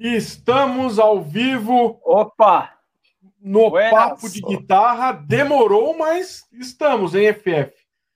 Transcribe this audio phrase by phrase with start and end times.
[0.00, 2.00] Estamos ao vivo.
[2.02, 2.72] Opa!
[3.38, 3.90] No Buenas.
[3.90, 5.12] papo de guitarra.
[5.12, 7.70] Demorou, mas estamos em FF.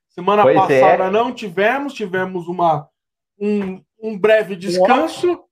[0.08, 1.10] Semana pois passada é.
[1.10, 2.88] não tivemos, tivemos uma,
[3.38, 5.44] um, um breve descanso.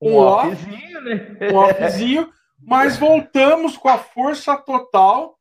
[0.00, 1.36] Um, um offzinho, né?
[1.52, 2.30] Um offzinho,
[2.62, 5.38] mas voltamos com a força total.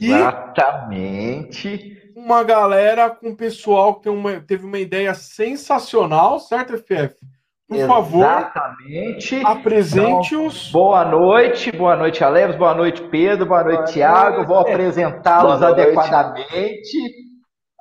[0.00, 1.96] Exatamente.
[2.16, 7.14] uma galera com pessoal que uma, teve uma ideia sensacional, certo, FF?
[7.66, 9.40] Por Exatamente.
[9.40, 10.68] favor, apresente-os.
[10.68, 14.36] Então, boa noite, boa noite, Aleves, boa noite, Pedro, boa noite, boa Tiago.
[14.36, 14.48] Noite.
[14.48, 16.98] Vou apresentá-los adequadamente.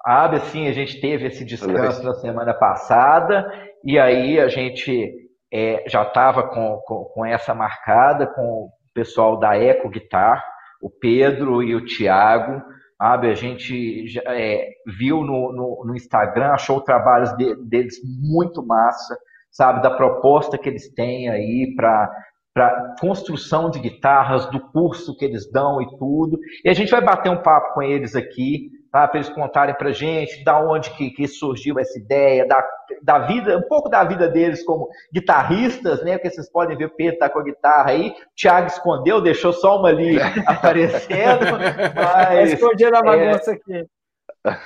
[0.05, 3.45] Sabe, assim, a gente teve esse descanso na semana passada,
[3.83, 5.13] e aí a gente
[5.53, 10.43] é, já estava com, com, com, essa marcada com o pessoal da Eco Guitar,
[10.81, 12.61] o Pedro e o Tiago.
[12.97, 14.65] Sabe, a gente já, é,
[14.97, 19.17] viu no, no, no, Instagram, achou os trabalhos de, deles muito massa
[19.53, 22.11] sabe, da proposta que eles têm aí para
[22.53, 26.37] para construção de guitarras, do curso que eles dão e tudo.
[26.63, 29.07] E a gente vai bater um papo com eles aqui, tá?
[29.07, 32.63] para eles contarem para gente da onde que, que, surgiu essa ideia, da,
[33.01, 36.15] da vida, um pouco da vida deles como guitarristas, né?
[36.15, 39.51] Porque vocês podem ver o Pedro tá com a guitarra aí, o Thiago escondeu, deixou
[39.51, 41.57] só uma ali aparecendo.
[41.95, 43.87] Mas, escondendo a bagunça é, aqui.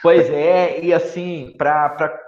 [0.02, 2.27] Pois é, e assim, para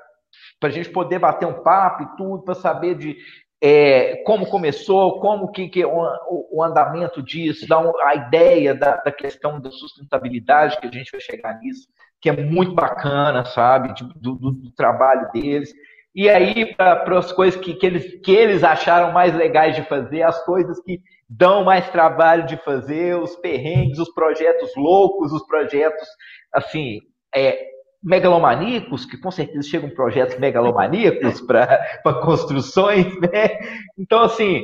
[0.60, 3.18] para a gente poder bater um papo e tudo, para saber de
[3.62, 9.12] é, como começou, como que, que o, o, andamento disso, dar a ideia da, da,
[9.12, 11.88] questão da sustentabilidade, que a gente vai chegar nisso,
[12.22, 15.74] que é muito bacana, sabe, do, do, do trabalho deles.
[16.16, 20.24] E aí, para as coisas que, que, eles, que eles acharam mais legais de fazer,
[20.24, 26.08] as coisas que dão mais trabalho de fazer, os perrengues, os projetos loucos, os projetos,
[26.54, 27.00] assim,
[27.36, 27.60] é,
[28.02, 33.58] megalomaníacos, que com certeza chegam projetos megalomaníacos para construções, né?
[33.98, 34.64] Então, assim,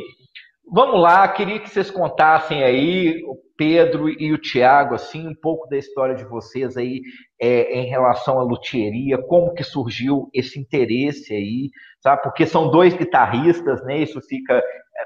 [0.71, 5.67] vamos lá, queria que vocês contassem aí, o Pedro e o Tiago, assim, um pouco
[5.69, 7.01] da história de vocês aí
[7.41, 11.69] é, em relação à luthieria, como que surgiu esse interesse aí,
[12.01, 12.21] sabe?
[12.21, 13.99] Porque são dois guitarristas, né?
[13.99, 14.61] Isso fica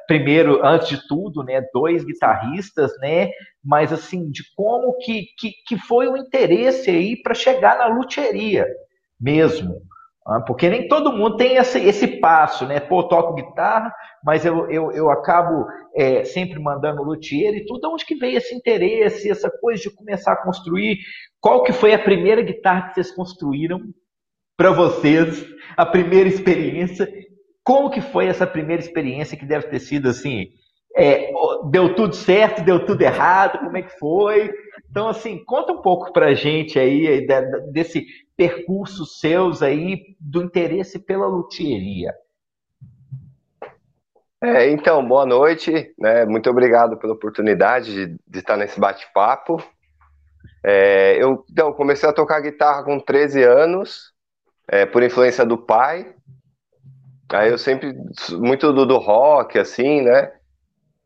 [0.07, 3.29] primeiro, antes de tudo, né, dois guitarristas, né,
[3.63, 8.65] mas assim, de como que, que, que foi o interesse aí para chegar na luteria
[9.19, 9.81] mesmo.
[10.25, 12.79] Ah, porque nem todo mundo tem esse, esse passo, né?
[12.79, 13.91] Pô, toco guitarra,
[14.23, 17.89] mas eu, eu, eu acabo é, sempre mandando luthier e tudo.
[17.91, 20.99] Onde que veio esse interesse, essa coisa de começar a construir?
[21.41, 23.81] Qual que foi a primeira guitarra que vocês construíram
[24.55, 25.47] para vocês?
[25.75, 27.11] A primeira experiência
[27.69, 30.47] como que foi essa primeira experiência que deve ter sido assim?
[30.97, 31.31] É,
[31.69, 34.51] deu tudo certo, deu tudo errado, como é que foi?
[34.89, 37.27] Então, assim, conta um pouco pra gente aí
[37.71, 42.11] desse percurso seus aí, do interesse pela luthieria.
[44.41, 46.25] É, então, boa noite, né?
[46.25, 49.63] Muito obrigado pela oportunidade de, de estar nesse bate-papo.
[50.65, 54.11] É, eu então, comecei a tocar guitarra com 13 anos,
[54.67, 56.15] é, por influência do pai,
[57.31, 57.93] Aí eu sempre,
[58.31, 60.31] muito do, do rock, assim, né?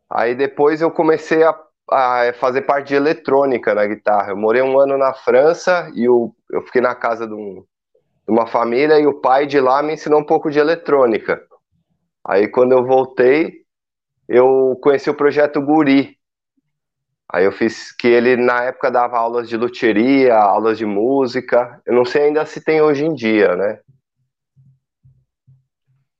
[0.09, 1.57] Aí depois eu comecei a,
[1.89, 4.29] a, fazer parte de eletrônica na guitarra.
[4.31, 7.65] Eu morei um ano na França e eu, eu fiquei na casa de, um,
[8.25, 11.41] de uma família e o pai de lá me ensinou um pouco de eletrônica.
[12.25, 13.63] Aí quando eu voltei,
[14.29, 16.17] eu conheci o projeto Guri.
[17.29, 21.81] Aí eu fiz que ele na época dava aulas de luthieria, aulas de música.
[21.85, 23.79] Eu não sei ainda se tem hoje em dia, né?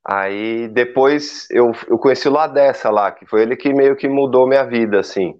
[0.06, 4.46] Aí depois eu, eu conheci o Ladessa lá, que foi ele que meio que mudou
[4.46, 5.34] minha vida, assim.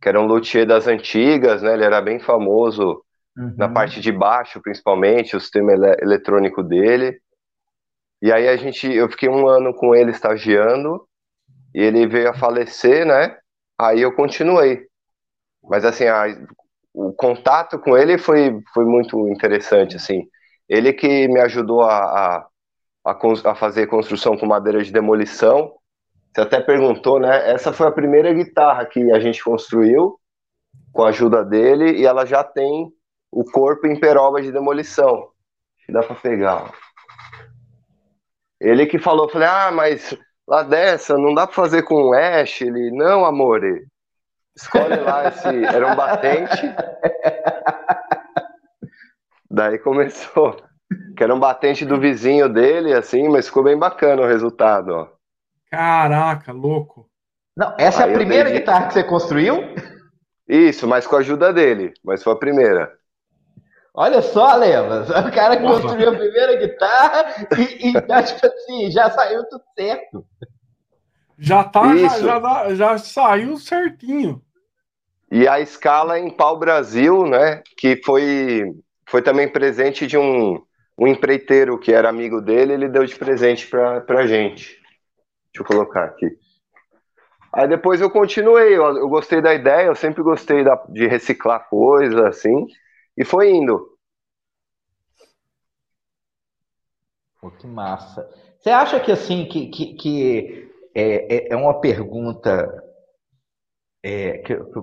[0.00, 1.74] Que era um luthier das antigas, né?
[1.74, 3.02] Ele era bem famoso
[3.36, 3.54] uhum.
[3.58, 7.20] na parte de baixo, principalmente, o sistema ele eletrônico dele.
[8.22, 11.06] E aí a gente, eu fiquei um ano com ele estagiando,
[11.74, 13.36] e ele veio a falecer, né?
[13.78, 14.86] Aí eu continuei.
[15.62, 16.24] Mas assim, a,
[16.94, 20.26] o contato com ele foi, foi muito interessante, assim.
[20.66, 22.46] Ele que me ajudou a, a
[23.06, 23.16] a,
[23.50, 25.72] a fazer construção com madeira de demolição.
[26.34, 27.48] Você até perguntou, né?
[27.50, 30.18] Essa foi a primeira guitarra que a gente construiu
[30.92, 32.92] com a ajuda dele e ela já tem
[33.30, 35.28] o corpo em peroba de demolição.
[35.88, 36.64] Dá para pegar.
[36.64, 36.70] Ó.
[38.60, 40.18] Ele que falou, falei, ah, mas
[40.48, 42.60] lá dessa não dá para fazer com ash.
[42.62, 43.62] Ele, não, amor,
[44.56, 45.64] escolhe lá esse.
[45.64, 46.74] Era um batente.
[49.48, 50.60] Daí começou
[51.16, 55.08] que era um batente do vizinho dele, assim, mas ficou bem bacana o resultado, ó.
[55.70, 57.08] Caraca, louco.
[57.56, 59.56] Não, essa Aí é a primeira guitarra que você construiu?
[60.48, 62.92] Isso, mas com a ajuda dele, mas foi a primeira.
[63.92, 69.42] Olha só, Levas, o cara construiu a primeira guitarra e, e tipo assim, já saiu
[69.48, 70.26] tudo certo.
[71.38, 74.42] Já tá, já, já, já, saiu certinho.
[75.30, 77.62] E a escala em pau Brasil, né?
[77.76, 78.72] Que foi,
[79.06, 80.62] foi também presente de um,
[80.98, 84.80] um empreiteiro que era amigo dele, ele deu de presente pra, pra gente.
[85.52, 86.38] Deixa eu colocar aqui.
[87.52, 91.68] Aí depois eu continuei, eu, eu gostei da ideia, eu sempre gostei da, de reciclar
[91.68, 92.66] coisas, assim,
[93.16, 93.96] e foi indo.
[97.40, 98.28] Pô, que massa.
[98.58, 102.66] Você acha que assim, que, que, que é, é, é uma pergunta
[104.02, 104.80] é, que, que,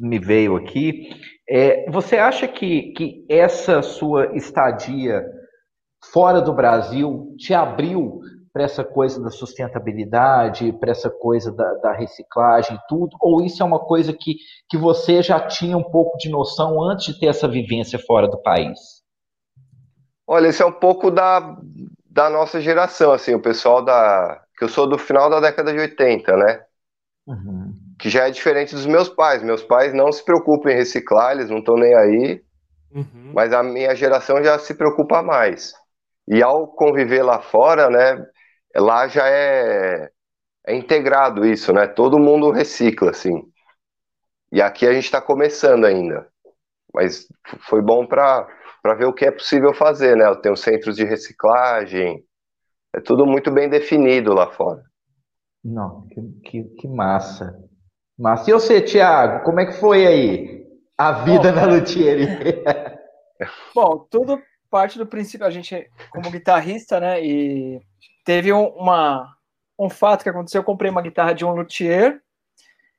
[0.00, 1.10] me veio aqui.
[1.48, 5.24] É, você acha que, que essa sua estadia
[6.12, 8.20] fora do Brasil te abriu
[8.52, 13.16] para essa coisa da sustentabilidade, para essa coisa da, da, reciclagem, tudo?
[13.20, 14.36] Ou isso é uma coisa que,
[14.68, 18.40] que você já tinha um pouco de noção antes de ter essa vivência fora do
[18.42, 18.78] país?
[20.26, 21.56] Olha, isso é um pouco da,
[22.04, 24.42] da nossa geração, assim, o pessoal da.
[24.56, 26.64] que eu sou do final da década de 80, né?
[27.26, 27.81] Uhum.
[28.02, 29.44] Que já é diferente dos meus pais.
[29.44, 32.42] Meus pais não se preocupam em reciclar, eles não estão nem aí.
[32.92, 33.30] Uhum.
[33.32, 35.72] Mas a minha geração já se preocupa mais.
[36.26, 38.26] E ao conviver lá fora, né?
[38.74, 40.10] Lá já é,
[40.66, 41.86] é integrado isso, né?
[41.86, 43.40] Todo mundo recicla, assim.
[44.50, 46.26] E aqui a gente está começando ainda.
[46.92, 47.28] Mas
[47.68, 48.48] foi bom para
[48.98, 50.24] ver o que é possível fazer, né?
[50.42, 52.24] Tem os centros de reciclagem.
[52.92, 54.82] É tudo muito bem definido lá fora.
[55.64, 56.20] Não, que,
[56.50, 57.56] que, que massa.
[58.18, 58.50] Massa.
[58.50, 60.66] E você, Thiago, como é que foi aí
[60.96, 62.26] a vida Bom, na Luthieri?
[63.74, 64.40] Bom, tudo
[64.72, 67.78] parte do princípio, a gente, como guitarrista, né, e
[68.24, 69.36] teve um, uma,
[69.78, 72.22] um fato que aconteceu, eu comprei uma guitarra de um luthier,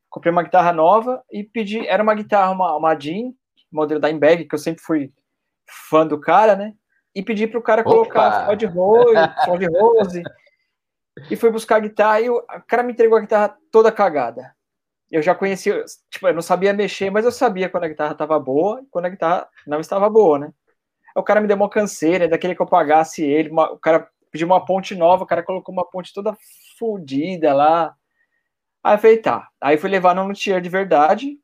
[0.07, 3.33] comprei uma guitarra nova e pedi, era uma guitarra, uma, uma Jean,
[3.71, 5.11] modelo da Imbag, que eu sempre fui
[5.89, 6.75] fã do cara, né,
[7.15, 10.23] e pedi para o cara colocar Ford Rose, Ford Rose,
[11.31, 14.52] e fui buscar a guitarra e o cara me entregou a guitarra toda cagada.
[15.13, 18.39] Eu já conhecia, tipo, eu não sabia mexer, mas eu sabia quando a guitarra estava
[18.39, 20.53] boa e quando a guitarra não estava boa, né?
[21.15, 24.47] o cara me deu uma canseira, daquele que eu pagasse ele, uma, o cara pediu
[24.47, 26.35] uma ponte nova, o cara colocou uma ponte toda
[26.77, 27.95] fodida lá.
[28.83, 29.47] Aí eu falei, tá.
[29.61, 31.37] Aí fui levar no luthier de verdade.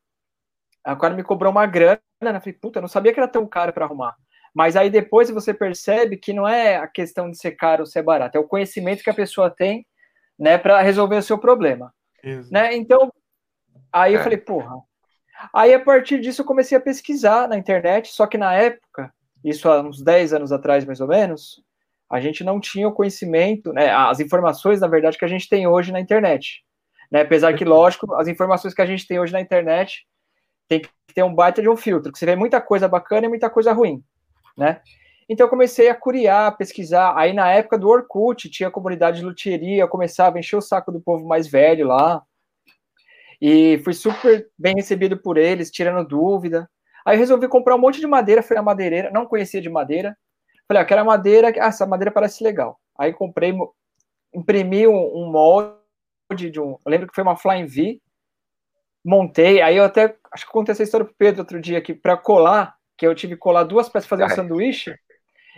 [0.83, 2.35] Aí o cara me cobrou uma grana, né?
[2.35, 4.15] Eu falei, puta, eu não sabia que era tão caro para arrumar.
[4.53, 8.01] Mas aí depois você percebe que não é a questão de ser caro ou ser
[8.01, 9.85] barato, é o conhecimento que a pessoa tem,
[10.37, 11.93] né, para resolver o seu problema.
[12.51, 12.75] Né?
[12.75, 13.13] Então,
[13.91, 14.23] aí eu é.
[14.23, 14.75] falei, porra.
[15.53, 19.13] Aí a partir disso eu comecei a pesquisar na internet, só que na época,
[19.43, 21.63] isso há uns 10 anos atrás mais ou menos,
[22.09, 25.67] a gente não tinha o conhecimento, né, as informações, na verdade, que a gente tem
[25.67, 26.63] hoje na internet.
[27.09, 27.21] Né?
[27.21, 30.05] Apesar que, lógico, as informações que a gente tem hoje na internet
[30.67, 33.29] tem que ter um baita de um filtro, que você vê muita coisa bacana e
[33.29, 34.03] muita coisa ruim
[34.59, 34.81] né?
[35.27, 37.17] Então eu comecei a curiar, pesquisar.
[37.17, 40.91] Aí na época do Orkut tinha comunidade de luthieria, eu começava a encher o saco
[40.91, 42.21] do povo mais velho lá.
[43.41, 46.69] E fui super bem recebido por eles, tirando dúvida.
[47.05, 50.17] Aí resolvi comprar um monte de madeira, fui na madeireira, não conhecia de madeira.
[50.67, 52.79] Falei, ah, quero madeira, ah, essa madeira parece legal.
[52.97, 53.53] Aí comprei,
[54.33, 57.99] imprimi um, um molde de um, eu lembro que foi uma Flying V,
[59.03, 62.15] montei, aí eu até, acho que contei essa história pro Pedro outro dia aqui, para
[62.15, 64.93] colar, que eu tive que colar duas peças fazer um sanduíche,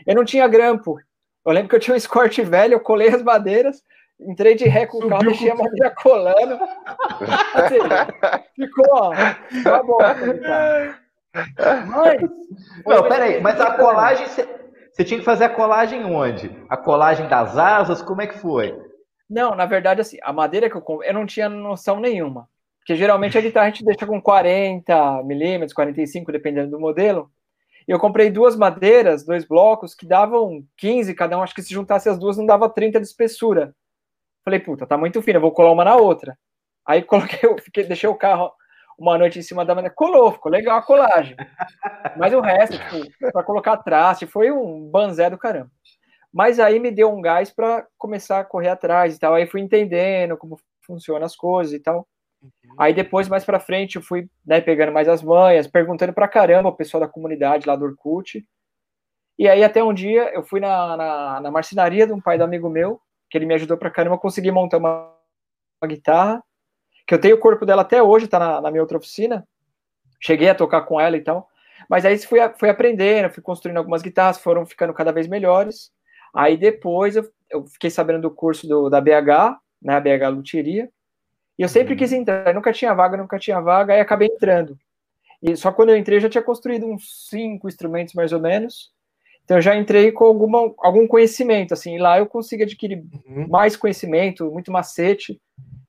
[0.06, 0.98] eu não tinha grampo.
[1.44, 3.84] Eu lembro que eu tinha um escorte velho, eu colei as madeiras,
[4.22, 6.60] entrei de ré com o carro, deixei a madeira colando.
[7.54, 7.80] Assim,
[8.56, 9.12] ficou, ó,
[9.64, 9.98] tá bom.
[11.88, 12.22] Mas.
[12.86, 14.26] Não, peraí, mas a colagem.
[14.28, 16.56] Você tinha que fazer a colagem onde?
[16.70, 18.02] A colagem das asas?
[18.02, 18.78] Como é que foi?
[19.30, 22.50] Não, na verdade, assim, a madeira que eu comprei, eu não tinha noção nenhuma.
[22.80, 27.32] Porque geralmente a guitarra a gente deixa com 40 milímetros, 45, dependendo do modelo.
[27.88, 31.44] E eu comprei duas madeiras, dois blocos, que davam 15 cada um.
[31.44, 33.74] Acho que se juntasse as duas não dava 30 de espessura.
[34.44, 36.38] Falei, puta, tá muito fina, vou colar uma na outra.
[36.86, 38.52] Aí coloquei, eu fiquei, deixei o carro
[38.98, 39.96] uma noite em cima da madeira.
[39.96, 41.36] Colou, ficou legal a colagem.
[42.18, 45.72] Mas o resto, tipo, para colocar traste, foi um banzé do caramba.
[46.32, 49.34] Mas aí me deu um gás para começar a correr atrás e tal.
[49.34, 52.08] Aí fui entendendo como funcionam as coisas e tal.
[52.42, 52.76] Uhum.
[52.78, 56.70] Aí depois, mais pra frente, eu fui né, pegando mais as manhas, perguntando pra caramba
[56.70, 58.46] o pessoal da comunidade lá do Orkut.
[59.38, 62.44] E aí até um dia eu fui na, na, na marcenaria de um pai do
[62.44, 65.16] amigo meu, que ele me ajudou pra caramba, eu consegui montar uma,
[65.82, 66.44] uma guitarra,
[67.08, 69.48] que eu tenho o corpo dela até hoje, tá na, na minha outra oficina.
[70.20, 71.48] Cheguei a tocar com ela e tal.
[71.90, 75.92] Mas aí fui, fui aprendendo, fui construindo algumas guitarras, foram ficando cada vez melhores.
[76.36, 80.90] Aí depois eu, eu fiquei sabendo do curso do, da BH, né, a BH Luteria,
[81.58, 84.78] e eu sempre quis entrar, nunca tinha vaga, nunca tinha vaga, aí acabei entrando.
[85.42, 88.92] E só quando eu entrei eu já tinha construído uns cinco instrumentos mais ou menos.
[89.52, 93.50] Então eu já entrei com alguma, algum conhecimento, assim, lá eu consigo adquirir uhum.
[93.50, 95.42] mais conhecimento, muito macete.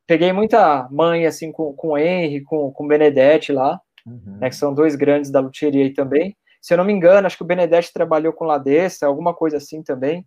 [0.04, 4.38] Peguei muita mãe, assim, com, com o Henry, com, com o Benedetti lá, uhum.
[4.40, 6.36] né, que são dois grandes da luthieria aí também.
[6.60, 9.80] Se eu não me engano, acho que o Benedetti trabalhou com Ladessa, alguma coisa assim
[9.80, 10.26] também.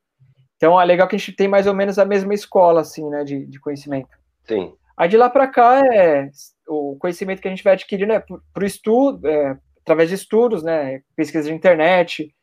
[0.56, 3.25] Então é legal que a gente tem mais ou menos a mesma escola, assim, né,
[3.25, 4.08] de, de conhecimento.
[4.46, 4.72] Sim.
[4.96, 6.30] Aí de lá para cá é
[6.70, 8.24] o conhecimento que a gente vai adquirindo é
[8.54, 12.34] para o estudo, é, através de estudos, né, pesquisa de internet,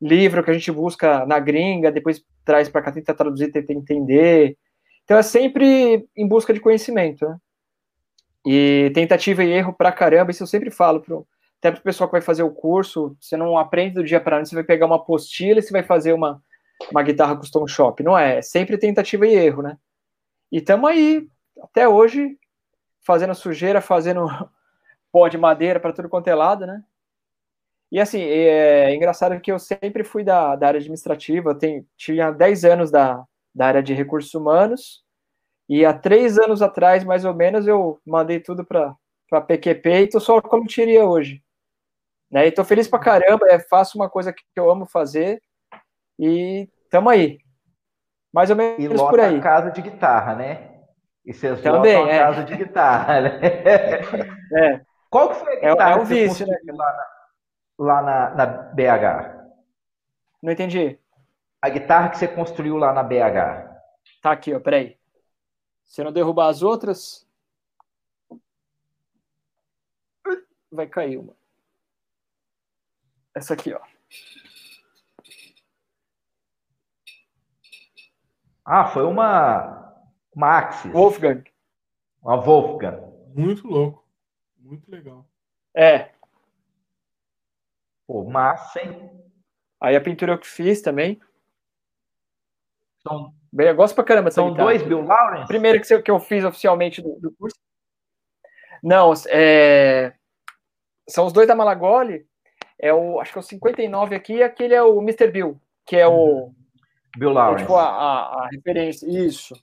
[0.00, 4.56] livro que a gente busca na gringa, depois traz para cá, tenta traduzir, tenta entender.
[5.04, 7.36] Então é sempre em busca de conhecimento, né?
[8.46, 11.26] E tentativa e erro para caramba, isso eu sempre falo pro,
[11.58, 14.36] até para o pessoal que vai fazer o curso, você não aprende do dia para
[14.36, 16.42] noite, você vai pegar uma apostila e você vai fazer uma,
[16.90, 18.02] uma guitarra custom shop.
[18.02, 19.76] Não é, é sempre tentativa e erro, né?
[20.50, 21.28] E estamos aí,
[21.62, 22.38] até hoje,
[23.02, 24.26] fazendo sujeira, fazendo
[25.12, 26.82] pó de madeira para tudo quanto é lado, né?
[27.90, 32.30] E assim, é, é engraçado que eu sempre fui da, da área administrativa, tem, tinha
[32.30, 35.04] 10 anos da, da área de recursos humanos,
[35.68, 38.92] e há três anos atrás, mais ou menos, eu mandei tudo para
[39.32, 41.42] a PQP e estou só como tiria hoje.
[42.30, 42.46] Né?
[42.48, 45.40] E tô feliz pra caramba, é, faço uma coisa que eu amo fazer
[46.18, 47.38] e tamo aí.
[48.32, 49.40] Mais ou menos e por aí.
[49.40, 50.70] casa de guitarra, né?
[51.24, 52.18] E vocês Também, lotam é.
[52.18, 53.40] casa de guitarra, né?
[54.52, 54.80] É.
[55.08, 56.56] Qual que foi a é guitarra é, é um vício, né?
[56.66, 57.19] lá, na,
[57.80, 59.40] lá na, na BH?
[60.42, 60.98] Não entendi.
[61.62, 63.70] A guitarra que você construiu lá na BH.
[64.22, 64.98] Tá aqui, ó, peraí.
[65.84, 67.26] Se eu não derrubar as outras,
[70.70, 71.34] vai cair uma.
[73.34, 73.80] Essa aqui, ó.
[78.64, 80.92] Ah, foi uma, uma Axis.
[80.92, 81.42] Wolfgang.
[82.22, 83.00] Uma Wolfgang.
[83.34, 84.06] Muito louco.
[84.58, 85.26] Muito legal.
[85.74, 86.10] É.
[88.10, 89.08] Pô, massa, hein?
[89.80, 91.20] Aí a pintura que fiz também.
[93.06, 95.46] São, Bem, eu gosto pra caramba São dois Bill Lawrence?
[95.46, 97.56] Primeiro que, que eu fiz oficialmente do, do curso.
[98.82, 100.12] Não, é...
[101.08, 102.26] são os dois da Malagoli.
[102.80, 105.30] É o, acho que é o 59 aqui, e aquele é o Mr.
[105.30, 106.52] Bill, que é o.
[107.16, 107.62] Bill Lawrence.
[107.62, 109.06] É, tipo, a, a, a, referência.
[109.06, 109.54] Isso.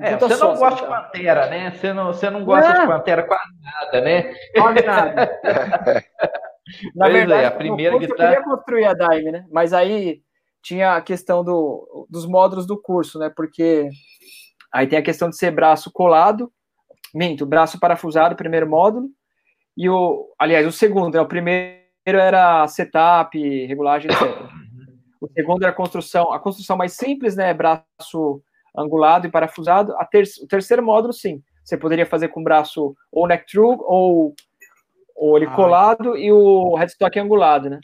[0.00, 1.72] É, você não gosta de Pantera, né?
[1.72, 4.32] Você não, você não gosta de Pantera quase nada, né?
[4.54, 5.40] Quase nada.
[6.94, 8.30] Na pois verdade, é, a primeira guitarra...
[8.30, 9.46] eu queria construir a Dime, né?
[9.50, 10.20] Mas aí
[10.62, 13.30] tinha a questão do, dos módulos do curso, né?
[13.34, 13.88] Porque
[14.72, 16.52] aí tem a questão de ser braço colado,
[17.14, 19.08] minto, braço parafusado, primeiro módulo,
[19.76, 21.24] e o, aliás, o segundo, é né?
[21.24, 24.20] o primeiro era setup, regulagem, etc.
[25.20, 27.52] O segundo era a construção, a construção mais simples, né?
[27.52, 28.40] Braço
[28.76, 29.92] angulado e parafusado.
[30.12, 31.42] Ter, o terceiro módulo, sim.
[31.64, 34.32] Você poderia fazer com braço ou neck true ou,
[35.36, 37.80] ele ah, colado e o headstock angulado, né?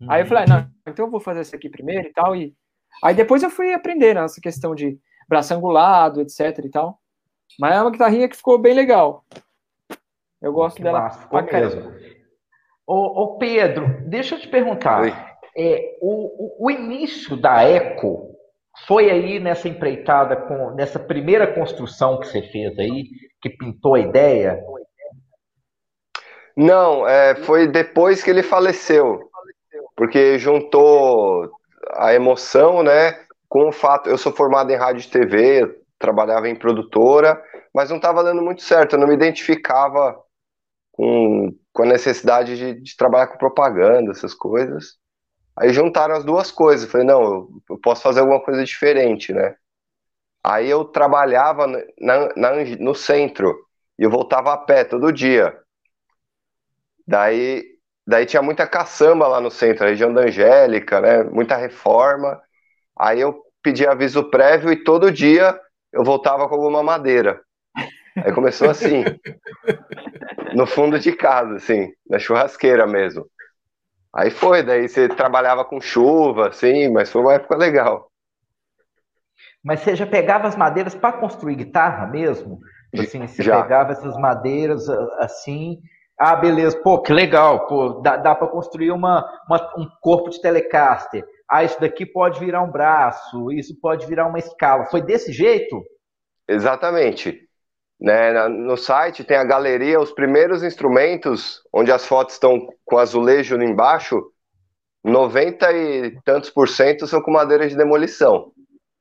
[0.00, 0.10] Uhum.
[0.10, 2.36] Aí eu falei, não, então eu vou fazer isso aqui primeiro e tal.
[2.36, 2.54] E
[3.02, 4.98] aí depois eu fui aprendendo essa questão de
[5.28, 6.98] braço angulado, etc e tal.
[7.58, 9.24] Mas é uma guitarrinha que ficou bem legal.
[10.40, 11.00] Eu gosto que dela.
[11.00, 11.92] Massa, ficou mesmo.
[12.86, 15.38] Ô, ô, Pedro, deixa eu te perguntar.
[15.56, 18.34] É, o, o, início da Eco
[18.86, 23.04] foi aí nessa empreitada, com, nessa primeira construção que você fez aí,
[23.40, 24.60] que pintou a ideia?
[26.56, 29.30] Não, é, foi depois que ele faleceu.
[29.96, 31.50] Porque juntou
[31.94, 34.08] a emoção, né, com o fato.
[34.08, 37.42] Eu sou formado em rádio e TV, trabalhava em produtora,
[37.74, 38.94] mas não estava dando muito certo.
[38.94, 40.18] Eu não me identificava
[40.92, 44.98] com, com a necessidade de, de, trabalhar com propaganda, essas coisas.
[45.56, 46.90] Aí juntaram as duas coisas.
[46.90, 49.54] Falei, não, eu, posso fazer alguma coisa diferente, né?
[50.42, 53.54] Aí eu trabalhava na, na, no centro
[53.98, 55.54] e eu voltava a pé todo dia.
[57.10, 57.64] Daí,
[58.06, 61.24] daí tinha muita caçamba lá no centro, a região da Angélica, né?
[61.24, 62.40] Muita reforma.
[62.96, 65.58] Aí eu pedi aviso prévio e todo dia
[65.92, 67.40] eu voltava com alguma madeira.
[68.16, 69.02] Aí começou assim,
[70.54, 73.26] no fundo de casa, assim, na churrasqueira mesmo.
[74.14, 78.08] Aí foi, daí você trabalhava com chuva, assim, mas foi uma época legal.
[79.64, 82.60] Mas você já pegava as madeiras para construir guitarra mesmo?
[82.96, 83.60] Assim, você já.
[83.62, 84.88] pegava essas madeiras
[85.18, 85.80] assim,
[86.22, 90.38] ah, beleza, pô, que legal, pô, dá, dá para construir uma, uma, um corpo de
[90.38, 91.24] Telecaster.
[91.50, 94.84] Ah, isso daqui pode virar um braço, isso pode virar uma escala.
[94.84, 95.82] Foi desse jeito?
[96.46, 97.48] Exatamente.
[97.98, 103.56] Né, no site tem a galeria, os primeiros instrumentos, onde as fotos estão com azulejo
[103.56, 104.22] embaixo,
[105.02, 108.52] 90 e tantos por cento são com madeira de demolição.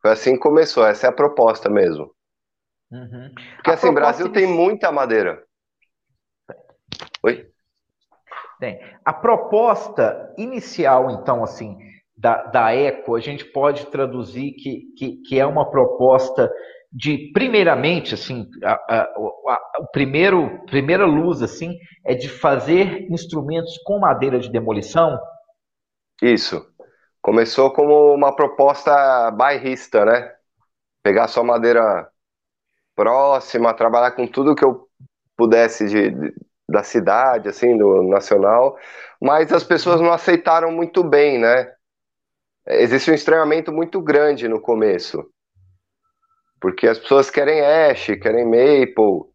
[0.01, 2.09] Foi assim que começou, essa é a proposta mesmo.
[2.89, 3.29] Uhum.
[3.55, 4.33] Porque a assim, Brasil de...
[4.33, 5.43] tem muita madeira.
[7.23, 7.47] Oi?
[8.59, 8.79] Tem.
[9.05, 11.77] A proposta inicial, então, assim,
[12.17, 16.51] da, da Eco, a gente pode traduzir que, que, que é uma proposta
[16.91, 23.77] de, primeiramente, assim, a, a, a, o primeiro, primeira luz, assim, é de fazer instrumentos
[23.85, 25.17] com madeira de demolição?
[26.21, 26.65] Isso.
[27.21, 30.33] Começou como uma proposta bairrista, né?
[31.03, 32.09] Pegar só madeira
[32.95, 34.87] próxima, trabalhar com tudo que eu
[35.37, 36.33] pudesse de, de,
[36.69, 38.77] da cidade, assim, do nacional,
[39.21, 41.71] mas as pessoas não aceitaram muito bem, né?
[42.67, 45.25] Existe um estranhamento muito grande no começo.
[46.61, 49.29] Porque as pessoas querem ash, querem maple.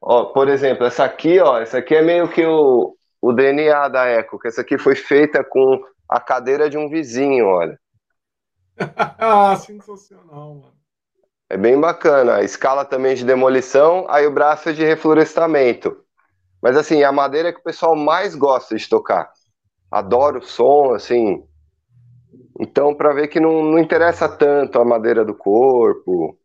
[0.00, 4.06] Ó, por exemplo, essa aqui, ó, essa aqui é meio que o, o DNA da
[4.06, 7.78] Eco, que essa aqui foi feita com a cadeira de um vizinho, olha.
[8.96, 10.74] ah, sensacional, mano.
[11.48, 12.36] É bem bacana.
[12.36, 16.03] A escala também de demolição, aí o braço é de reflorestamento.
[16.64, 19.30] Mas assim, a madeira é que o pessoal mais gosta de tocar.
[19.90, 21.46] Adoro o som, assim,
[22.58, 26.38] então, para ver que não, não interessa tanto a madeira do corpo,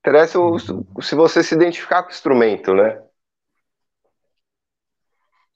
[0.00, 3.00] interessa o, se você se identificar com o instrumento, né?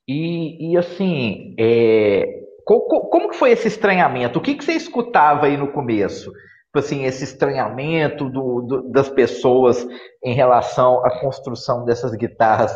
[0.06, 4.38] E, e assim, é, como, como que foi esse estranhamento?
[4.38, 6.30] O que, que você escutava aí no começo?
[6.66, 9.84] Tipo assim, esse estranhamento do, do, das pessoas
[10.22, 12.72] em relação à construção dessas guitarras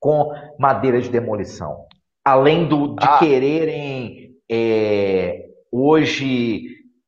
[0.00, 1.84] com madeira de demolição?
[2.24, 3.18] Além do, de ah.
[3.18, 6.66] quererem é, hoje,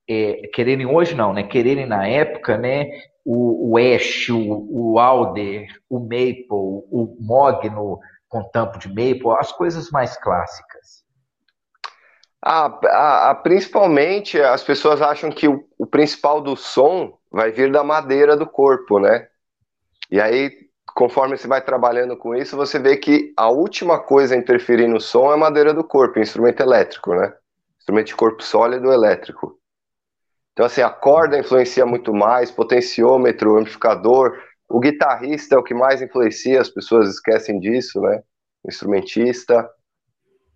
[0.08, 1.42] é, quererem hoje não, né?
[1.42, 2.88] Quererem na época, né?
[3.24, 9.52] O, o Ash, o, o Alder, o Maple, o Mogno com tampo de Maple, as
[9.52, 11.02] coisas mais clássicas.
[12.44, 18.36] Ah, principalmente as pessoas acham que o, o principal do som vai vir da madeira
[18.36, 19.28] do corpo, né?
[20.10, 20.50] E aí,
[20.94, 25.00] conforme você vai trabalhando com isso, você vê que a última coisa a interferir no
[25.00, 27.32] som é a madeira do corpo, instrumento elétrico, né?
[27.78, 29.58] instrumento de corpo sólido elétrico.
[30.52, 34.38] Então, assim, a corda influencia muito mais, potenciômetro, amplificador.
[34.68, 38.22] O guitarrista é o que mais influencia, as pessoas esquecem disso, né?
[38.62, 39.68] O instrumentista,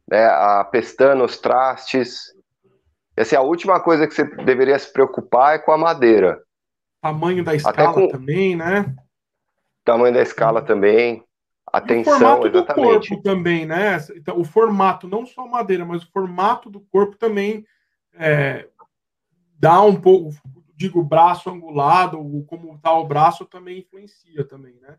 [0.09, 0.27] né?
[0.27, 2.33] a pestana, os trastes.
[3.17, 6.41] E, assim, a última coisa que você deveria se preocupar é com a madeira.
[7.03, 8.09] Tamanho da escala com...
[8.09, 8.95] também, né?
[9.87, 11.25] Tamanho da escala também.
[11.73, 13.09] Atenção, o formato exatamente.
[13.09, 13.99] do corpo também, né?
[14.17, 17.65] Então, o formato, não só a madeira, mas o formato do corpo também
[18.15, 18.69] é,
[19.59, 20.31] dá um pouco,
[20.75, 24.97] digo, braço angulado, como está o braço também influencia também, né?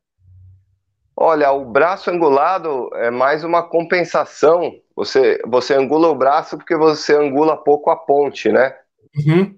[1.15, 4.71] Olha, o braço angulado é mais uma compensação.
[4.95, 8.75] Você, você angula o braço porque você angula pouco a ponte, né?
[9.15, 9.57] Uhum.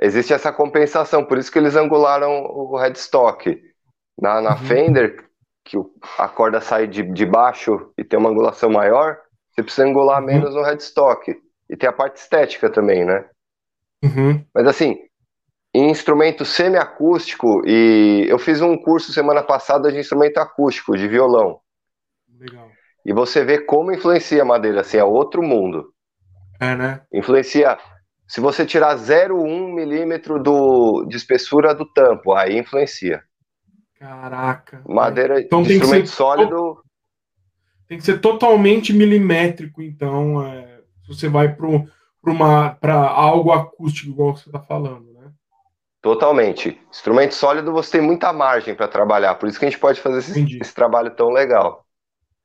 [0.00, 3.71] Existe essa compensação, por isso que eles angularam o headstock.
[4.22, 4.56] Na, na uhum.
[4.58, 5.24] Fender,
[5.64, 5.76] que
[6.16, 9.18] a corda sai de, de baixo e tem uma angulação maior,
[9.50, 10.26] você precisa angular uhum.
[10.26, 11.36] menos no headstock.
[11.68, 13.24] E tem a parte estética também, né?
[14.04, 14.44] Uhum.
[14.54, 14.96] Mas assim,
[15.74, 21.58] em instrumento semiacústico, e eu fiz um curso semana passada de instrumento acústico, de violão.
[22.38, 22.70] Legal.
[23.04, 25.92] E você vê como influencia a madeira, assim, é outro mundo.
[26.60, 27.02] É, né?
[27.12, 27.76] Influencia.
[28.28, 33.20] Se você tirar 0,1 milímetro do, de espessura do tampo, aí influencia.
[34.02, 34.82] Caraca.
[34.84, 36.82] Madeira então, instrumento sólido.
[37.86, 44.48] Tem que ser totalmente milimétrico, então, é, se você vai para algo acústico, igual você
[44.48, 45.30] está falando, né?
[46.00, 46.80] Totalmente.
[46.90, 50.18] Instrumento sólido você tem muita margem para trabalhar, por isso que a gente pode fazer
[50.18, 51.86] esse, esse trabalho tão legal.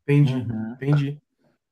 [0.03, 0.73] Entendi, uhum.
[0.75, 1.17] entendi.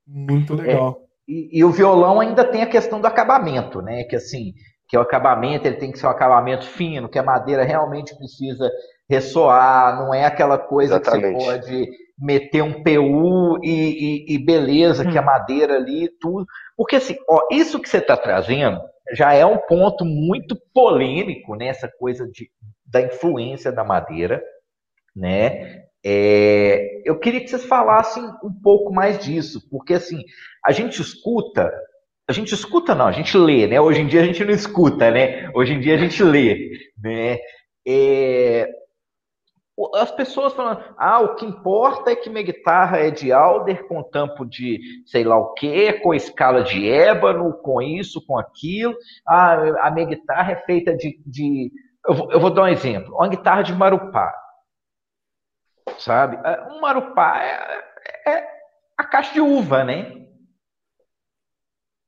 [0.07, 0.99] Muito é, legal.
[0.99, 4.03] É, e, e, o violão ainda tem a questão do acabamento, né?
[4.05, 4.55] Que assim,
[4.87, 8.71] que o acabamento ele tem que ser um acabamento fino, que a madeira realmente precisa
[9.09, 11.37] ressoar, não é aquela coisa Exatamente.
[11.37, 15.11] que você pode meter um PU e, e, e beleza, hum.
[15.11, 15.25] que a hum.
[15.25, 16.45] madeira ali, tudo.
[16.75, 18.79] Porque assim, ó, isso que você está trazendo
[19.13, 21.67] já é um ponto muito polêmico, né?
[21.67, 22.49] Essa coisa de,
[22.85, 24.41] da influência da madeira,
[25.15, 25.83] né?
[26.03, 30.23] É, eu queria que vocês falassem um pouco mais disso, porque assim,
[30.63, 31.71] a gente escuta,
[32.27, 33.79] a gente escuta não, a gente lê, né?
[33.79, 35.49] Hoje em dia a gente não escuta, né?
[35.53, 37.37] Hoje em dia a gente lê, né?
[37.87, 38.69] É,
[39.95, 44.01] as pessoas falando, ah, o que importa é que minha guitarra é de Alder com
[44.01, 48.95] tampo de sei lá o que, com escala de ébano, com isso, com aquilo.
[49.27, 51.21] Ah, a minha guitarra é feita de.
[51.25, 51.71] de...
[52.07, 54.33] Eu, vou, eu vou dar um exemplo: uma guitarra de marupá.
[55.97, 56.39] Sabe?
[56.43, 58.47] É, um marupá é, é
[58.97, 60.25] a caixa de uva, né?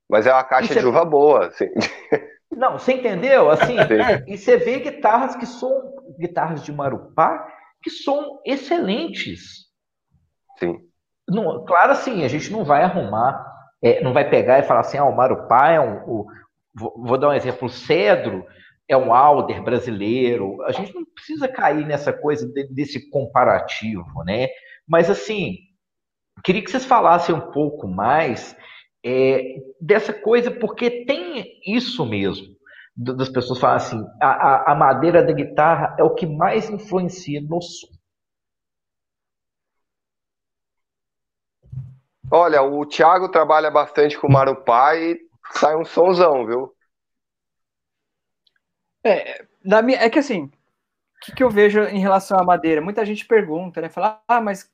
[0.10, 1.70] Mas é uma caixa de uva boa, assim.
[2.50, 3.50] Não, você entendeu?
[3.50, 3.76] Assim,
[4.26, 7.57] e você vê guitarras que são guitarras de marupá
[7.88, 9.67] que são excelentes.
[10.60, 10.78] Sim.
[11.28, 14.97] Não, claro, assim, a gente não vai arrumar é, não vai pegar e falar assim,
[14.97, 16.04] ah, o Marupá é um.
[16.06, 16.28] O,
[16.76, 18.45] vou dar um exemplo, o cedro
[18.88, 20.62] é um alder brasileiro.
[20.63, 24.47] A gente não precisa cair nessa coisa de, desse comparativo, né?
[24.88, 25.58] Mas assim,
[26.43, 28.58] queria que vocês falassem um pouco mais
[29.06, 32.57] é, dessa coisa, porque tem isso mesmo
[32.98, 37.62] das pessoas falam assim, a, a, madeira da guitarra é o que mais influencia no
[37.62, 37.88] som.
[42.32, 45.20] Olha, o Thiago trabalha bastante com o Marupá e
[45.52, 46.76] sai um sonzão, viu?
[49.04, 50.52] É, na minha, é que assim, o
[51.22, 52.82] que, que, eu vejo em relação à madeira?
[52.82, 53.90] Muita gente pergunta, né?
[53.90, 54.70] Fala, ah, mas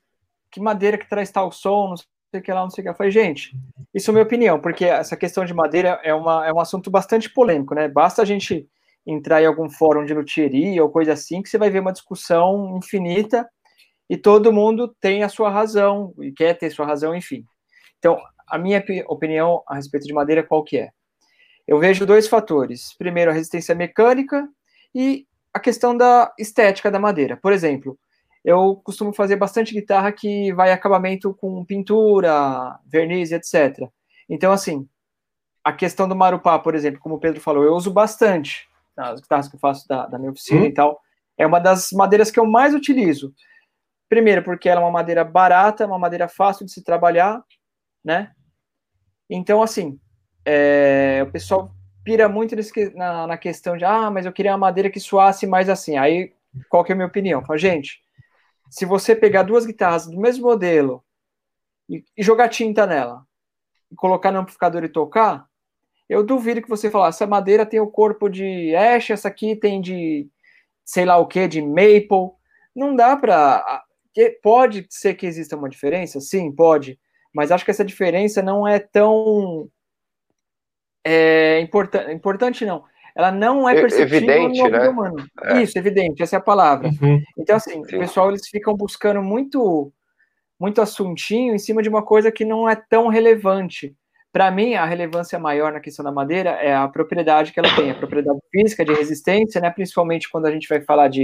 [0.50, 1.96] que madeira que traz tal som, não
[2.34, 2.90] sei que lá, não sei o que.
[2.90, 3.56] Eu falei, gente,
[3.92, 7.30] isso é minha opinião, porque essa questão de madeira é, uma, é um assunto bastante
[7.30, 7.86] polêmico, né?
[7.86, 8.68] Basta a gente
[9.06, 12.76] entrar em algum fórum de luthieria ou coisa assim, que você vai ver uma discussão
[12.76, 13.48] infinita
[14.10, 17.44] e todo mundo tem a sua razão e quer ter sua razão, enfim.
[17.98, 18.18] Então,
[18.48, 20.90] a minha opinião a respeito de madeira qual que é?
[21.66, 22.94] Eu vejo dois fatores.
[22.98, 24.48] Primeiro, a resistência mecânica
[24.94, 27.36] e a questão da estética da madeira.
[27.36, 27.98] Por exemplo,
[28.44, 33.88] eu costumo fazer bastante guitarra que vai acabamento com pintura, verniz, etc.
[34.28, 34.86] Então, assim,
[35.64, 39.48] a questão do marupá, por exemplo, como o Pedro falou, eu uso bastante nas guitarras
[39.48, 40.66] que eu faço da, da minha oficina hum.
[40.66, 41.00] e tal.
[41.36, 43.34] É uma das madeiras que eu mais utilizo.
[44.08, 47.42] Primeiro, porque ela é uma madeira barata, uma madeira fácil de se trabalhar,
[48.04, 48.30] né?
[49.28, 49.98] Então, assim,
[50.44, 54.58] é, o pessoal pira muito nesse, na, na, questão de, ah, mas eu queria uma
[54.58, 55.96] madeira que soasse mais assim.
[55.96, 56.32] Aí,
[56.68, 57.42] qual que é a minha opinião?
[57.42, 58.03] Fala, gente,
[58.74, 61.04] se você pegar duas guitarras do mesmo modelo
[61.88, 63.24] e, e jogar tinta nela,
[63.88, 65.46] e colocar no amplificador e tocar,
[66.08, 69.80] eu duvido que você falar, essa madeira tem o corpo de ash, essa aqui tem
[69.80, 70.28] de
[70.84, 72.32] sei lá o que, de maple.
[72.74, 73.84] Não dá para.
[74.42, 76.20] Pode ser que exista uma diferença?
[76.20, 76.98] Sim, pode.
[77.32, 79.70] Mas acho que essa diferença não é tão
[81.04, 82.12] é, importante.
[82.12, 84.88] Importante não ela não é perceptível evidente, no né?
[84.88, 85.24] humano.
[85.44, 85.62] É.
[85.62, 86.88] Isso, evidente, essa é a palavra.
[86.88, 87.22] Uhum.
[87.38, 87.96] Então, assim, Sim.
[87.96, 89.92] o pessoal, eles ficam buscando muito,
[90.58, 93.94] muito assuntinho em cima de uma coisa que não é tão relevante.
[94.32, 97.92] Para mim, a relevância maior na questão da madeira é a propriedade que ela tem,
[97.92, 99.70] a propriedade física de resistência, né?
[99.70, 101.22] Principalmente quando a gente vai falar de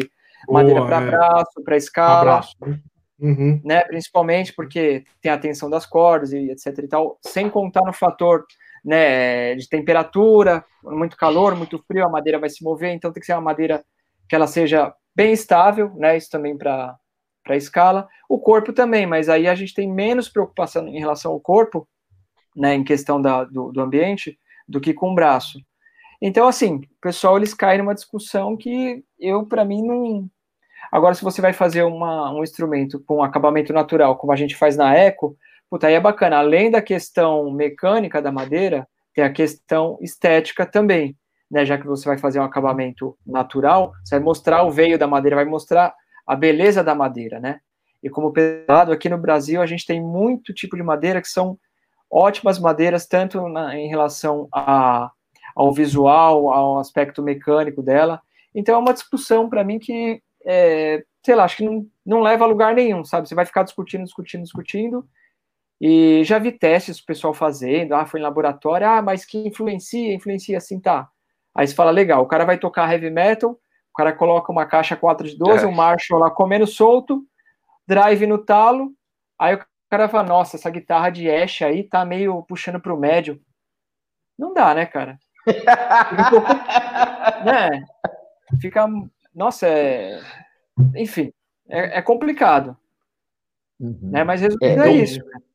[0.49, 1.07] madeira para é.
[1.07, 2.41] braço, para escala.
[2.65, 2.79] Né?
[3.19, 3.61] Uhum.
[3.63, 7.93] Né, principalmente porque tem a tensão das cordas e etc e tal, sem contar no
[7.93, 8.47] fator
[8.85, 13.27] né, de temperatura, muito calor, muito frio, a madeira vai se mover, então tem que
[13.27, 13.85] ser uma madeira
[14.29, 16.97] que ela seja bem estável, né, isso também para
[17.49, 18.09] a escala.
[18.29, 21.89] O corpo também, mas aí a gente tem menos preocupação em relação ao corpo,
[22.57, 24.39] né, em questão da, do, do ambiente,
[24.69, 25.59] do que com o braço.
[26.23, 30.29] Então, assim, o pessoal, eles caem numa discussão que eu, para mim, não...
[30.93, 34.77] Agora, se você vai fazer uma, um instrumento com acabamento natural, como a gente faz
[34.77, 35.37] na Eco,
[35.71, 36.39] Puta, aí é bacana.
[36.39, 41.17] Além da questão mecânica da madeira, tem a questão estética também,
[41.49, 41.65] né?
[41.65, 45.37] Já que você vai fazer um acabamento natural, você vai mostrar o veio da madeira,
[45.37, 45.95] vai mostrar
[46.27, 47.61] a beleza da madeira, né?
[48.03, 51.57] E como pesado, aqui no Brasil a gente tem muito tipo de madeira que são
[52.11, 55.13] ótimas madeiras, tanto na, em relação a,
[55.55, 58.21] ao visual, ao aspecto mecânico dela.
[58.53, 62.45] Então é uma discussão para mim que, é, sei lá, acho que não, não leva
[62.45, 63.29] a lugar nenhum, sabe?
[63.29, 65.07] Você vai ficar discutindo, discutindo, discutindo,
[65.81, 70.13] e já vi testes do pessoal fazendo, ah, foi em laboratório, ah, mas que influencia,
[70.13, 71.09] influencia assim, tá.
[71.55, 74.95] Aí você fala, legal, o cara vai tocar heavy metal, o cara coloca uma caixa
[74.95, 75.67] 4 de 12, é.
[75.67, 77.25] um Marshall lá comendo solto,
[77.87, 78.93] drive no talo,
[79.39, 83.41] aí o cara fala, nossa, essa guitarra de Ash aí tá meio puxando pro médio.
[84.39, 85.19] Não dá, né, cara?
[87.45, 87.85] né?
[88.61, 88.87] Fica,
[89.35, 90.21] nossa, é...
[90.95, 91.33] enfim,
[91.69, 92.77] é, é complicado.
[93.81, 94.11] Uhum.
[94.11, 94.25] Né?
[94.25, 95.21] Mas resumindo é, é isso.
[95.21, 95.50] É,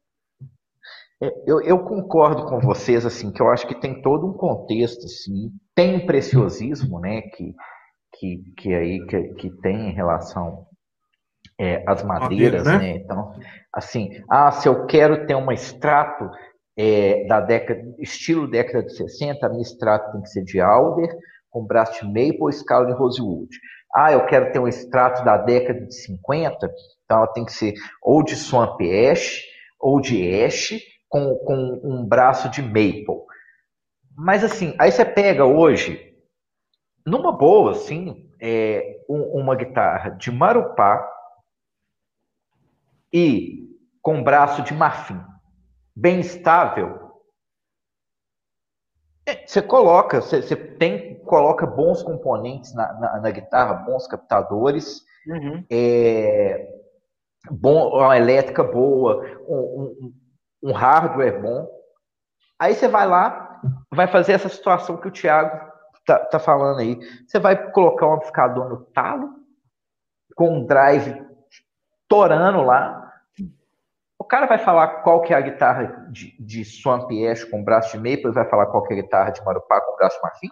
[1.46, 5.52] eu, eu, concordo com vocês, assim, que eu acho que tem todo um contexto, assim,
[5.74, 7.54] tem um preciosismo, né, que,
[8.18, 10.66] que, que aí que, que tem em relação
[11.60, 12.94] é, às madeiras, Madeira, né?
[12.94, 13.02] né?
[13.04, 13.34] Então,
[13.74, 16.30] assim, ah, se eu quero ter um extrato
[16.78, 21.10] é, da década, estilo década de 60, a minha extrato tem que ser de alder,
[21.50, 23.50] com braço de maple, escala de rosewood.
[23.96, 26.70] Ah, eu quero ter um extrato da década de 50,
[27.06, 29.42] então ela tem que ser ou de swamp ash,
[29.80, 30.74] ou de ash,
[31.10, 33.26] com, com um braço de maple.
[34.16, 36.16] Mas assim, aí você pega hoje,
[37.06, 41.12] numa boa, assim, é, um, uma guitarra de marupá
[43.12, 43.66] e
[44.02, 45.20] com braço de marfim,
[45.96, 47.06] bem estável.
[49.26, 55.04] É, você coloca, você, você, tem, coloca bons componentes na, na, na guitarra, bons captadores,
[55.28, 55.66] uhum.
[55.70, 56.68] é,
[57.50, 60.14] bom, uma elétrica boa, um, um,
[60.62, 61.76] um hardware bom,
[62.60, 63.62] Aí você vai lá,
[63.94, 65.72] vai fazer essa situação que o Thiago
[66.06, 66.98] tá, tá falando aí.
[67.28, 69.30] Você vai colocar um amplificador no talo,
[70.36, 71.22] com um drive
[72.08, 73.02] torando lá.
[74.18, 77.98] O cara vai falar qual que é a guitarra de, de Swamp Ash com braço
[77.98, 80.50] de maple, vai falar qual que é a guitarra de Marupá com braço de marfim?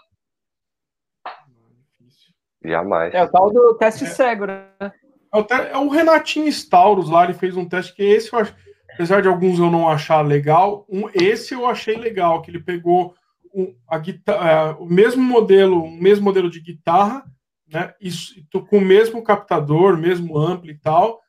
[2.65, 3.13] Jamais.
[3.13, 4.07] É o tal do teste é.
[4.07, 4.67] cego, né?
[4.79, 5.53] É o, te...
[5.53, 8.55] é o Renatinho Stauros lá, ele fez um teste que esse eu acho,
[8.93, 13.15] apesar de alguns eu não achar legal, um, esse eu achei legal, que ele pegou
[13.53, 17.25] um, a guitarra, é, o mesmo modelo, o mesmo modelo de guitarra,
[17.67, 17.93] né?
[17.99, 18.35] Isso,
[18.69, 21.21] com o mesmo captador, mesmo amplo e tal,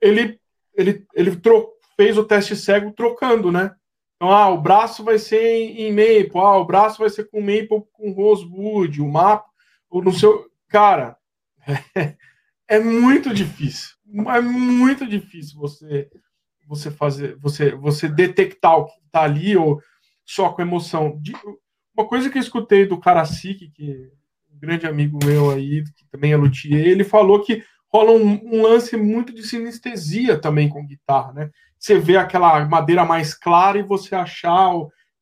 [0.00, 0.38] ele
[0.74, 1.30] ele ele
[1.96, 3.74] fez o teste cego trocando, né?
[4.16, 7.40] Então, ah, o braço vai ser em, em maple, ah, o braço vai ser com
[7.40, 9.46] maple com rosewood, o mapa,
[9.90, 11.16] ou no seu cara,
[12.68, 13.96] é muito difícil.
[14.28, 16.08] É muito difícil você
[16.66, 19.80] você fazer, você você detectar o que está ali ou
[20.24, 21.20] só com emoção.
[21.96, 24.10] Uma coisa que eu escutei do Karasik, que
[24.52, 28.62] um grande amigo meu aí, que também é luthier, ele falou que rola um, um,
[28.62, 31.50] lance muito de sinestesia também com guitarra, né?
[31.78, 34.72] Você vê aquela madeira mais clara e você achar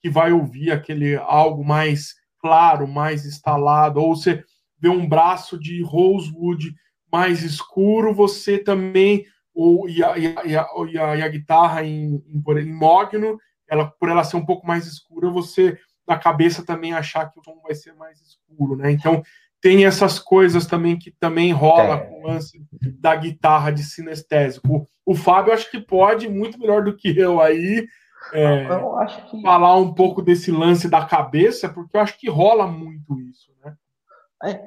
[0.00, 4.42] que vai ouvir aquele algo mais claro, mais instalado, ou você
[4.78, 6.74] vê um braço de rosewood
[7.10, 12.22] mais escuro, você também ou e a, e a, e a, e a guitarra em,
[12.26, 13.38] em, em mogno,
[13.68, 17.42] ela por ela ser um pouco mais escura, você na cabeça também achar que o
[17.42, 18.90] som vai ser mais escuro, né?
[18.90, 19.22] Então
[19.60, 21.98] tem essas coisas também que também rola é.
[21.98, 22.62] com o lance
[23.00, 24.86] da guitarra de sinestésico.
[25.06, 27.86] O, o Fábio acho que pode muito melhor do que eu aí
[28.32, 28.94] é, eu
[29.30, 29.42] que...
[29.42, 33.52] falar um pouco desse lance da cabeça, porque eu acho que rola muito isso,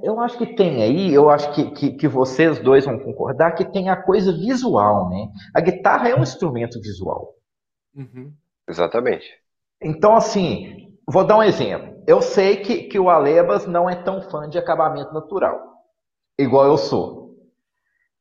[0.02, 3.66] eu acho que tem aí, eu acho que, que, que, vocês dois vão concordar que
[3.66, 5.28] tem a coisa visual, né?
[5.54, 7.36] A guitarra é um instrumento visual.
[7.96, 8.34] Uhum.
[8.68, 9.26] Exatamente.
[9.82, 12.02] Então, assim, vou dar um exemplo.
[12.08, 15.60] Eu sei que, que o Alebas não é tão fã de acabamento natural,
[16.40, 17.36] igual eu sou.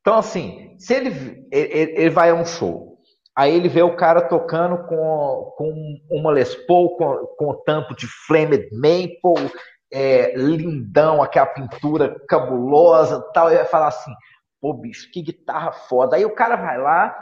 [0.01, 2.99] Então, assim, se ele, ele, ele vai a um show,
[3.35, 7.95] aí ele vê o cara tocando com, com uma Les Paul, com, com o tampo
[7.95, 9.51] de Flamed Maple,
[9.92, 14.12] é, lindão, aquela pintura cabulosa tal, e vai falar assim,
[14.61, 16.16] pô, bicho, que guitarra foda.
[16.16, 17.16] Aí o cara vai lá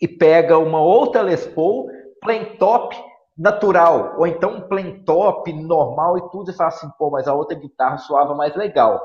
[0.00, 1.88] e pega uma outra Les Paul,
[2.20, 2.96] plain top,
[3.36, 7.34] natural, ou então um plain top normal e tudo, e fala assim, pô, mas a
[7.34, 9.04] outra guitarra soava mais legal.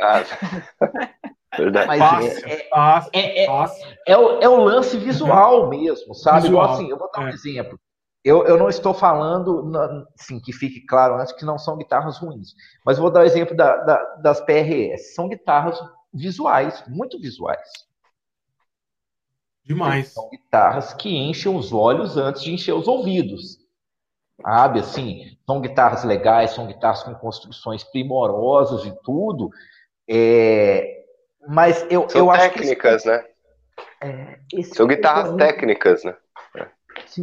[0.00, 0.22] Ah,
[1.56, 1.86] verdade.
[1.86, 3.86] Mas fácil, é, fácil, é, é, fácil.
[3.86, 6.42] É, é, o, é o lance visual mesmo, sabe?
[6.42, 7.30] Visual, Igual assim, eu vou dar um é.
[7.30, 7.78] exemplo.
[8.26, 9.72] Eu, eu não estou falando,
[10.18, 13.56] assim, que fique claro antes que não são guitarras ruins, mas vou dar o exemplo
[13.56, 15.14] da, da, das PRS.
[15.14, 15.78] São guitarras
[16.12, 17.68] visuais, muito visuais.
[19.62, 20.08] Demais.
[20.08, 23.58] São guitarras que enchem os olhos antes de encher os ouvidos.
[24.42, 29.50] Sabe, assim, são guitarras legais, são guitarras com construções primorosas e tudo.
[30.10, 31.04] É...
[31.46, 33.08] Mas eu, são eu acho técnicas, que.
[33.08, 33.30] Técnicas,
[34.02, 34.36] né?
[34.58, 36.16] É, são guitarras técnicas, né?
[37.06, 37.22] Sim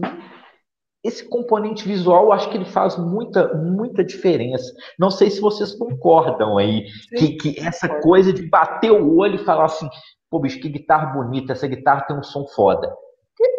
[1.03, 4.73] esse componente visual, eu acho que ele faz muita, muita diferença.
[4.97, 6.85] Não sei se vocês concordam aí,
[7.17, 9.89] que, que essa coisa de bater o olho e falar assim,
[10.29, 12.95] pô, bicho, que guitarra bonita, essa guitarra tem um som foda.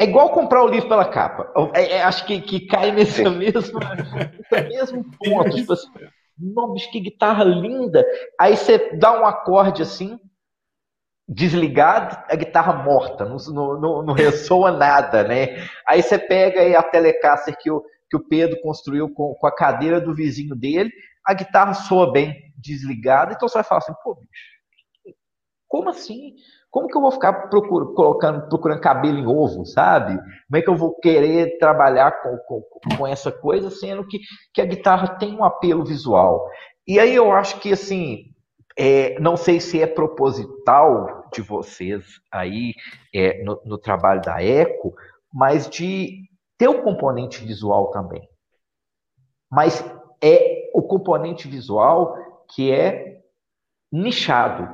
[0.00, 1.52] É igual comprar o livro pela capa.
[1.74, 5.50] É, é, acho que, que cai nesse mesmo, nesse mesmo ponto.
[5.50, 5.88] Tipo assim,
[6.38, 8.04] não, bicho, que guitarra linda.
[8.40, 10.18] Aí você dá um acorde assim,
[11.28, 13.36] desligado, a guitarra morta, não,
[13.80, 15.66] não, não ressoa nada, né?
[15.86, 19.54] Aí você pega aí a Telecaster que o, que o Pedro construiu com, com a
[19.54, 20.90] cadeira do vizinho dele,
[21.26, 24.54] a guitarra soa bem desligada, então você vai falar assim, pô, bicho,
[25.66, 26.34] como assim?
[26.70, 30.16] Como que eu vou ficar procurando, colocando, procurando cabelo em ovo, sabe?
[30.16, 34.20] Como é que eu vou querer trabalhar com, com, com essa coisa, sendo que,
[34.52, 36.48] que a guitarra tem um apelo visual?
[36.86, 38.33] E aí eu acho que, assim,
[38.76, 42.74] é, não sei se é proposital de vocês aí
[43.14, 44.94] é, no, no, trabalho da Eco,
[45.32, 48.28] mas de ter o um componente visual também.
[49.50, 49.84] Mas
[50.22, 52.16] é o componente visual
[52.52, 53.20] que é
[53.92, 54.68] nichado,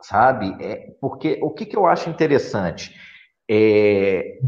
[0.00, 0.56] sabe?
[0.64, 2.94] É, porque o que, que eu acho interessante
[3.50, 4.38] é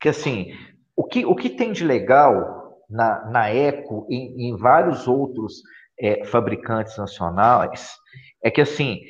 [0.00, 0.52] que assim,
[0.96, 5.62] o que, o que tem de legal na, na Eco e em, em vários outros
[6.02, 7.96] é, fabricantes nacionais
[8.42, 9.00] é que, assim,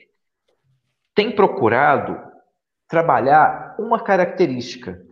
[1.15, 2.21] tem procurado
[2.87, 5.03] trabalhar uma característica.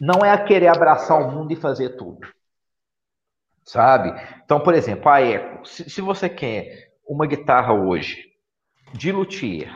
[0.00, 2.26] Não é a querer abraçar o mundo e fazer tudo.
[3.64, 4.12] Sabe?
[4.44, 5.64] Então, por exemplo, a Eco.
[5.64, 8.32] Se, se você quer uma guitarra hoje
[8.92, 9.72] de luthier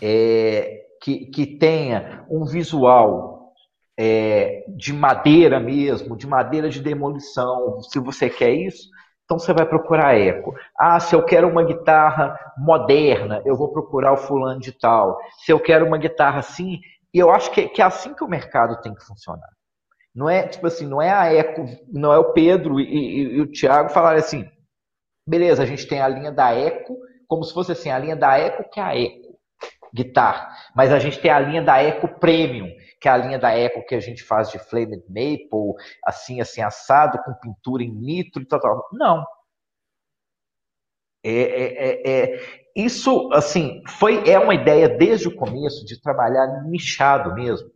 [0.00, 3.54] é, que, que tenha um visual
[3.98, 8.88] é, de madeira mesmo, de madeira de demolição, se você quer isso,
[9.32, 10.54] então você vai procurar eco.
[10.78, 15.18] Ah, se eu quero uma guitarra moderna, eu vou procurar o fulano de tal.
[15.38, 16.80] Se eu quero uma guitarra assim,
[17.14, 19.48] e eu acho que, que é assim que o mercado tem que funcionar.
[20.14, 23.40] Não é tipo assim, não é a Eco, não é o Pedro e, e, e
[23.40, 24.46] o Thiago falarem assim,
[25.26, 28.36] beleza, a gente tem a linha da Eco, como se fosse assim, a linha da
[28.36, 29.38] Eco que é a Eco,
[29.94, 30.50] guitarra.
[30.76, 32.68] Mas a gente tem a linha da Eco Premium,
[33.02, 35.74] que é a linha da Eco que a gente faz de Flamed Maple,
[36.06, 38.88] assim, assim, assado, com pintura em nitro e tal, tal.
[38.92, 39.24] Não.
[41.24, 46.46] É, é, é, é, isso, assim, foi, é uma ideia desde o começo de trabalhar
[46.64, 47.68] nichado mesmo.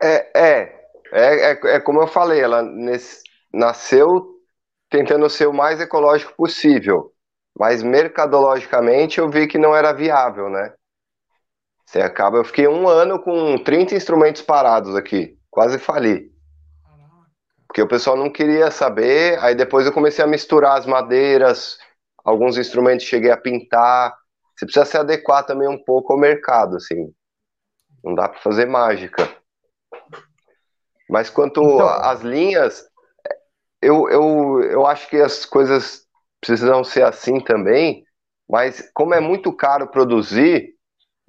[0.00, 3.20] É, é, é, é, é como eu falei, ela nesse,
[3.52, 4.32] nasceu
[4.88, 7.12] tentando ser o mais ecológico possível,
[7.58, 10.72] mas mercadologicamente eu vi que não era viável, né?
[11.86, 16.32] Você acaba, eu fiquei um ano com 30 instrumentos parados aqui, quase fali.
[17.66, 21.78] Porque o pessoal não queria saber, aí depois eu comecei a misturar as madeiras,
[22.24, 24.16] alguns instrumentos cheguei a pintar.
[24.56, 27.12] Você precisa se adequar também um pouco ao mercado, assim.
[28.02, 29.28] Não dá para fazer mágica.
[31.10, 31.88] Mas quanto então...
[31.88, 32.84] às linhas,
[33.82, 36.06] eu, eu, eu acho que as coisas
[36.40, 38.04] precisam ser assim também,
[38.48, 40.73] mas como é muito caro produzir,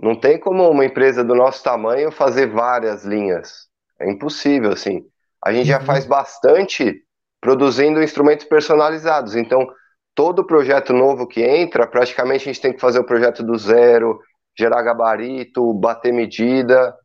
[0.01, 3.67] não tem como uma empresa do nosso tamanho fazer várias linhas.
[3.99, 5.05] É impossível, assim.
[5.43, 5.79] A gente uhum.
[5.79, 7.01] já faz bastante
[7.39, 9.35] produzindo instrumentos personalizados.
[9.35, 9.67] Então,
[10.13, 14.19] todo projeto novo que entra, praticamente a gente tem que fazer o projeto do zero,
[14.57, 16.95] gerar gabarito, bater medida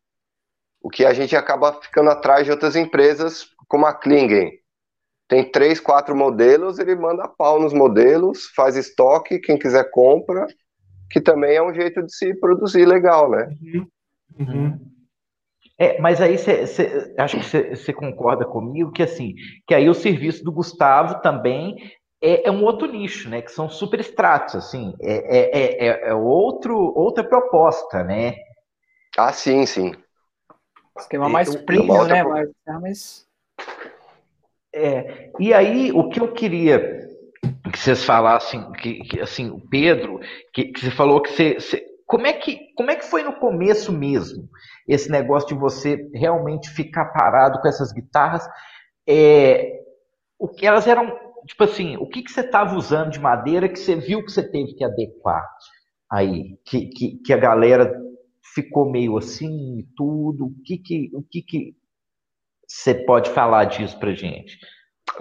[0.80, 4.50] o que a gente acaba ficando atrás de outras empresas, como a Klingen.
[5.28, 10.46] Tem três, quatro modelos, ele manda pau nos modelos, faz estoque, quem quiser compra,
[11.10, 13.48] que também é um jeito de se produzir legal, né?
[13.62, 13.86] Uhum.
[14.38, 14.90] Uhum.
[15.76, 19.34] É, mas aí você acho que você concorda comigo que assim,
[19.66, 21.76] que aí o serviço do Gustavo também
[22.22, 23.40] é, é, um outro nicho, né?
[23.40, 28.34] Que são super extratos, assim, é, é, é, é outro, outra proposta, né?
[29.16, 29.92] Ah, sim, sim.
[30.98, 32.22] Esquema mais premium, né?
[32.22, 33.26] Mais, mais...
[34.72, 37.09] É, e aí, o que eu queria
[37.80, 40.20] que vocês falassem, que, que assim, o Pedro,
[40.52, 43.32] que, que você falou que você, você, como é que como é que foi no
[43.36, 44.48] começo mesmo
[44.86, 48.46] esse negócio de você realmente ficar parado com essas guitarras?
[49.08, 49.80] É,
[50.38, 51.10] o que elas eram
[51.46, 54.42] tipo assim, o que, que você estava usando de madeira que você viu que você
[54.42, 55.48] teve que adequar
[56.10, 57.98] aí, que, que, que a galera
[58.54, 60.46] ficou meio assim e tudo?
[60.46, 61.74] O que que, o que que
[62.68, 64.58] você pode falar disso pra gente?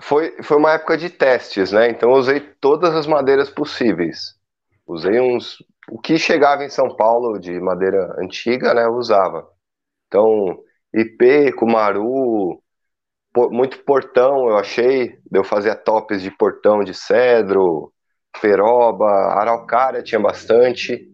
[0.01, 1.89] Foi, foi uma época de testes, né?
[1.89, 4.35] Então eu usei todas as madeiras possíveis.
[4.87, 5.63] Usei uns.
[5.89, 8.85] O que chegava em São Paulo de madeira antiga, né?
[8.85, 9.47] Eu usava.
[10.07, 10.59] Então,
[10.93, 12.61] IP, Kumaru,
[13.51, 15.17] muito portão eu achei.
[15.31, 17.91] Eu fazia tops de portão de cedro,
[18.41, 21.09] peroba, araucária tinha bastante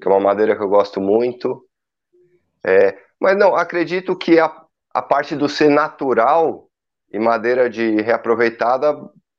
[0.00, 1.64] que é uma madeira que eu gosto muito.
[2.64, 6.67] É, mas não, acredito que a, a parte do ser natural
[7.12, 8.96] e madeira de reaproveitada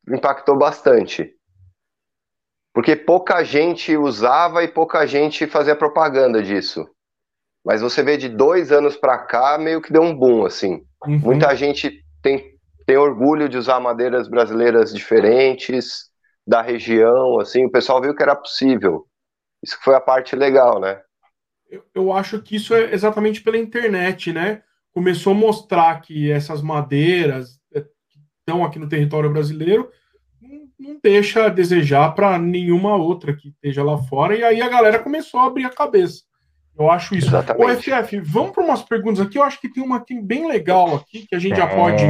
[0.08, 1.34] impactou bastante.
[2.74, 6.88] Porque pouca gente usava e pouca gente fazia propaganda disso.
[7.66, 10.84] Mas você vê de dois anos para cá, meio que deu um boom, assim.
[11.06, 11.20] Uhum.
[11.20, 16.10] Muita gente tem, tem orgulho de usar madeiras brasileiras diferentes,
[16.48, 17.66] da região, assim.
[17.66, 19.06] O pessoal viu que era possível.
[19.64, 21.02] Isso foi a parte legal, né?
[21.70, 24.64] Eu, eu acho que isso é exatamente pela internet, né?
[24.92, 27.59] Começou a mostrar que essas madeiras
[28.50, 29.90] estão aqui no território brasileiro
[30.80, 35.00] não, deixa a desejar para nenhuma outra que esteja lá fora, e aí a galera
[35.00, 36.24] começou a abrir a cabeça.
[36.78, 37.28] Eu acho isso.
[37.28, 37.66] Exatamente.
[37.66, 39.38] O FF, vamos para umas perguntas aqui.
[39.38, 42.06] Eu acho que tem uma aqui bem legal aqui que a gente já pode,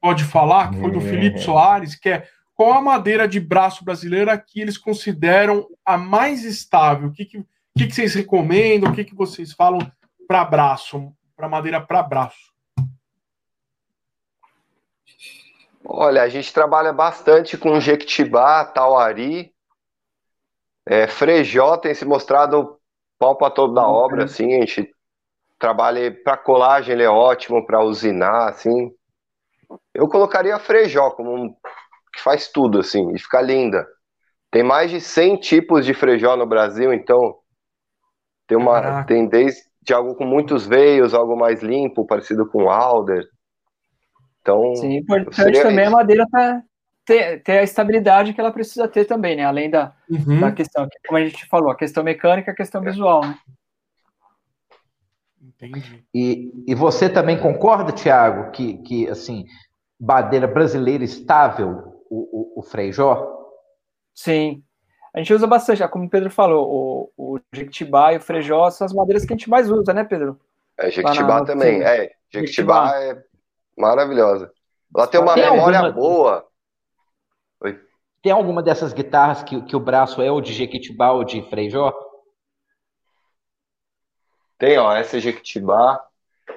[0.00, 4.36] pode falar, que foi do Felipe Soares, que é qual a madeira de braço brasileira
[4.36, 7.08] que eles consideram a mais estável?
[7.08, 7.44] O que, que,
[7.78, 8.90] que, que vocês recomendam?
[8.90, 9.78] O que, que vocês falam
[10.26, 12.51] para braço, para madeira para braço?
[15.84, 19.52] Olha, a gente trabalha bastante com Jequitibá, Tauari,
[20.86, 22.78] é, Frejó tem se mostrado
[23.18, 24.24] pau para toda a obra, uhum.
[24.24, 24.92] assim, a gente
[25.58, 28.92] trabalha para colagem, ele é ótimo para usinar, assim.
[29.94, 31.54] Eu colocaria Frejó como um
[32.12, 33.86] que faz tudo, assim, e fica linda.
[34.50, 37.38] Tem mais de 100 tipos de frejó no Brasil, então
[38.46, 39.06] tem uma Caraca.
[39.06, 43.26] tem desde de algo com muitos veios, algo mais limpo, parecido com alder.
[44.42, 45.94] Então, Sim, importante também isso.
[45.94, 46.62] a madeira tá,
[47.04, 49.44] ter, ter a estabilidade que ela precisa ter também, né?
[49.44, 50.40] Além da, uhum.
[50.40, 53.38] da questão, como a gente falou, a questão mecânica, a questão visual, né?
[55.40, 56.04] Entendi.
[56.12, 59.46] E, e você também concorda, Tiago, que, que assim,
[59.98, 63.48] madeira brasileira estável, o, o, o Freijó?
[64.12, 64.62] Sim.
[65.14, 68.84] A gente usa bastante, como o Pedro falou, o, o Jequitibá e o Frejó são
[68.84, 70.40] as madeiras que a gente mais usa, né, Pedro?
[70.76, 71.82] É, Jequitibá na, também.
[71.82, 73.22] É, Jequitibá é
[73.76, 74.52] maravilhosa.
[74.94, 75.94] Ela tem uma tem memória alguma...
[75.94, 76.48] boa.
[77.60, 77.80] Oi.
[78.22, 81.92] Tem alguma dessas guitarras que, que o braço é ou de Jequitibá ou de Frejó?
[84.58, 86.00] Tem, ó, essa é Jequitibá.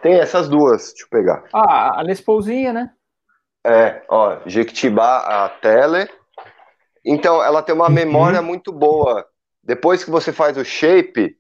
[0.01, 1.43] Tem essas duas, deixa eu pegar.
[1.53, 2.93] Ah, a Les Paulzinha, né?
[3.66, 6.11] É, ó, Jequitibá, a Teller.
[7.03, 7.93] Então, ela tem uma uhum.
[7.93, 9.26] memória muito boa.
[9.63, 11.36] Depois que você faz o shape,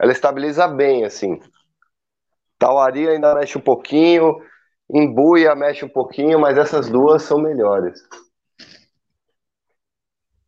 [0.00, 1.38] ela estabiliza bem, assim.
[2.58, 4.40] Tauari ainda mexe um pouquinho,
[4.90, 8.00] Embuia mexe um pouquinho, mas essas duas são melhores.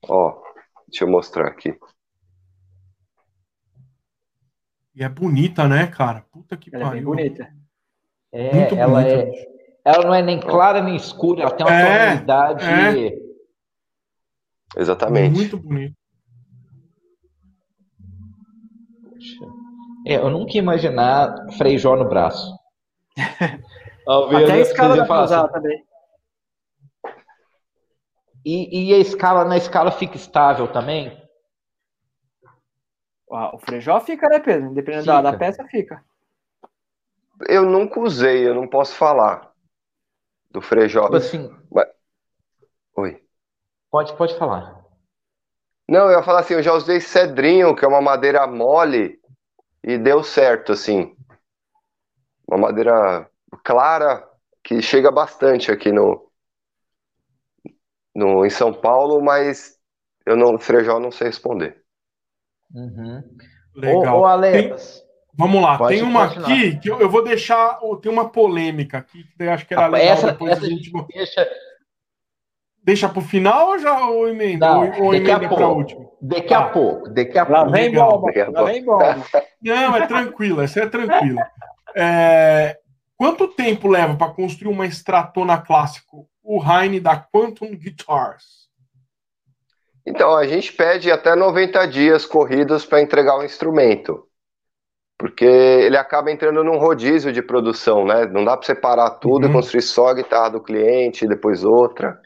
[0.08, 0.42] Ó,
[0.88, 1.78] deixa eu mostrar aqui.
[4.94, 6.24] E é bonita, né, cara?
[6.32, 7.00] Puta que ela pariu.
[7.00, 7.52] É bonita.
[8.32, 9.14] É, Muito ela bonita.
[9.14, 9.50] é.
[9.84, 12.64] Ela não é nem clara nem escura, ela tem uma é, tonalidade.
[12.64, 13.18] É.
[14.76, 15.34] Exatamente.
[15.34, 15.94] Muito bonito.
[20.06, 22.54] É, eu nunca ia imaginar Freijó no braço.
[24.06, 25.84] Até a escala da usar também.
[28.44, 31.20] E, e a escala, na escala fica estável também?
[33.28, 34.70] O Frejó fica, né, Pedro?
[34.70, 36.04] Independente da, da, peça, fica.
[37.48, 39.52] Eu nunca usei, eu não posso falar
[40.50, 41.04] do Frejó.
[41.04, 41.56] Tipo assim.
[41.70, 41.88] Mas...
[42.96, 43.22] Oi.
[43.90, 44.84] Pode, pode falar.
[45.88, 49.20] Não, eu ia falar assim, eu já usei cedrinho, que é uma madeira mole,
[49.82, 51.16] e deu certo, assim.
[52.48, 53.29] Uma madeira
[53.64, 54.26] clara,
[54.62, 56.30] que chega bastante aqui no,
[58.14, 59.78] no em São Paulo, mas
[60.26, 61.82] eu não, Frejó não sei responder.
[62.74, 63.22] Uhum.
[63.74, 64.18] Legal.
[64.18, 67.78] Ô, ô Alex, tem, vamos lá, tem uma aqui que eu, eu, vou deixar.
[68.00, 70.12] Tem uma polêmica aqui que eu acho que era legal.
[70.12, 71.48] Essa, depois essa a gente deixa.
[72.82, 74.66] Deixa para o final ou já ou emenda?
[74.66, 76.16] Não, ou, ou emenda para último?
[76.20, 76.68] Daqui a ah.
[76.70, 79.26] pouco, daqui a lá Vem bomba, lá vem bomba.
[79.62, 81.46] Não, é tranquilo, essa é tranquila.
[81.92, 82.78] É,
[83.20, 86.26] quanto tempo leva para construir uma Stratona clássico?
[86.42, 88.70] O Heine da Quantum Guitars.
[90.06, 94.26] Então, a gente pede até 90 dias corridos para entregar o instrumento.
[95.18, 98.24] Porque ele acaba entrando num rodízio de produção, né?
[98.24, 99.50] Não dá para separar tudo uhum.
[99.50, 102.18] e construir só a guitarra do cliente, depois outra.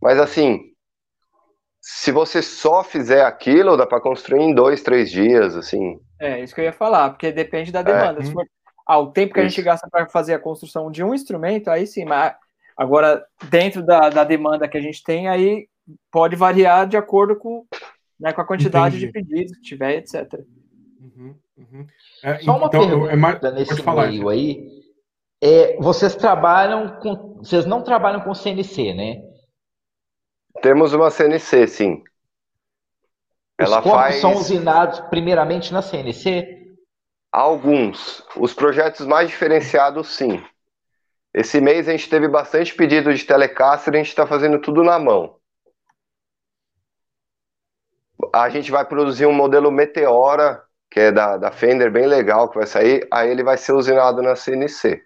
[0.00, 0.72] Mas assim,
[1.78, 6.00] se você só fizer aquilo, dá para construir em dois, três dias, assim.
[6.18, 8.20] É, isso que eu ia falar, porque depende da demanda.
[8.20, 8.24] É.
[8.24, 8.46] Se for,
[8.86, 11.86] ah, o tempo que a gente gasta para fazer a construção de um instrumento, aí
[11.86, 12.34] sim, mas
[12.76, 15.68] agora, dentro da, da demanda que a gente tem, aí
[16.10, 17.64] pode variar de acordo com,
[18.18, 19.06] né, com a quantidade Entendi.
[19.06, 20.40] de pedidos que tiver, etc.
[21.00, 21.86] Uhum, uhum.
[22.22, 23.40] É, Só uma então, pergunta é mais...
[23.54, 24.82] nesse falar, meio aí.
[25.40, 27.38] É, vocês trabalham com.
[27.38, 29.22] Vocês não trabalham com CNC, né?
[30.60, 32.04] Temos uma CNC, sim.
[33.60, 34.20] Os Ela faz...
[34.20, 36.61] são usinados primeiramente na CNC?
[37.32, 38.22] Alguns.
[38.36, 40.44] Os projetos mais diferenciados, sim.
[41.32, 44.84] Esse mês a gente teve bastante pedido de Telecaster e a gente está fazendo tudo
[44.84, 45.40] na mão
[48.32, 52.58] a gente vai produzir um modelo Meteora, que é da, da Fender, bem legal, que
[52.58, 53.06] vai sair.
[53.10, 55.02] Aí ele vai ser usinado na CNC.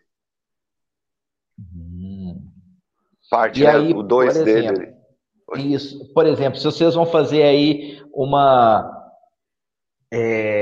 [1.59, 2.43] Hum.
[3.31, 4.95] Parte, né, aí, o 2 dele.
[5.57, 6.13] Isso.
[6.13, 8.93] Por exemplo, se vocês vão fazer aí uma.
[10.11, 10.56] É,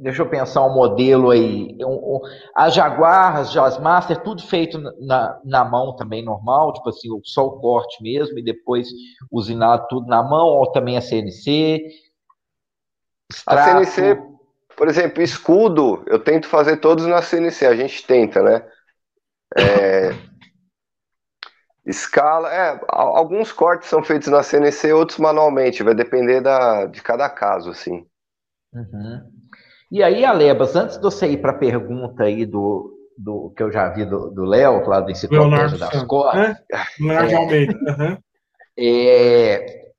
[0.00, 1.76] deixa eu pensar um modelo aí.
[1.80, 2.20] Um, um,
[2.54, 7.60] as Jaguar, as Jazzmaster, tudo feito na, na mão também, normal, tipo assim, só o
[7.60, 8.88] corte mesmo, e depois
[9.30, 11.82] usinado tudo na mão, ou também a CNC.
[13.30, 13.78] Extrato.
[13.78, 14.22] A CNC,
[14.76, 18.66] por exemplo, escudo, eu tento fazer todos na CNC, a gente tenta, né?
[19.56, 20.10] É,
[21.86, 27.28] escala, é, alguns cortes são feitos na CNC, outros manualmente, vai depender da, de cada
[27.28, 28.06] caso, assim.
[28.72, 29.33] Uhum.
[29.94, 33.70] E aí, Alebas, antes de você ir para a pergunta aí do, do que eu
[33.70, 36.56] já vi do Léo, lá do Enciclopédia das Cordas.
[36.72, 36.84] É?
[36.98, 37.72] Leonardo é, Almeida.
[37.74, 38.18] Uhum.
[38.76, 39.92] É,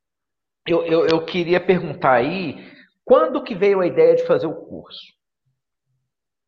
[0.68, 2.58] eu, eu, eu queria perguntar aí
[3.06, 5.00] quando que veio a ideia de fazer o curso?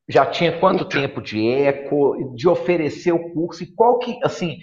[0.10, 1.02] Já tinha quanto então.
[1.02, 4.58] tempo de eco, de oferecer o curso e qual que, assim,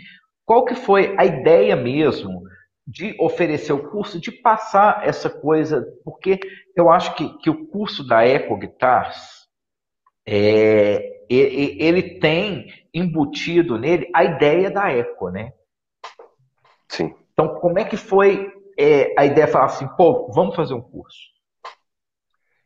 [0.44, 2.42] qual que foi a ideia mesmo
[2.86, 6.38] de oferecer o curso, de passar essa coisa, porque
[6.76, 9.48] eu acho que, que o curso da Eco Guitars,
[10.26, 15.52] é, ele tem embutido nele a ideia da Eco, né?
[16.88, 17.14] Sim.
[17.32, 20.82] Então, como é que foi é, a ideia de falar assim, pô, vamos fazer um
[20.82, 21.18] curso?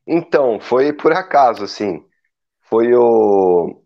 [0.06, 2.04] Então, foi por acaso, assim.
[2.62, 3.82] foi o.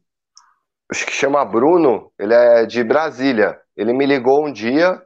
[0.91, 3.61] Acho que chama Bruno, ele é de Brasília.
[3.77, 5.01] Ele me ligou um dia,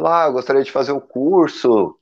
[0.00, 1.96] falou: ah, gostaria de fazer o curso.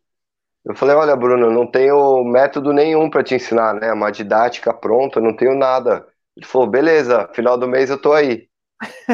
[0.64, 3.92] Eu falei: olha, Bruno, não tenho método nenhum para te ensinar, né?
[3.92, 6.06] Uma didática pronta, não tenho nada.
[6.36, 8.46] Ele falou: beleza, final do mês eu tô aí.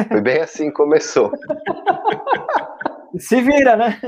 [0.07, 1.31] Foi bem assim que começou.
[3.17, 3.99] Se vira, né?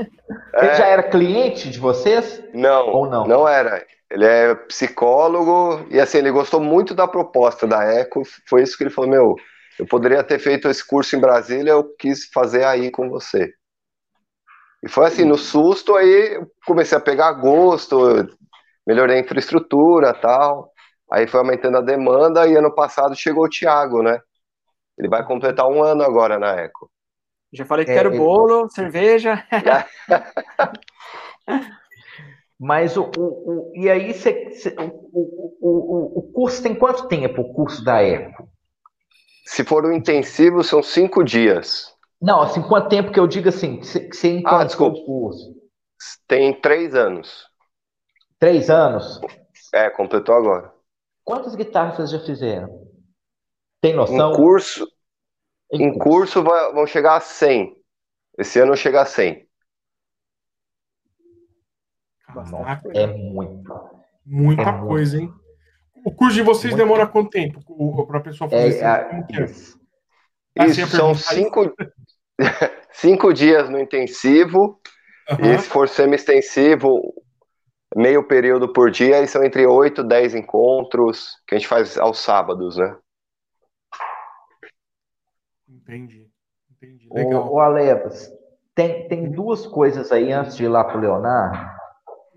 [0.54, 0.66] É...
[0.66, 2.44] Ele já era cliente de vocês?
[2.52, 3.26] Não, Ou não?
[3.26, 3.84] Não era.
[4.10, 8.22] Ele é psicólogo e assim, ele gostou muito da proposta da Eco.
[8.46, 9.36] Foi isso que ele falou: Meu,
[9.78, 13.52] eu poderia ter feito esse curso em Brasília, eu quis fazer aí com você.
[14.82, 18.28] E foi assim, no susto, aí comecei a pegar gosto,
[18.86, 20.72] melhorei a infraestrutura tal.
[21.10, 24.20] Aí foi aumentando a demanda e ano passado chegou o Thiago, né?
[24.98, 26.90] Ele vai completar um ano agora na Eco.
[27.52, 28.18] Já falei que é, quero ele...
[28.18, 29.44] bolo, cerveja.
[32.60, 37.40] Mas o, o, o, e aí cê, cê, o, o, o curso tem quanto tempo
[37.40, 38.48] o curso da Eco?
[39.46, 41.94] Se for o intensivo, são cinco dias.
[42.20, 44.98] Não, assim, quanto tempo que eu digo assim, que você ah, desculpa.
[44.98, 45.54] o curso?
[46.26, 47.46] Tem três anos.
[48.38, 49.20] Três anos?
[49.72, 50.72] É, completou agora.
[51.24, 52.88] Quantas guitarras vocês já fizeram?
[53.80, 54.32] Tem noção?
[54.32, 54.88] Em curso,
[55.72, 57.76] em, em curso, curso vão chegar a 100.
[58.38, 59.46] Esse ano chega a 100.
[62.34, 63.72] Nossa, é muito.
[64.24, 65.32] Muita é coisa, muito.
[65.32, 65.40] hein?
[66.04, 66.84] O curso de vocês muito.
[66.84, 67.60] demora quanto tempo
[68.06, 68.84] para a pessoa fazer é, isso?
[68.84, 69.78] É, isso,
[70.58, 71.74] ah, isso são cinco,
[72.92, 74.80] cinco dias no intensivo.
[75.30, 75.54] Uhum.
[75.54, 77.14] E se for semi-extensivo,
[77.94, 81.98] meio período por dia, e são entre 8 e 10 encontros que a gente faz
[81.98, 82.96] aos sábados, né?
[85.68, 86.28] Entendi.
[86.70, 87.08] Entendi.
[87.12, 87.46] Legal.
[87.46, 88.30] O, o Alebas,
[88.74, 91.58] tem, tem duas coisas aí antes de ir lá para o Leonardo,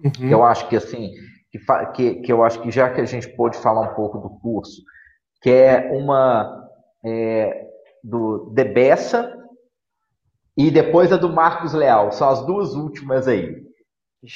[0.04, 0.12] uhum.
[0.12, 1.12] que eu acho que assim,
[1.52, 1.60] que,
[1.94, 4.82] que, que eu acho que já que a gente pôde falar um pouco do curso,
[5.42, 6.70] que é uma
[7.06, 7.68] é,
[8.04, 9.41] do Debessa
[10.58, 12.12] e depois a do Marcos Leal.
[12.12, 13.64] São as duas últimas aí.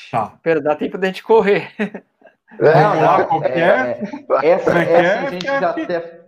[0.10, 0.38] Tá.
[0.42, 1.72] Pera, dá tempo da gente correr.
[2.60, 4.00] Não, não, é,
[4.44, 6.26] é, essa, é essa a gente já até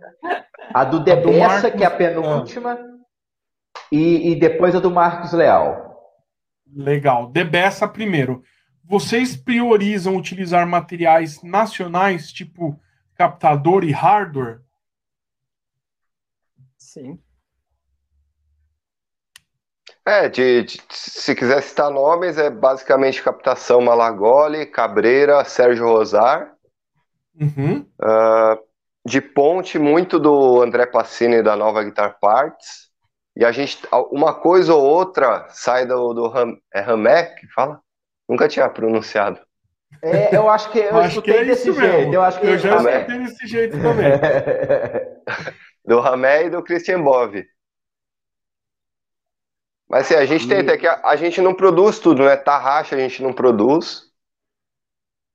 [0.74, 2.78] a do Debessa, que é a penúltima,
[3.90, 5.88] e, e depois a do Marcos Leal.
[6.70, 7.30] Legal.
[7.30, 8.42] Debessa primeiro.
[8.84, 12.78] Vocês priorizam utilizar materiais nacionais, tipo
[13.14, 14.60] captador e hardware?
[16.76, 17.18] Sim.
[20.08, 26.50] É, de, de, se quiser citar nomes, é basicamente captação Malagoli, Cabreira, Sérgio Rosar.
[27.38, 27.84] Uhum.
[28.00, 28.58] Uh,
[29.04, 32.88] de ponte muito do André Passini da Nova Guitar Parts.
[33.36, 37.78] E a gente, uma coisa ou outra sai do, do Ram, é Ramé que fala?
[38.26, 39.38] Nunca tinha pronunciado.
[40.02, 41.96] É, eu acho que eu, eu escutei que é desse jeito.
[41.98, 42.14] Mesmo.
[42.14, 44.12] Eu acho que eu já escutei desse jeito também.
[45.84, 47.46] do Ramé e do Christian Bove.
[49.88, 50.48] Mas assim, a gente e...
[50.48, 52.36] tenta, é que a, a, gente não produz tudo, né?
[52.36, 54.08] Tarraxa a gente não produz.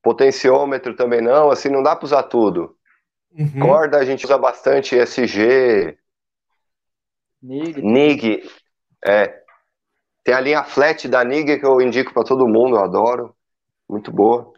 [0.02, 2.78] Potenciômetro também não, assim, não dá para usar tudo.
[3.32, 3.60] Uhum.
[3.60, 5.98] Corda a gente usa bastante SG.
[7.42, 7.82] NIG.
[7.82, 8.50] NIG.
[9.06, 9.42] É.
[10.24, 13.36] Tem a linha flat da NIG que eu indico para todo mundo, eu adoro.
[13.90, 14.54] Muito boa.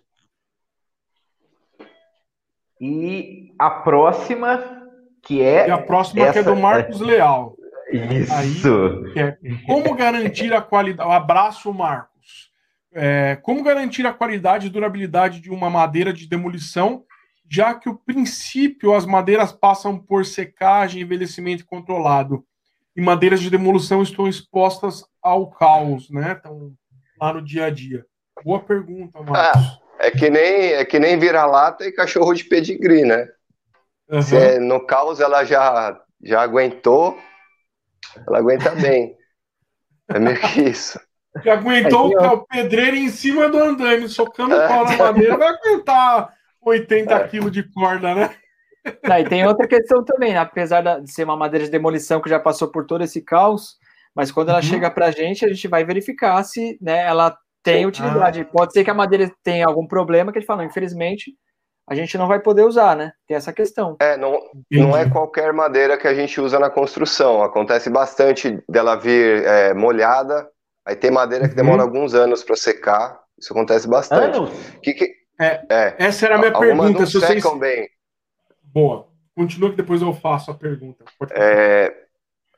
[2.79, 4.91] E a próxima,
[5.23, 5.67] que é.
[5.67, 6.33] E a próxima essa...
[6.33, 7.55] que é do Marcos Leal.
[7.91, 8.33] Isso.
[8.33, 11.11] Aí, é, como garantir a qualidade.
[11.11, 12.49] Abraço, Marcos.
[12.93, 17.03] É, como garantir a qualidade e durabilidade de uma madeira de demolição
[17.49, 22.43] já que o princípio as madeiras passam por secagem, envelhecimento controlado,
[22.95, 26.37] e madeiras de demolição estão expostas ao caos, né?
[26.39, 26.73] Então,
[27.19, 28.05] lá no dia a dia.
[28.43, 29.61] Boa pergunta, Marcos.
[29.61, 33.27] Ah, é que nem é que nem vira-lata e cachorro de pedigree, né?
[34.09, 34.21] Uhum.
[34.21, 37.17] Se, no caos ela já já aguentou,
[38.27, 39.15] ela aguenta bem.
[40.09, 40.99] É meio que isso.
[41.43, 45.49] Já aguentou é o pedreiro em cima do andaime, socando o pau na madeira, vai
[45.49, 47.27] aguentar 80 é.
[47.27, 48.35] quilos de corda, né?
[49.03, 50.39] Não, e tem outra questão também, né?
[50.39, 53.77] apesar de ser uma madeira de demolição que já passou por todo esse caos,
[54.15, 54.63] mas quando ela uhum.
[54.63, 58.41] chega para a gente, a gente vai verificar se né, ela tem utilidade.
[58.41, 58.45] Ah.
[58.45, 61.33] Pode ser que a madeira tenha algum problema, que ele fala, infelizmente,
[61.87, 63.13] a gente não vai poder usar, né?
[63.27, 63.95] Tem essa questão.
[63.99, 64.39] É, não,
[64.71, 67.43] não é qualquer madeira que a gente usa na construção.
[67.43, 70.49] Acontece bastante dela vir é, molhada,
[70.85, 71.87] aí tem madeira que demora uhum.
[71.87, 73.19] alguns anos para secar.
[73.37, 74.37] Isso acontece bastante.
[74.37, 74.51] Anos?
[74.81, 75.95] Que, que, é, é.
[75.99, 77.05] Essa era a minha Algumas pergunta.
[77.05, 77.59] se vocês...
[77.59, 77.87] bem.
[78.63, 79.07] Boa.
[79.35, 81.03] Continua que depois eu faço a pergunta.
[81.31, 81.93] É,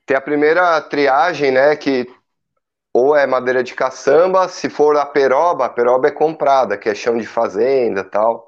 [0.06, 1.76] tem a primeira triagem, né?
[1.76, 2.08] Que
[2.94, 6.96] ou é madeira de caçamba, se for a peroba, a peroba é comprada, que é
[6.96, 8.47] chão de fazenda tal.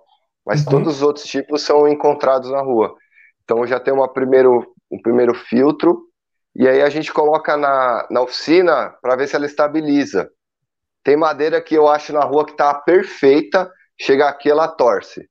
[0.50, 0.72] Mas uhum.
[0.72, 2.96] todos os outros tipos são encontrados na rua.
[3.44, 6.08] Então já tem uma primeiro, um primeiro filtro,
[6.56, 10.28] e aí a gente coloca na, na oficina para ver se ela estabiliza.
[11.04, 15.30] Tem madeira que eu acho na rua que está perfeita, chega aqui ela torce.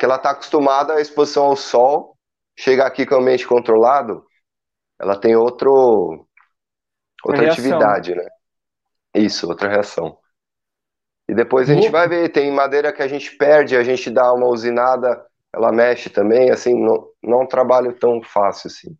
[0.00, 2.16] Que ela está acostumada à exposição ao sol,
[2.58, 4.26] chega aqui com o ambiente controlado,
[5.00, 6.26] ela tem outro,
[7.24, 8.26] outra atividade, né?
[9.14, 10.18] Isso, outra reação.
[11.28, 14.32] E depois a gente vai ver, tem madeira que a gente perde, a gente dá
[14.32, 18.96] uma usinada, ela mexe também, assim, não, não é um trabalho tão fácil assim.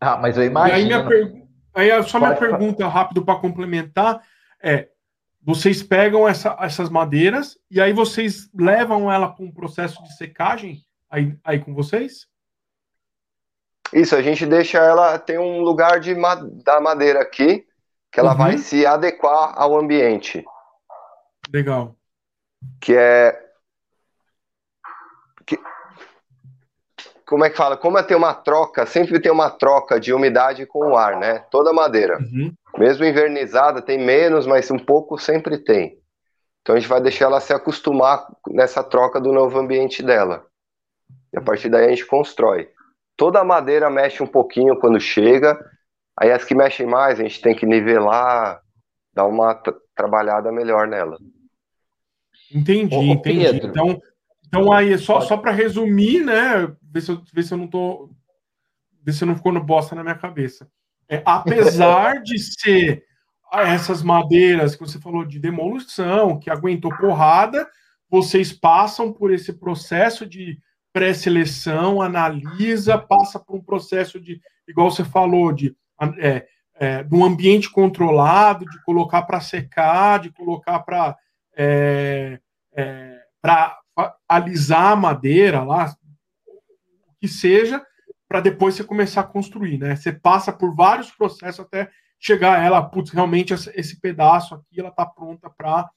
[0.00, 0.78] Ah, mas eu imagino.
[0.78, 1.32] E aí, minha per...
[1.74, 4.20] aí só minha pergunta rápido para complementar
[4.62, 4.88] é:
[5.42, 10.82] vocês pegam essa, essas madeiras e aí vocês levam ela para um processo de secagem
[11.10, 12.26] aí, aí com vocês?
[13.92, 16.14] Isso, a gente deixa ela tem um lugar de
[16.64, 17.64] da madeira aqui
[18.10, 18.38] que ela uhum.
[18.38, 20.44] vai se adequar ao ambiente.
[21.52, 21.96] Legal.
[22.80, 23.38] Que é.
[25.46, 25.58] Que...
[27.26, 27.76] Como é que fala?
[27.76, 31.40] Como é ter uma troca, sempre tem uma troca de umidade com o ar, né?
[31.50, 32.18] Toda madeira.
[32.18, 32.52] Uhum.
[32.78, 35.98] Mesmo invernizada, tem menos, mas um pouco sempre tem.
[36.62, 40.46] Então a gente vai deixar ela se acostumar nessa troca do novo ambiente dela.
[41.32, 42.68] E a partir daí a gente constrói.
[43.16, 45.58] Toda a madeira mexe um pouquinho quando chega,
[46.16, 48.60] aí as que mexem mais a gente tem que nivelar,
[49.12, 49.54] dar uma
[49.94, 51.18] trabalhada melhor nela.
[52.52, 53.44] Entendi, Ô, entendi.
[53.44, 54.02] Pedro, então,
[54.46, 56.72] então aí, só, só para resumir, né?
[56.82, 58.10] Ver se, eu, ver se eu não tô.
[59.02, 60.68] Ver se eu não ficou no bosta na minha cabeça.
[61.08, 63.04] É, apesar de ser
[63.52, 67.66] essas madeiras que você falou de demolição, que aguentou porrada,
[68.10, 70.58] vocês passam por esse processo de
[70.92, 75.76] pré-seleção, analisa, passa por um processo de, igual você falou, de,
[76.18, 81.16] é, é, de um ambiente controlado, de colocar para secar, de colocar para
[81.58, 82.38] é,
[82.76, 83.76] é, para
[84.28, 85.92] alisar a madeira lá,
[86.46, 87.84] o que seja,
[88.28, 89.96] para depois você começar a construir, né?
[89.96, 91.90] Você passa por vários processos até
[92.20, 95.88] chegar a ela, putz, realmente esse pedaço aqui ela tá pronta para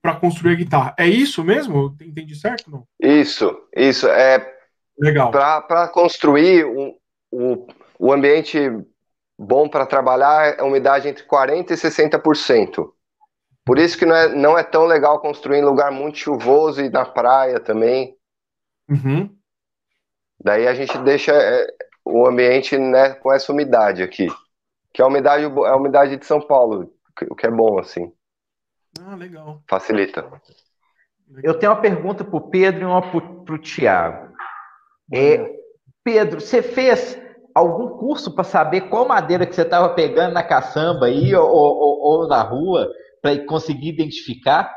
[0.00, 0.94] para construir a guitarra.
[0.96, 1.96] É isso mesmo?
[2.00, 2.70] Entendi certo?
[2.70, 2.86] Não?
[3.00, 4.54] Isso, isso é
[4.96, 5.32] legal.
[5.32, 6.94] Para construir um,
[7.32, 7.66] um,
[7.98, 8.58] o ambiente
[9.36, 12.92] bom para trabalhar é umidade entre 40 e 60%.
[13.68, 16.88] Por isso que não é, não é tão legal construir em lugar muito chuvoso e
[16.88, 18.16] na praia também.
[18.88, 19.28] Uhum.
[20.42, 21.66] Daí a gente deixa é,
[22.02, 24.26] o ambiente né, com essa umidade aqui.
[24.90, 26.90] Que é a umidade, é a umidade de São Paulo,
[27.28, 28.10] o que é bom, assim.
[29.04, 29.62] Ah, legal.
[29.68, 30.26] Facilita.
[31.42, 34.32] Eu tenho uma pergunta para o Pedro e uma para o Tiago.
[35.12, 35.58] É,
[36.02, 37.20] Pedro, você fez
[37.54, 42.00] algum curso para saber qual madeira que você estava pegando na caçamba aí ou, ou,
[42.00, 42.90] ou na rua?
[43.20, 44.72] Para conseguir identificar?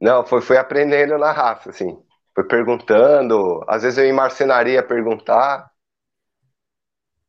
[0.00, 1.98] Não, foi, foi aprendendo na raça, assim.
[2.34, 5.68] Foi perguntando, às vezes eu ia em marcenaria perguntar.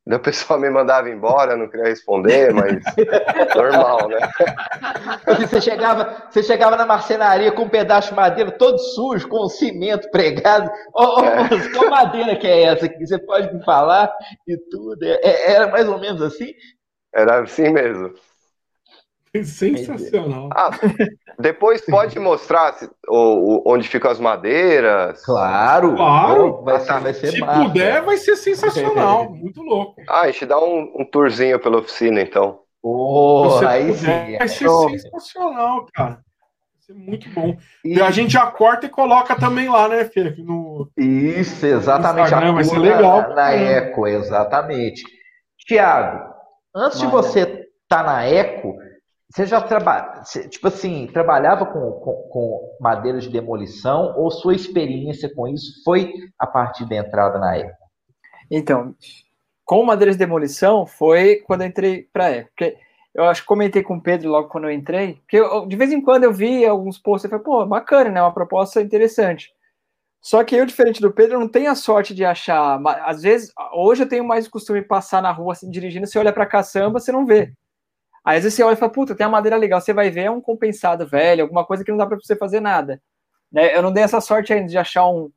[0.05, 2.81] Daí o pessoal me mandava embora, não queria responder, mas
[3.55, 4.17] normal, né?
[5.39, 10.09] Você chegava, você chegava na marcenaria com um pedaço de madeira todo sujo, com cimento
[10.09, 10.71] pregado.
[10.95, 11.69] Oh, é.
[11.73, 13.05] Qual madeira que é essa aqui?
[13.05, 14.11] Você pode me falar
[14.47, 15.03] e tudo?
[15.03, 16.51] É, é, era mais ou menos assim?
[17.13, 18.13] Era assim mesmo.
[19.43, 20.49] Sensacional.
[20.53, 20.71] Ah,
[21.39, 22.75] depois pode mostrar
[23.07, 25.23] o, o, onde ficam as madeiras.
[25.23, 26.63] Claro, claro.
[26.63, 27.63] Vai ser, vai ser Se massa.
[27.63, 29.31] puder, vai ser sensacional.
[29.33, 30.01] Muito louco.
[30.09, 32.59] Ah, a gente dá um, um tourzinho pela oficina, então.
[32.83, 34.37] Oh, aí sim.
[34.37, 34.69] Vai ser
[34.99, 36.13] sensacional, cara.
[36.15, 37.55] Vai ser muito bom.
[37.85, 40.35] E a gente já corta e coloca também lá, né, Fê?
[40.39, 42.33] No, Isso, exatamente.
[42.33, 43.21] No vai ser legal.
[43.29, 45.03] Na, na Eco, exatamente.
[45.59, 46.33] Tiago,
[46.75, 48.75] antes Mas, de você estar tá na Eco,
[49.31, 55.33] você já trabalha, tipo assim, trabalhava com, com, com madeiras de demolição ou sua experiência
[55.33, 57.71] com isso foi a partir da entrada na ECO?
[58.49, 58.93] Então,
[59.63, 62.43] com madeiras de demolição foi quando eu entrei para a.
[62.43, 62.77] Porque
[63.15, 65.93] eu acho que comentei com o Pedro logo quando eu entrei, porque eu, de vez
[65.93, 68.21] em quando eu vi alguns posts e falei, pô, bacana, né?
[68.21, 69.53] Uma proposta interessante.
[70.21, 72.79] Só que eu, diferente do Pedro, não tenho a sorte de achar.
[73.05, 76.19] Às vezes, hoje eu tenho mais o costume de passar na rua assim, dirigindo, você
[76.19, 77.53] olha para caçamba, você não vê.
[78.23, 80.25] Aí às vezes você olha e fala, puta, tem uma madeira legal, você vai ver
[80.25, 83.01] é um compensado velho, alguma coisa que não dá para você fazer nada.
[83.51, 83.75] Né?
[83.75, 85.31] Eu não dei essa sorte ainda de achar um,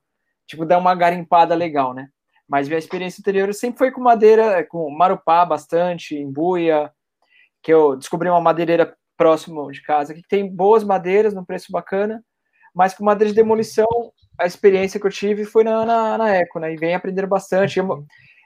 [0.47, 2.09] tipo, dar uma garimpada legal, né?
[2.49, 6.93] Mas minha experiência anterior sempre foi com madeira, com marupá bastante, embuia,
[7.63, 12.23] que eu descobri uma madeireira próximo de casa, que tem boas madeiras, num preço bacana,
[12.75, 13.87] mas com madeira de demolição,
[14.39, 16.73] a experiência que eu tive foi na, na, na Eco, né?
[16.73, 17.81] E vem aprender bastante.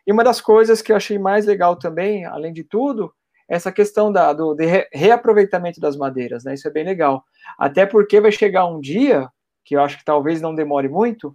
[0.06, 3.12] E uma das coisas que eu achei mais legal também, além de tudo,
[3.48, 4.54] essa questão da, do
[4.92, 6.54] reaproveitamento das madeiras, né?
[6.54, 7.24] Isso é bem legal.
[7.58, 9.28] Até porque vai chegar um dia,
[9.64, 11.34] que eu acho que talvez não demore muito,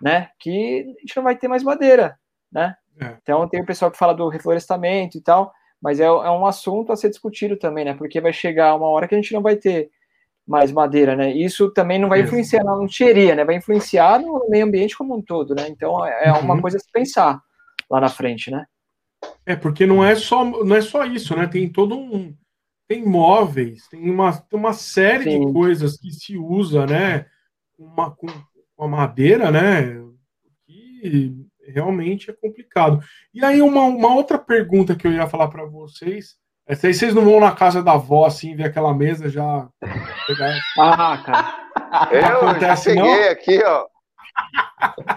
[0.00, 0.30] né?
[0.38, 2.16] Que a gente não vai ter mais madeira,
[2.52, 2.76] né?
[3.00, 3.16] É.
[3.20, 6.92] Então tem o pessoal que fala do reflorestamento e tal, mas é, é um assunto
[6.92, 7.94] a ser discutido também, né?
[7.94, 9.90] Porque vai chegar uma hora que a gente não vai ter
[10.46, 11.32] mais madeira, né?
[11.32, 13.44] Isso também não vai influenciar na luthieria, né?
[13.44, 15.66] Vai influenciar no meio ambiente como um todo, né?
[15.68, 16.60] Então é, é uma uhum.
[16.60, 17.40] coisa a se pensar
[17.90, 18.66] lá na frente, né?
[19.50, 21.44] É, porque não é só, não é só isso, né?
[21.48, 22.32] Tem todo um.
[22.86, 25.46] Tem móveis, tem uma, tem uma série Sim.
[25.46, 27.26] de coisas que se usa, né?
[27.76, 28.28] Uma, com,
[28.76, 30.00] com a madeira, né?
[30.64, 31.34] Que
[31.66, 33.00] realmente é complicado.
[33.34, 36.36] E aí, uma, uma outra pergunta que eu ia falar para vocês.
[36.64, 39.68] É se vocês não vão na casa da avó, assim, ver aquela mesa já.
[40.78, 42.12] ah, cara.
[42.12, 43.30] Eu Acontece, já peguei não?
[43.30, 43.86] aqui, ó.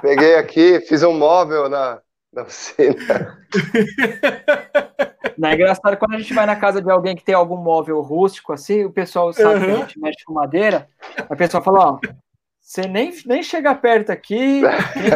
[0.02, 2.02] Peguei aqui, fiz um móvel na,
[2.34, 2.90] não sei,
[5.38, 5.50] não.
[5.50, 8.52] é engraçado quando a gente vai na casa de alguém que tem algum móvel rústico
[8.52, 9.66] assim, o pessoal sabe uhum.
[9.66, 10.88] que a gente mexe com madeira,
[11.30, 12.00] a pessoa fala, ó,
[12.60, 14.62] você nem, nem chega perto aqui,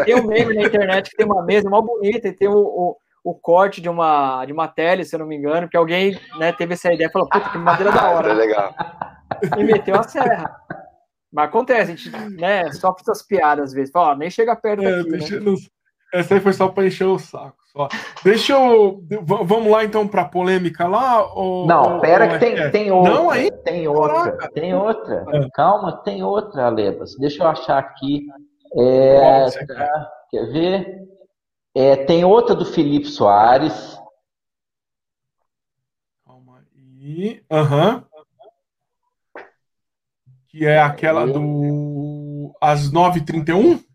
[0.06, 2.98] tem um meme na internet que tem uma mesa mal bonita e tem o, o,
[3.24, 6.52] o, corte de uma, de uma tele, se eu não me engano, porque alguém né,
[6.52, 8.30] teve essa ideia e falou, puta, que madeira da hora.
[8.30, 8.76] É legal.
[9.58, 10.56] E meteu a serra.
[11.32, 13.92] Mas acontece, a gente né, sofre essas piadas às vezes.
[13.92, 15.40] Fala, ó, nem chega perto é, aqui.
[15.40, 15.56] Né?
[16.14, 17.58] Essa aí foi só para encher o saco.
[17.66, 17.90] Só.
[18.24, 19.04] Deixa eu.
[19.22, 21.34] Vamos lá então para polêmica lá?
[21.34, 22.70] Ou, não, pera ou, que tem, é?
[22.70, 23.14] tem outra.
[23.14, 23.52] Não, aí?
[23.64, 24.32] Tem outra.
[24.32, 24.52] Caraca.
[24.52, 25.26] Tem outra.
[25.34, 25.50] É.
[25.54, 27.16] Calma, tem outra, Lebas.
[27.20, 28.26] Deixa eu achar aqui.
[28.76, 31.08] É, Nossa, tá, quer ver?
[31.76, 34.00] É, tem outra do Felipe Soares.
[36.26, 37.44] Calma aí.
[37.52, 37.96] Aham.
[37.96, 38.04] Uhum.
[40.48, 42.56] Que é aquela do.
[42.60, 43.87] Às 9h31?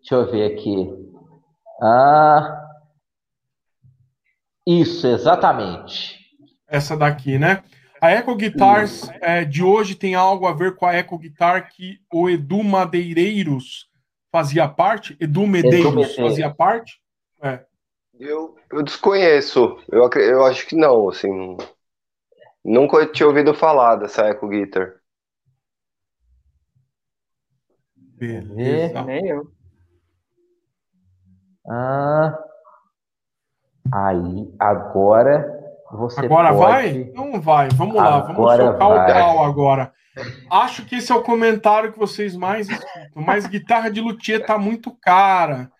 [0.00, 0.90] Deixa eu ver aqui.
[1.82, 2.60] Ah,
[4.66, 6.18] isso, exatamente.
[6.68, 7.62] Essa daqui, né?
[8.00, 11.98] A Eco Guitars é, de hoje tem algo a ver com a Eco Guitar que
[12.12, 13.90] o Edu Madeireiros
[14.30, 15.16] fazia parte?
[15.20, 17.00] Edu Medeiros, Edu fazia parte?
[17.42, 17.64] É.
[18.18, 19.78] Eu, eu desconheço.
[19.90, 21.56] Eu, eu acho que não, assim.
[22.64, 24.94] Nunca tinha ouvido falar dessa Eco Guitar.
[27.96, 29.02] Beleza.
[29.02, 29.50] Nem eu.
[31.68, 32.38] Ah,
[33.92, 35.60] aí, agora
[35.92, 36.60] você Agora pode...
[36.60, 36.88] vai?
[36.88, 39.10] Então vai, vamos lá, agora vamos socar vai.
[39.10, 39.92] o pau agora.
[40.50, 44.56] Acho que esse é o comentário que vocês mais escutam, mas guitarra de luthier tá
[44.58, 45.70] muito cara.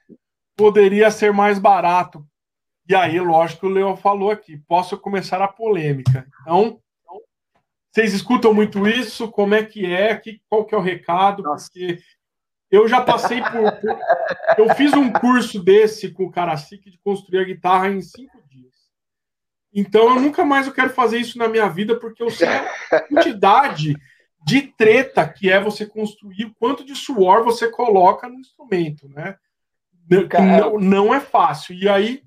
[0.56, 2.24] Poderia ser mais barato.
[2.88, 6.26] E aí, lógico, o Leon falou aqui, posso começar a polêmica.
[6.42, 6.80] Então,
[7.92, 9.30] vocês escutam muito isso?
[9.30, 10.16] Como é que é?
[10.16, 11.42] Que, qual que é o recado?
[11.42, 11.98] Porque
[12.70, 13.98] eu já passei por, por,
[14.56, 18.74] Eu fiz um curso desse com o Caracique de construir a guitarra em cinco dias.
[19.74, 23.00] Então eu nunca mais eu quero fazer isso na minha vida, porque eu sei a
[23.00, 23.96] quantidade
[24.44, 29.36] de treta que é você construir, o quanto de suor você coloca no instrumento, né?
[30.60, 31.74] Não, não é fácil.
[31.74, 32.22] E aí,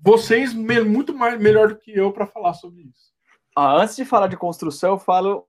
[0.00, 3.12] vocês muito mais melhor do que eu para falar sobre isso.
[3.56, 5.44] Ah, antes de falar de construção, eu falo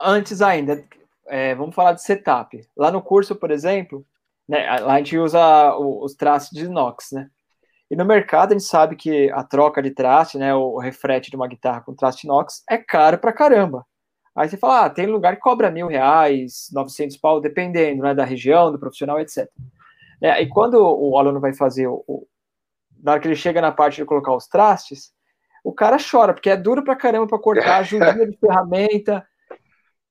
[0.00, 0.82] antes ainda
[1.26, 2.60] é, vamos falar de setup.
[2.76, 4.04] Lá no curso, por exemplo,
[4.48, 7.28] né, lá a gente usa os traços de inox, né?
[7.90, 11.36] E no mercado a gente sabe que a troca de traste, né, o refrete de
[11.36, 13.86] uma guitarra com traste inox é caro pra caramba.
[14.34, 18.24] Aí você fala, ah, tem lugar que cobra mil reais, 900 pau, dependendo né, da
[18.24, 19.46] região, do profissional, etc.
[20.22, 22.26] É, e quando o aluno vai fazer, o, o,
[23.02, 25.12] na hora que ele chega na parte de colocar os trastes,
[25.62, 29.26] o cara chora, porque é duro pra caramba pra cortar, ajudinha de ferramenta,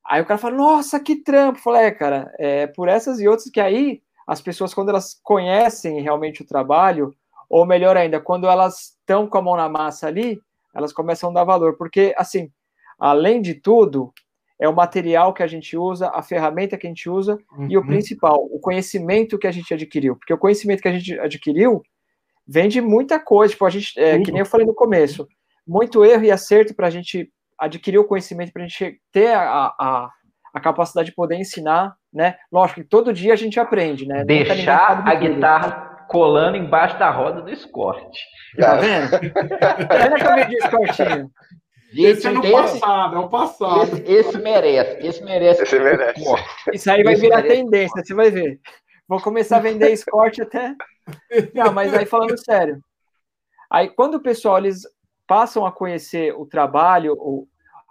[0.07, 1.59] Aí o cara fala, nossa, que trampo.
[1.59, 5.19] Eu falei, é, cara, é por essas e outras que aí as pessoas, quando elas
[5.23, 7.13] conhecem realmente o trabalho,
[7.49, 10.39] ou melhor ainda, quando elas estão com a mão na massa ali,
[10.73, 11.75] elas começam a dar valor.
[11.77, 12.49] Porque, assim,
[12.97, 14.13] além de tudo,
[14.57, 17.67] é o material que a gente usa, a ferramenta que a gente usa uhum.
[17.69, 17.87] e o uhum.
[17.87, 20.15] principal, o conhecimento que a gente adquiriu.
[20.15, 21.81] Porque o conhecimento que a gente adquiriu
[22.47, 23.51] vem de muita coisa.
[23.51, 25.27] Tipo, a gente, é, que nem eu falei no começo,
[25.67, 27.31] muito erro e acerto para a gente
[27.61, 30.09] adquirir o conhecimento para a gente ter a, a,
[30.55, 32.35] a, capacidade de poder ensinar, né?
[32.51, 34.25] Lógico que todo dia a gente aprende, né?
[34.25, 38.17] Deixar a guitarra colando embaixo da roda do Escort.
[38.59, 39.11] Tá vendo?
[39.87, 41.31] tá vendo que eu vendi Escortinho?
[41.93, 43.83] Esse é no esse, passado, é o passado.
[43.83, 45.63] Esse, esse, merece, esse merece.
[45.63, 46.21] Esse merece.
[46.73, 47.55] Isso aí vai esse virar merece.
[47.55, 48.59] tendência, você vai ver.
[49.07, 50.73] Vou começar a vender Escort até.
[51.53, 52.79] Não, mas aí falando sério.
[53.69, 54.83] Aí quando o pessoal eles
[55.31, 57.15] passam a conhecer o trabalho,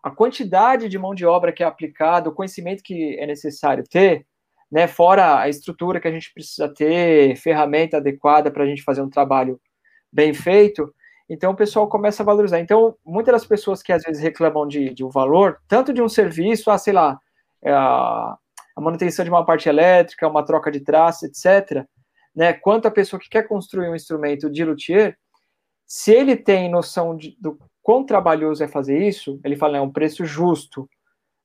[0.02, 4.26] a quantidade de mão de obra que é aplicada, o conhecimento que é necessário ter,
[4.70, 9.02] né, fora a estrutura que a gente precisa ter, ferramenta adequada para a gente fazer
[9.02, 9.60] um trabalho
[10.12, 10.92] bem feito,
[11.28, 12.58] então o pessoal começa a valorizar.
[12.58, 16.08] Então, muitas das pessoas que às vezes reclamam de, de um valor, tanto de um
[16.08, 17.18] serviço, ah, sei lá,
[17.62, 18.36] é, a
[18.76, 21.84] manutenção de uma parte elétrica, uma troca de traço, etc.,
[22.34, 25.16] né, quanto a pessoa que quer construir um instrumento de luthier,
[25.86, 29.90] se ele tem noção de, do quão trabalhoso é fazer isso, ele fala, é um
[29.90, 30.88] preço justo.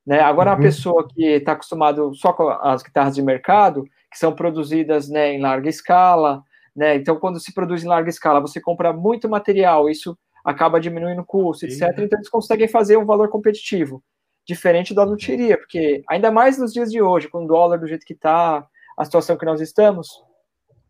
[0.05, 0.19] Né?
[0.19, 0.57] Agora, uhum.
[0.57, 5.33] uma pessoa que está acostumado só com as guitarras de mercado, que são produzidas né,
[5.33, 6.43] em larga escala,
[6.75, 6.95] né?
[6.95, 11.25] então, quando se produz em larga escala, você compra muito material, isso acaba diminuindo o
[11.25, 11.73] custo, Sim.
[11.73, 11.99] etc.
[11.99, 14.03] Então, eles conseguem fazer um valor competitivo,
[14.45, 18.05] diferente da luteria, porque ainda mais nos dias de hoje, com o dólar do jeito
[18.05, 18.65] que está,
[18.97, 20.23] a situação que nós estamos,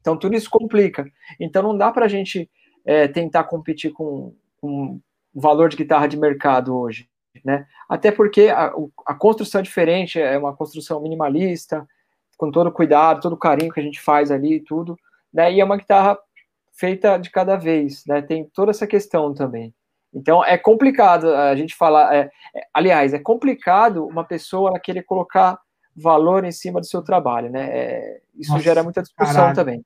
[0.02, 1.06] então tudo isso complica.
[1.40, 2.50] Então, não dá para a gente
[2.86, 5.00] é, tentar competir com, com
[5.36, 7.10] o valor de guitarra de mercado hoje,
[7.44, 7.68] né?
[7.90, 8.74] Até porque a,
[9.06, 11.86] a, construção é diferente, é uma construção minimalista,
[12.38, 14.98] com todo o cuidado, todo o carinho que a gente faz ali, tudo,
[15.34, 15.52] né?
[15.52, 16.18] E é uma guitarra
[16.74, 18.22] feita de cada vez, né?
[18.22, 19.74] Tem toda essa questão também.
[20.14, 22.16] Então é complicado a gente falar.
[22.16, 25.60] É, é, aliás, é complicado uma pessoa querer colocar
[25.96, 27.70] valor em cima do seu trabalho, né?
[27.70, 29.56] É, isso Nossa, gera muita discussão caralho.
[29.56, 29.86] também.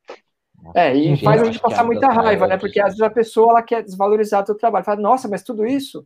[0.73, 2.57] É, e faz a gente passar muita raiva, né?
[2.57, 4.85] Porque às vezes a pessoa ela quer desvalorizar o seu trabalho.
[4.85, 6.05] Fala, nossa, mas tudo isso?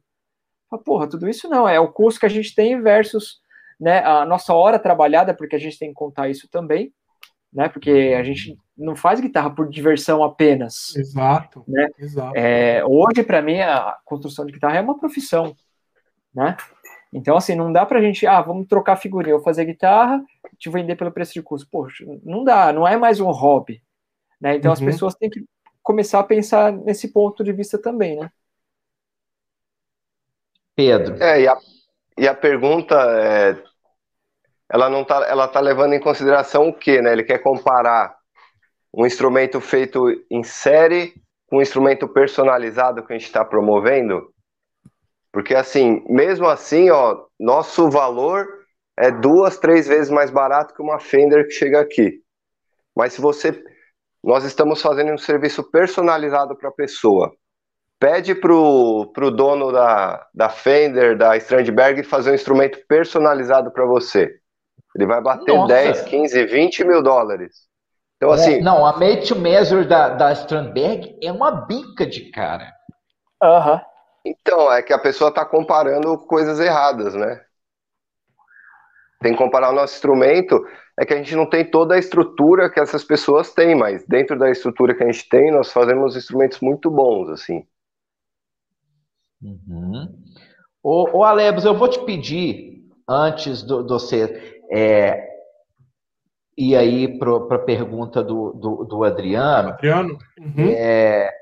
[0.69, 3.41] Fala, Porra, tudo isso não, é o custo que a gente tem versus
[3.79, 6.93] né, a nossa hora trabalhada, porque a gente tem que contar isso também,
[7.51, 7.67] né?
[7.67, 10.95] Porque a gente não faz guitarra por diversão apenas.
[10.95, 11.63] Exato.
[11.67, 11.87] Né?
[11.99, 12.33] exato.
[12.35, 15.55] É, hoje, para mim, a construção de guitarra é uma profissão,
[16.33, 16.55] né?
[17.13, 20.23] Então, assim, não dá pra gente, ah, vamos trocar figurinha, eu fazer guitarra,
[20.57, 21.67] te vender pelo preço de custo.
[21.69, 23.82] Poxa, não dá, não é mais um hobby,
[24.43, 24.57] né?
[24.57, 24.73] Então uhum.
[24.73, 25.45] as pessoas têm que
[25.81, 28.29] começar a pensar nesse ponto de vista também, né?
[30.75, 31.15] Pedro.
[31.23, 31.57] É, e a,
[32.17, 33.63] e a pergunta é,
[34.69, 37.13] ela não tá, ela tá levando em consideração o quê, né?
[37.13, 38.17] Ele quer comparar
[38.93, 41.13] um instrumento feito em série
[41.47, 44.29] com um instrumento personalizado que a gente está promovendo,
[45.31, 48.45] porque assim, mesmo assim, ó, nosso valor
[48.97, 52.21] é duas, três vezes mais barato que uma Fender que chega aqui.
[52.95, 53.63] Mas se você
[54.23, 57.31] nós estamos fazendo um serviço personalizado para a pessoa.
[57.99, 64.39] Pede para o dono da, da Fender, da Strandberg, fazer um instrumento personalizado para você.
[64.95, 65.73] Ele vai bater Nossa.
[65.73, 67.67] 10, 15, 20 mil dólares.
[68.17, 68.61] Então, é, assim.
[68.61, 72.71] Não, a Made to Measure da, da Strandberg é uma bica de cara.
[73.41, 73.73] Aham.
[73.73, 73.81] Uhum.
[74.25, 77.41] Então, é que a pessoa está comparando coisas erradas, né?
[79.21, 80.65] Tem que comparar o nosso instrumento
[80.99, 84.37] é que a gente não tem toda a estrutura que essas pessoas têm, mas dentro
[84.37, 87.65] da estrutura que a gente tem, nós fazemos instrumentos muito bons, assim.
[89.41, 90.07] Uhum.
[90.81, 95.27] Ô, ô Alebos, eu vou te pedir, antes de você é,
[96.57, 99.69] ir aí para a pergunta do, do, do, Adriano.
[99.69, 100.17] Adriano?
[100.39, 100.69] Uhum.
[100.69, 101.33] É,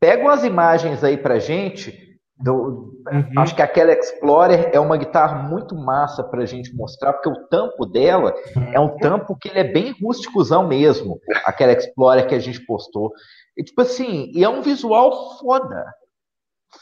[0.00, 2.11] pega umas imagens aí para gente
[2.42, 3.38] do, uhum.
[3.38, 7.46] Acho que aquela Explorer é uma guitarra muito massa para a gente mostrar, porque o
[7.46, 8.34] tampo dela
[8.72, 13.12] é um tampo que ele é bem rústicozão mesmo, aquela Explorer que a gente postou.
[13.56, 15.84] E, tipo assim, e é um visual foda.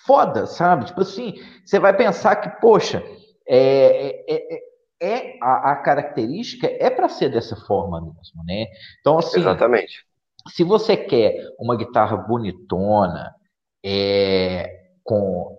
[0.07, 0.87] Foda, sabe?
[0.87, 1.35] Tipo assim,
[1.65, 3.03] você vai pensar que, poxa,
[3.47, 4.61] é, é, é,
[5.03, 8.67] é a, a, característica é para ser dessa forma mesmo, né?
[9.01, 10.07] Então, assim, Exatamente.
[10.49, 13.35] se você quer uma guitarra bonitona,
[13.85, 15.59] é, com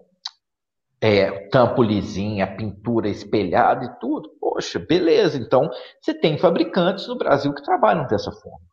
[1.02, 5.38] é, tampo lisinha, pintura espelhada e tudo, poxa, beleza.
[5.38, 5.70] Então,
[6.00, 8.68] você tem fabricantes no Brasil que trabalham dessa forma.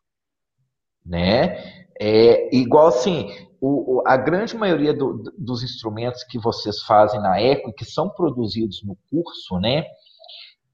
[1.05, 1.57] Né?
[1.99, 7.73] É, igual assim, o, a grande maioria do, dos instrumentos que vocês fazem na Eco,
[7.73, 9.85] que são produzidos no curso, né?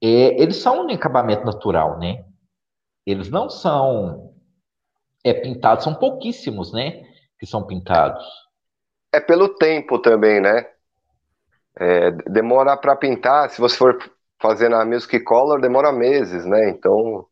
[0.00, 2.24] É, eles são um acabamento natural, né?
[3.04, 4.32] Eles não são
[5.24, 7.02] é, pintados, são pouquíssimos, né?
[7.38, 8.24] Que são pintados.
[9.16, 10.66] É pelo tempo também, né?
[11.78, 13.98] É, demora para pintar, se você for
[14.38, 16.68] fazer na Music Color, demora meses, né?
[16.68, 17.26] Então,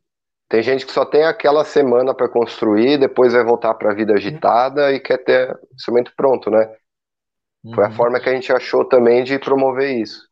[0.49, 4.14] tem gente que só tem aquela semana para construir, depois vai voltar para a vida
[4.14, 6.74] agitada e quer ter o instrumento pronto, né?
[7.62, 7.74] Uhum.
[7.74, 7.95] Foi a uhum.
[7.95, 10.26] forma que a gente achou também de promover isso.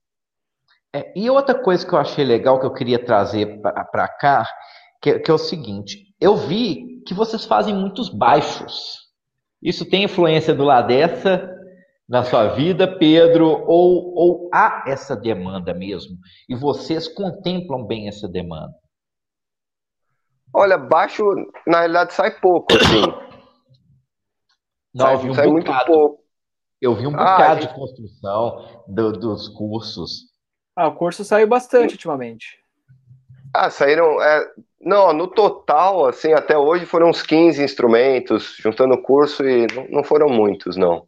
[0.95, 4.49] É, e outra coisa que eu achei legal que eu queria trazer para cá,
[5.03, 9.02] que, que é o seguinte: eu vi que vocês fazem muitos baixos.
[9.63, 11.49] Isso tem influência do Ladessa
[12.09, 16.19] na sua vida, Pedro, ou, ou há essa demanda mesmo?
[16.49, 18.75] E vocês contemplam bem essa demanda?
[20.53, 21.25] Olha, baixo,
[21.67, 23.03] na realidade, sai pouco, assim.
[24.93, 26.23] Não, sai, eu vi um sai muito pouco.
[26.79, 27.71] Eu vi um ah, bocado gente...
[27.71, 30.33] de construção do, dos cursos.
[30.77, 32.62] Ah, o curso saiu bastante ultimamente.
[33.55, 34.21] Ah, saíram.
[34.23, 34.51] É,
[34.81, 40.03] não, no total, assim, até hoje foram uns 15 instrumentos, juntando o curso, e não
[40.03, 41.07] foram muitos, não.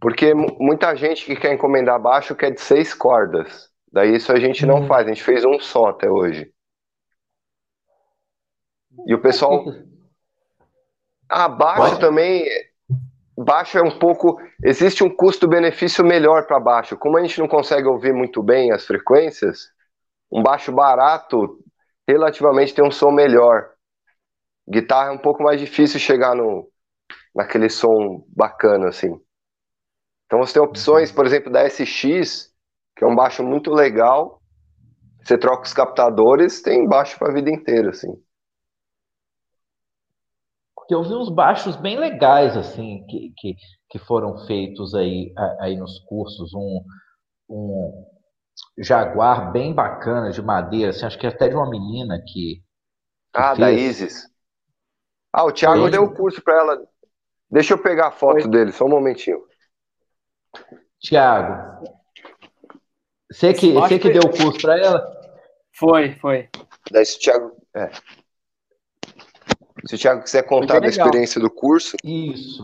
[0.00, 3.70] Porque muita gente que quer encomendar baixo quer de seis cordas.
[3.92, 4.86] Daí isso a gente não uhum.
[4.86, 6.50] faz, a gente fez um só até hoje.
[9.06, 9.64] E o pessoal.
[11.28, 12.46] Abaixo também.
[13.36, 14.40] Baixo é um pouco.
[14.62, 16.96] Existe um custo-benefício melhor para baixo.
[16.96, 19.71] Como a gente não consegue ouvir muito bem as frequências,
[20.32, 21.62] um baixo barato
[22.08, 23.70] relativamente tem um som melhor.
[24.68, 26.70] Guitarra é um pouco mais difícil chegar no,
[27.34, 29.20] naquele som bacana, assim.
[30.26, 32.50] Então você tem opções, por exemplo, da SX,
[32.96, 34.40] que é um baixo muito legal.
[35.22, 38.12] Você troca os captadores, tem baixo para a vida inteira, assim.
[40.88, 43.54] Eu vi uns baixos bem legais, assim, que, que,
[43.88, 46.52] que foram feitos aí, aí nos cursos.
[46.54, 46.84] Um,
[47.48, 48.11] um
[48.78, 52.56] Jaguar bem bacana, de madeira, assim, acho que até de uma menina que.
[52.56, 52.62] que
[53.34, 53.58] ah, fez.
[53.58, 54.32] da Isis.
[55.32, 56.82] Ah, o Thiago deu o curso para ela.
[57.50, 58.50] Deixa eu pegar a foto Foi.
[58.50, 59.42] dele, só um momentinho.
[60.98, 61.86] Tiago,
[63.30, 65.06] você que, você que deu o curso para ela?
[65.74, 66.48] Foi, foi.
[66.90, 67.90] Daí, se o Thiago, é.
[69.86, 71.96] se o Thiago quiser contar da experiência do curso.
[72.04, 72.62] Isso.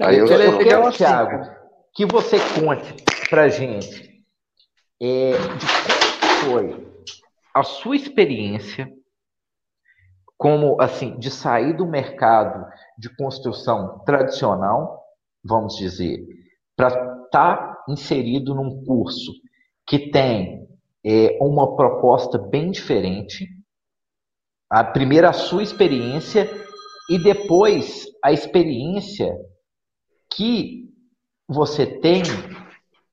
[0.00, 1.48] Aí eu, eu, eu quero, Thiago,
[1.94, 2.92] que você conte
[3.30, 4.11] para gente
[5.02, 6.92] é, de como foi
[7.52, 8.88] a sua experiência
[10.38, 12.66] como assim de sair do mercado
[12.98, 15.04] de construção tradicional,
[15.44, 16.24] vamos dizer,
[16.76, 19.32] para estar tá inserido num curso
[19.86, 20.66] que tem
[21.04, 23.46] é, uma proposta bem diferente.
[24.68, 26.48] A primeira a sua experiência
[27.08, 29.36] e depois a experiência
[30.34, 30.88] que
[31.48, 32.22] você tem,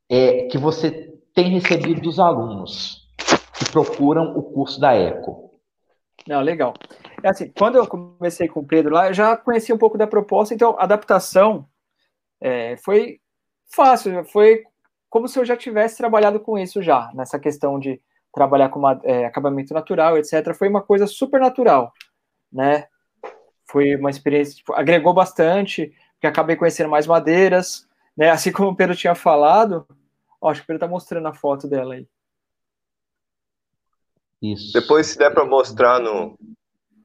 [0.10, 1.09] é, que você
[1.40, 3.08] tem recebido dos alunos
[3.58, 5.58] que procuram o curso da Eco.
[6.28, 6.74] Não, legal.
[7.24, 10.06] É assim, quando eu comecei com o Pedro lá, eu já conhecia um pouco da
[10.06, 11.66] proposta, então a adaptação
[12.42, 13.22] é, foi
[13.74, 14.64] fácil, foi
[15.10, 18.02] como se eu já tivesse trabalhado com isso já, nessa questão de
[18.34, 20.54] trabalhar com uma, é, acabamento natural, etc.
[20.54, 21.94] Foi uma coisa super natural,
[22.52, 22.86] né?
[23.66, 28.30] Foi uma experiência, tipo, agregou bastante, porque acabei conhecendo mais madeiras, né?
[28.30, 29.88] Assim como o Pedro tinha falado,
[30.42, 32.08] ó, acho que o Pedro tá mostrando a foto dela aí.
[34.42, 34.72] Isso.
[34.74, 36.38] Depois, se der para mostrar no.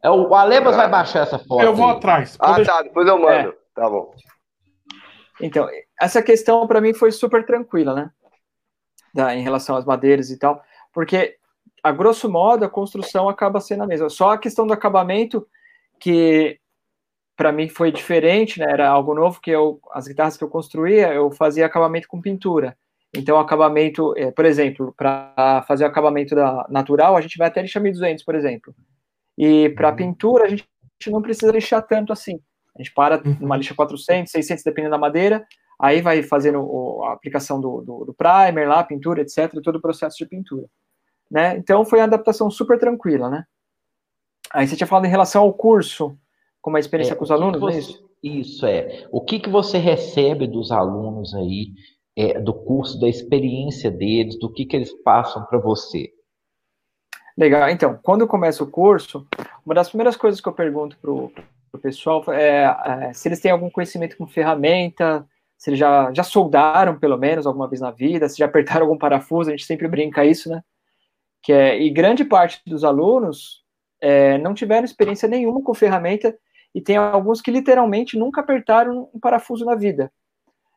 [0.03, 0.79] É, o Alebas ah.
[0.79, 1.63] vai baixar essa foto.
[1.63, 2.37] Eu vou atrás.
[2.39, 2.83] Ah, tá.
[2.83, 3.51] Depois eu mando.
[3.51, 3.57] É.
[3.75, 4.15] Tá bom.
[5.41, 5.69] Então,
[6.01, 8.11] essa questão para mim foi super tranquila, né?
[9.13, 10.63] Da, em relação às madeiras e tal,
[10.93, 11.37] porque
[11.83, 14.09] a grosso modo a construção acaba sendo a mesma.
[14.09, 15.47] Só a questão do acabamento
[16.01, 16.59] que
[17.37, 18.67] para mim foi diferente, né?
[18.71, 22.77] Era algo novo que eu as guitarras que eu construía, eu fazia acabamento com pintura.
[23.17, 27.63] Então, acabamento, é, por exemplo, para fazer o acabamento da natural, a gente vai até
[27.63, 28.75] lixar 1200, por exemplo.
[29.39, 29.97] E para uhum.
[29.97, 30.67] pintura, a gente
[31.07, 32.41] não precisa lixar tanto assim.
[32.75, 33.37] A gente para uhum.
[33.41, 35.47] numa lixa 400, 600, dependendo da madeira,
[35.79, 40.17] aí vai fazendo a aplicação do, do, do primer lá, pintura, etc., todo o processo
[40.17, 40.67] de pintura.
[41.31, 41.57] Né?
[41.57, 43.45] Então, foi uma adaptação super tranquila, né?
[44.53, 46.17] Aí você tinha falado em relação ao curso,
[46.61, 48.05] como a experiência é, com os alunos, você, é isso?
[48.23, 49.07] Isso, é.
[49.11, 51.73] O que, que você recebe dos alunos aí,
[52.17, 56.13] é, do curso, da experiência deles, do que, que eles passam para você?
[57.37, 57.69] Legal.
[57.69, 59.27] Então, quando começa o curso,
[59.67, 61.33] uma das primeiras coisas que eu pergunto para o
[61.83, 62.65] pessoal é,
[63.09, 65.27] é, se eles têm algum conhecimento com ferramenta,
[65.59, 68.99] se eles já, já soldaram, pelo menos, alguma vez na vida, se já apertaram algum
[68.99, 70.63] parafuso, a gente sempre brinca isso, né?
[71.43, 73.65] Que é, e grande parte dos alunos
[74.01, 76.37] é, não tiveram experiência nenhuma com ferramenta
[76.75, 80.13] e tem alguns que literalmente nunca apertaram um parafuso na vida.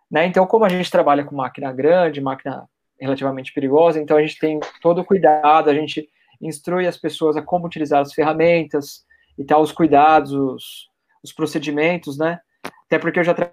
[0.10, 0.26] Né?
[0.26, 2.68] Então, como a gente trabalha com máquina grande, máquina
[3.00, 6.10] relativamente perigosa, então a gente tem todo o cuidado, a gente
[6.42, 9.06] instrui as pessoas a como utilizar as ferramentas
[9.38, 10.90] e tal, os cuidados, os,
[11.24, 12.40] os procedimentos, né?
[12.86, 13.52] Até porque eu já tra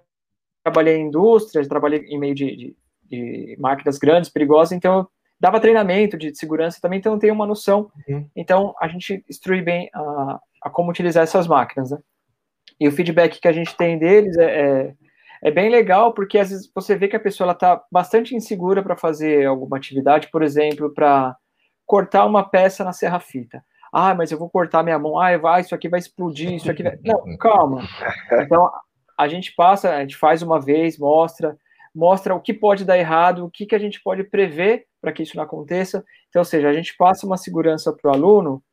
[0.63, 5.07] trabalhei em indústrias, trabalhei em meio de, de, de, máquinas grandes, perigosas, então eu
[5.39, 7.91] dava treinamento de segurança também, então eu tenho uma noção.
[8.07, 8.27] Uhum.
[8.35, 11.99] Então a gente instrui bem a, a, como utilizar essas máquinas, né?
[12.79, 14.93] E o feedback que a gente tem deles é, é,
[15.45, 18.97] é bem legal, porque às vezes você vê que a pessoa está bastante insegura para
[18.97, 21.37] fazer alguma atividade, por exemplo, para
[21.85, 23.63] cortar uma peça na serra-fita.
[23.93, 25.19] Ah, mas eu vou cortar minha mão.
[25.19, 26.97] Ah, vai, isso aqui vai explodir, isso aqui vai...
[27.03, 27.87] Não, calma.
[28.41, 28.71] Então,
[29.15, 31.55] a gente passa, a gente faz uma vez, mostra,
[31.93, 35.21] mostra o que pode dar errado, o que, que a gente pode prever para que
[35.21, 36.03] isso não aconteça.
[36.27, 38.63] Então, ou seja, a gente passa uma segurança para o aluno,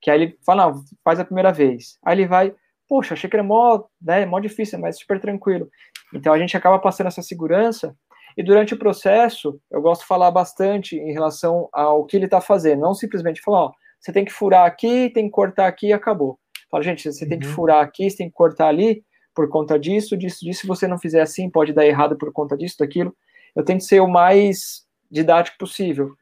[0.00, 1.98] que aí ele fala, não, faz a primeira vez.
[2.02, 2.54] Aí ele vai,
[2.88, 5.68] poxa, achei que era mó, né, mó difícil, mas super tranquilo.
[6.12, 7.96] Então, a gente acaba passando essa segurança
[8.36, 12.40] e durante o processo, eu gosto de falar bastante em relação ao que ele está
[12.40, 15.92] fazendo, não simplesmente falar, ó, você tem que furar aqui, tem que cortar aqui e
[15.92, 16.38] acabou.
[16.70, 17.30] Fala, gente, você uhum.
[17.30, 17.52] tem que uhum.
[17.52, 19.04] furar aqui, você tem que cortar ali
[19.34, 20.62] por conta disso, disso, disso.
[20.62, 23.14] Se você não fizer assim, pode dar errado por conta disso, daquilo.
[23.54, 26.14] Eu tento ser o mais didático possível,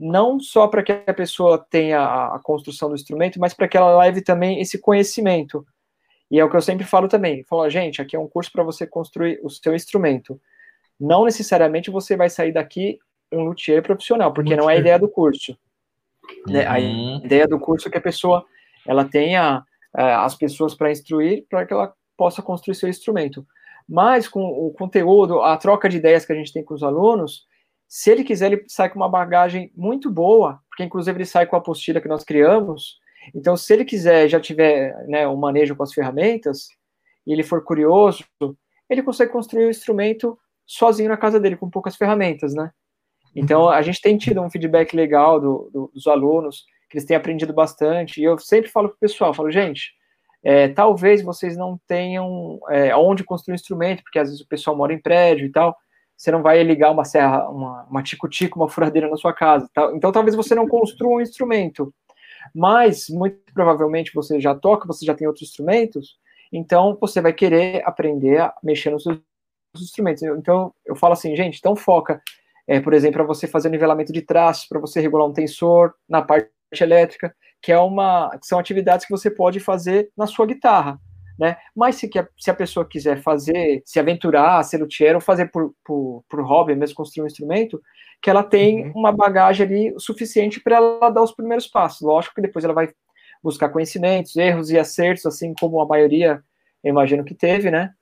[0.00, 3.98] não só para que a pessoa tenha a, construção do instrumento, mas para que ela
[3.98, 5.66] leve também esse conhecimento.
[6.30, 7.44] E é o que eu sempre falo também.
[7.44, 10.40] Falo, gente, aqui é um curso para você construir o seu instrumento.
[11.00, 12.98] Não necessariamente você vai sair daqui
[13.32, 15.56] um luthier profissional, porque não é a ideia do curso.
[16.46, 16.52] Uhum.
[16.52, 16.66] Né?
[16.66, 17.20] A uhum.
[17.24, 18.44] ideia do curso é que a pessoa
[18.86, 19.62] ela tenha
[19.96, 23.46] é, as pessoas para instruir, para que ela possa construir seu instrumento.
[23.88, 27.46] Mas com o conteúdo, a troca de ideias que a gente tem com os alunos,
[27.86, 31.56] se ele quiser, ele sai com uma bagagem muito boa, porque inclusive ele sai com
[31.56, 32.98] a apostila que nós criamos.
[33.34, 36.68] Então, se ele quiser, já tiver né, um manejo com as ferramentas,
[37.26, 38.24] e ele for curioso,
[38.88, 42.70] ele consegue construir o um instrumento sozinho na casa dele, com poucas ferramentas, né?
[43.34, 47.16] Então, a gente tem tido um feedback legal do, do, dos alunos, que eles têm
[47.16, 49.92] aprendido bastante, e eu sempre falo para o pessoal, falo, gente,
[50.42, 54.76] é, talvez vocês não tenham é, onde construir um instrumento, porque às vezes o pessoal
[54.76, 55.76] mora em prédio e tal,
[56.16, 59.68] você não vai ligar uma serra, uma, uma tico-tico, uma furadeira na sua casa.
[59.72, 59.92] Tá?
[59.94, 61.94] Então, talvez você não construa um instrumento,
[62.54, 66.18] mas muito provavelmente você já toca, você já tem outros instrumentos,
[66.52, 69.20] então você vai querer aprender a mexer nos seus
[69.76, 70.22] instrumentos.
[70.22, 72.22] Então, eu falo assim, gente, então foca,
[72.66, 76.22] é, por exemplo, para você fazer nivelamento de traços, para você regular um tensor na
[76.22, 80.98] parte elétrica, que é uma, que são atividades que você pode fazer na sua guitarra
[81.38, 81.56] né?
[81.74, 86.24] Mas se, se a pessoa quiser fazer, se aventurar, ser luthier ou fazer por, por,
[86.28, 87.80] por hobby, mesmo construir um instrumento,
[88.20, 88.92] que ela tem uhum.
[88.96, 92.00] uma bagagem ali suficiente para ela dar os primeiros passos.
[92.00, 92.88] Lógico que depois ela vai
[93.42, 96.42] buscar conhecimentos, erros e acertos, assim como a maioria,
[96.82, 97.92] eu imagino que teve, né?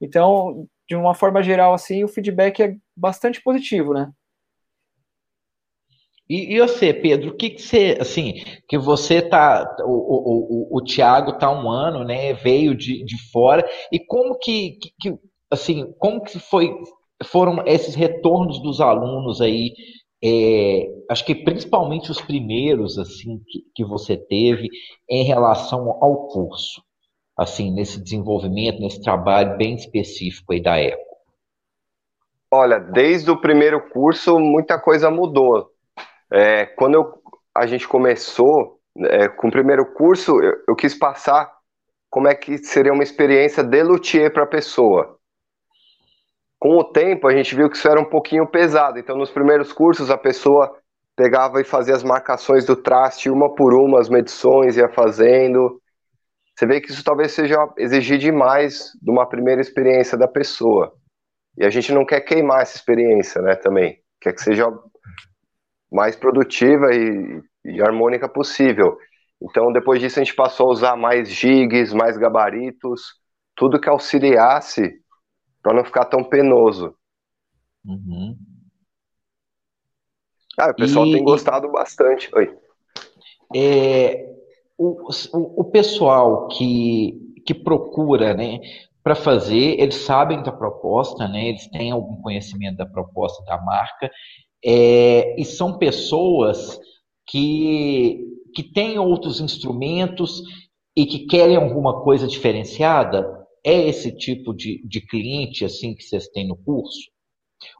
[0.00, 4.10] Então, de uma forma geral, assim, o feedback é bastante positivo, né?
[6.30, 8.34] E, e você, Pedro, o que, que você, assim,
[8.68, 13.20] que você tá, o, o, o, o Tiago tá um ano, né, veio de, de
[13.32, 15.18] fora, e como que, que, que,
[15.50, 16.72] assim, como que foi,
[17.24, 19.72] foram esses retornos dos alunos aí,
[20.22, 24.68] é, acho que principalmente os primeiros, assim, que, que você teve
[25.08, 26.80] em relação ao curso,
[27.36, 31.10] assim, nesse desenvolvimento, nesse trabalho bem específico aí da ECO?
[32.52, 35.69] Olha, desde o primeiro curso, muita coisa mudou
[36.32, 37.22] é, quando eu,
[37.54, 41.50] a gente começou é, com o primeiro curso, eu, eu, quis passar
[42.08, 45.16] como é que seria uma experiência de luthier para a pessoa.
[46.58, 48.98] Com o tempo, a gente viu que isso era um pouquinho pesado.
[48.98, 50.76] Então, nos primeiros cursos, a pessoa
[51.16, 55.80] pegava e fazia as marcações do traste uma por uma, as medições, ia fazendo.
[56.54, 60.92] Você vê que isso talvez seja exigir demais de uma primeira experiência da pessoa.
[61.56, 63.98] E a gente não quer queimar essa experiência, né, também.
[64.20, 64.66] Quer que seja
[65.90, 68.96] mais produtiva e, e harmônica possível.
[69.42, 73.14] Então, depois disso, a gente passou a usar mais gigs, mais gabaritos,
[73.56, 75.00] tudo que auxiliasse
[75.62, 76.94] para não ficar tão penoso.
[77.84, 78.36] Uhum.
[80.58, 82.30] Ah, o pessoal e, tem gostado bastante.
[82.34, 82.54] Oi.
[83.54, 84.26] É,
[84.76, 88.60] o, o, o, pessoal que, que procura, né,
[89.02, 94.10] para fazer, eles sabem da proposta, né, eles têm algum conhecimento da proposta da marca
[94.64, 96.78] é, e são pessoas
[97.26, 98.18] que,
[98.54, 100.42] que têm outros instrumentos
[100.96, 103.38] e que querem alguma coisa diferenciada?
[103.64, 107.10] É esse tipo de, de cliente assim que vocês têm no curso?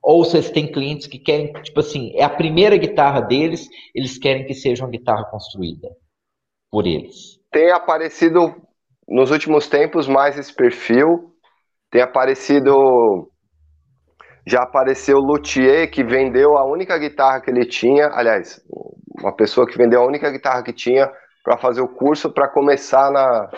[0.02, 4.46] Ou vocês têm clientes que querem, tipo assim, é a primeira guitarra deles, eles querem
[4.46, 5.88] que seja uma guitarra construída
[6.70, 7.38] por eles?
[7.50, 8.54] Tem aparecido
[9.08, 11.34] nos últimos tempos mais esse perfil.
[11.90, 13.30] Tem aparecido
[14.46, 18.62] já apareceu o luthier que vendeu a única guitarra que ele tinha, aliás,
[19.20, 21.10] uma pessoa que vendeu a única guitarra que tinha
[21.42, 23.50] para fazer o curso para começar na,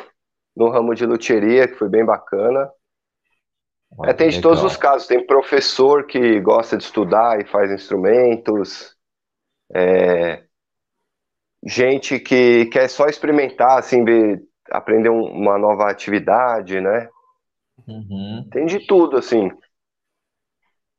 [0.56, 2.70] no ramo de luthieria, que foi bem bacana.
[4.04, 4.50] é, tem de legal.
[4.52, 8.96] todos os casos, tem professor que gosta de estudar e faz instrumentos,
[9.74, 10.44] é,
[11.64, 17.08] gente que quer só experimentar, assim, ver, aprender um, uma nova atividade, né?
[17.86, 18.48] Uhum.
[18.50, 19.50] Tem de tudo, assim.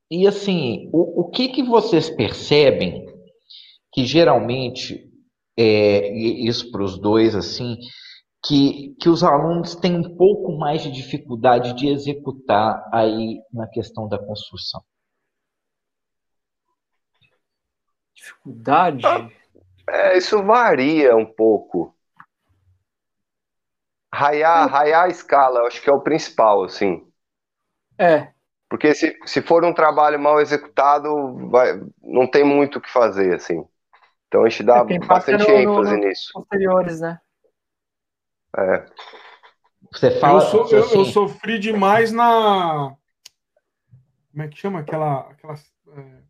[0.10, 3.06] E assim, o, o que, que vocês percebem
[3.92, 5.10] que geralmente,
[5.58, 7.78] é, isso para os dois, assim,
[8.44, 14.08] que, que os alunos têm um pouco mais de dificuldade de executar aí na questão
[14.08, 14.84] da construção?
[18.14, 19.06] Dificuldade?
[19.88, 21.96] É, isso varia um pouco.
[24.14, 27.08] Raiar, raiar a escala, acho que é o principal, assim.
[27.98, 28.33] É,
[28.74, 33.36] porque se, se for um trabalho mal executado, vai, não tem muito o que fazer,
[33.36, 33.64] assim.
[34.28, 36.32] Então a gente dá é bastante no, ênfase no, nisso.
[36.34, 37.22] Posteriores, né?
[38.58, 38.86] É.
[39.92, 40.42] Você fala.
[40.42, 40.98] Eu, sou, eu, assim...
[40.98, 42.96] eu, sofri demais na.
[44.32, 46.24] Como é que chama aquela, aquela é,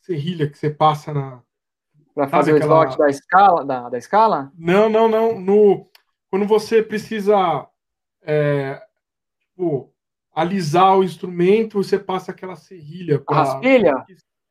[0.00, 1.42] serrilha que você passa na.
[2.14, 2.84] Para fazer o aquela...
[2.84, 4.50] slot da escala, da, da escala?
[4.56, 5.38] Não, não, não.
[5.38, 5.90] No,
[6.30, 7.68] quando você precisa
[8.22, 8.82] é,
[9.40, 9.94] tipo,
[10.36, 13.18] alisar o instrumento, você passa aquela serrilha.
[13.18, 13.36] Pra...
[13.36, 14.04] Raspilha?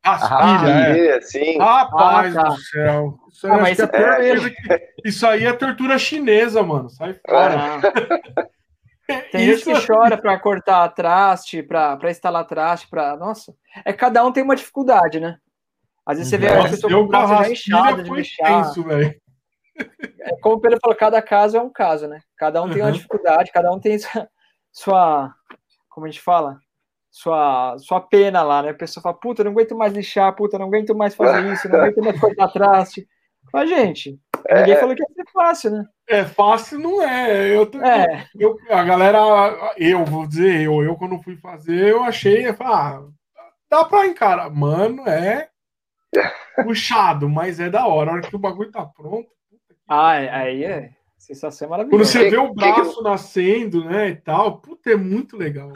[0.04, 1.22] Raspilha, é.
[1.22, 1.60] sim.
[1.60, 2.50] Rapaz ah, tá.
[2.50, 3.20] do céu.
[3.32, 4.94] Isso, ah, mas é, é que...
[5.06, 6.90] isso aí é tortura chinesa, mano.
[6.90, 7.80] Sai fora.
[7.84, 8.48] Ah.
[9.32, 13.54] Tem gente que chora para cortar traste, para instalar traste, para nossa,
[13.86, 15.38] é cada um tem uma dificuldade, né?
[16.04, 18.44] Às vezes você vê a pessoa com o braço inchado de mexer.
[20.22, 22.22] é como o Pedro falou, cada caso é um caso, né?
[22.36, 24.28] Cada um tem uma dificuldade, cada um tem sua,
[24.72, 25.36] sua,
[25.96, 26.60] como a gente fala,
[27.10, 28.72] sua, sua pena lá, né?
[28.72, 31.80] A pessoa fala, puta, não aguento mais lixar, puta, não aguento mais fazer isso, não
[31.80, 33.08] aguento mais cortar traste.
[33.54, 34.20] Mas, gente,
[34.54, 34.78] ninguém é...
[34.78, 35.86] falou que ia ser fácil, né?
[36.10, 37.56] É fácil, não é.
[37.56, 38.28] Eu, é.
[38.38, 39.20] Eu, a galera,
[39.78, 43.02] eu vou dizer, eu, eu quando fui fazer, eu achei, eu falei, ah,
[43.70, 44.50] dá pra encarar.
[44.50, 45.48] Mano, é
[46.66, 48.12] puxado, mas é da hora.
[48.12, 49.30] A hora que o bagulho tá pronto.
[49.88, 50.92] Ah, é, aí é
[51.26, 51.98] sensação maravilhosa.
[51.98, 53.04] Quando você vê o braço que...
[53.04, 55.70] nascendo, né, e tal, puta, é muito legal.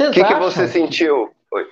[0.00, 1.30] O que, que você sentiu?
[1.50, 1.66] Oi.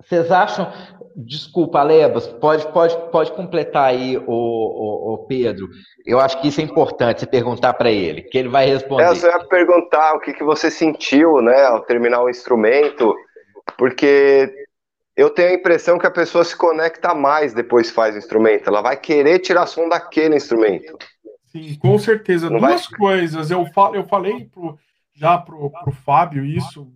[0.00, 0.72] Vocês acham,
[1.16, 5.68] desculpa, Lebas, pode, pode, pode completar aí o, o, o, Pedro.
[6.04, 9.04] Eu acho que isso é importante você perguntar para ele, que ele vai responder.
[9.04, 13.14] É, eu só ia perguntar o que, que você sentiu, né, ao terminar o instrumento,
[13.78, 14.52] porque
[15.16, 18.68] eu tenho a impressão que a pessoa se conecta mais depois que faz o instrumento.
[18.68, 20.96] Ela vai querer tirar som daquele instrumento.
[21.46, 22.48] Sim, com certeza.
[22.48, 22.98] Não Duas vai...
[22.98, 23.50] coisas.
[23.50, 24.78] Eu, eu falei pro,
[25.14, 26.90] já pro, pro Fábio isso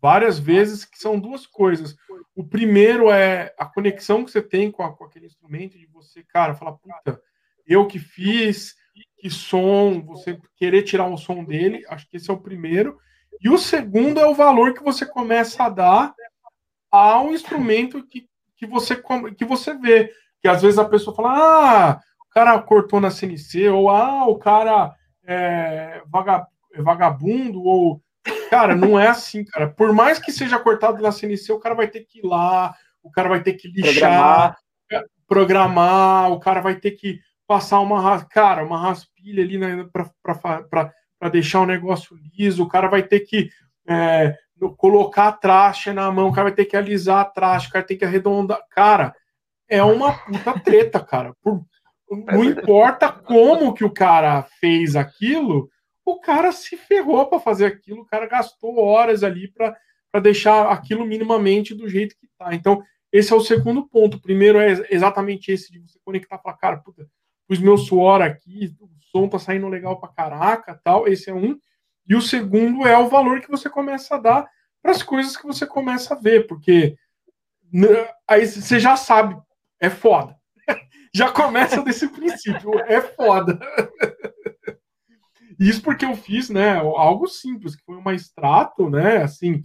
[0.00, 1.96] várias vezes, que são duas coisas.
[2.34, 6.22] O primeiro é a conexão que você tem com, a, com aquele instrumento, de você,
[6.22, 7.20] cara, falar, puta,
[7.66, 8.74] eu que fiz,
[9.18, 12.98] que som, você querer tirar um som dele, acho que esse é o primeiro.
[13.40, 16.14] E o segundo é o valor que você começa a dar
[16.96, 19.00] ao instrumento que, que, você,
[19.36, 20.12] que você vê.
[20.40, 24.38] Que às vezes a pessoa fala, ah, o cara cortou na CNC, ou ah, o
[24.38, 24.94] cara
[25.26, 26.02] é,
[26.74, 28.00] é vagabundo, ou.
[28.50, 29.68] Cara, não é assim, cara.
[29.68, 33.10] Por mais que seja cortado na CNC, o cara vai ter que ir lá, o
[33.10, 34.56] cara vai ter que lixar,
[34.88, 41.28] programar, programar o cara vai ter que passar uma, cara, uma raspilha ali né, para
[41.30, 43.48] deixar o negócio liso, o cara vai ter que
[43.88, 44.36] é,
[44.76, 47.84] colocar a traste na mão, o cara vai ter que alisar a traste, o cara
[47.84, 48.60] tem que arredondar.
[48.70, 49.14] Cara,
[49.68, 51.34] é uma puta treta, cara.
[51.42, 51.64] Por,
[52.10, 55.68] não importa como que o cara fez aquilo,
[56.04, 61.04] o cara se ferrou para fazer aquilo, o cara gastou horas ali para deixar aquilo
[61.04, 62.54] minimamente do jeito que tá.
[62.54, 64.16] Então, esse é o segundo ponto.
[64.16, 67.08] O primeiro é exatamente esse de você conectar para cara, puta,
[67.48, 71.08] pus meu suor aqui, o som tá saindo legal pra caraca, tal.
[71.08, 71.58] Esse é um.
[72.08, 74.48] E o segundo é o valor que você começa a dar
[74.82, 76.96] para as coisas que você começa a ver, porque
[78.28, 79.36] aí você já sabe,
[79.80, 80.36] é foda.
[81.14, 83.58] já começa desse princípio, é foda.
[85.58, 89.64] Isso porque eu fiz, né, algo simples, que foi uma extrato, né, assim,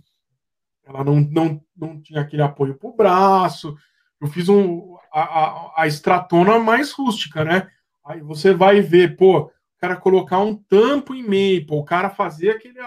[0.85, 3.75] ela não, não, não tinha aquele apoio pro braço,
[4.21, 7.69] eu fiz um, a, a, a extratona mais rústica, né,
[8.05, 9.51] aí você vai ver, pô,
[9.81, 12.79] cara colocar um tampo em maple, o cara fazer aquele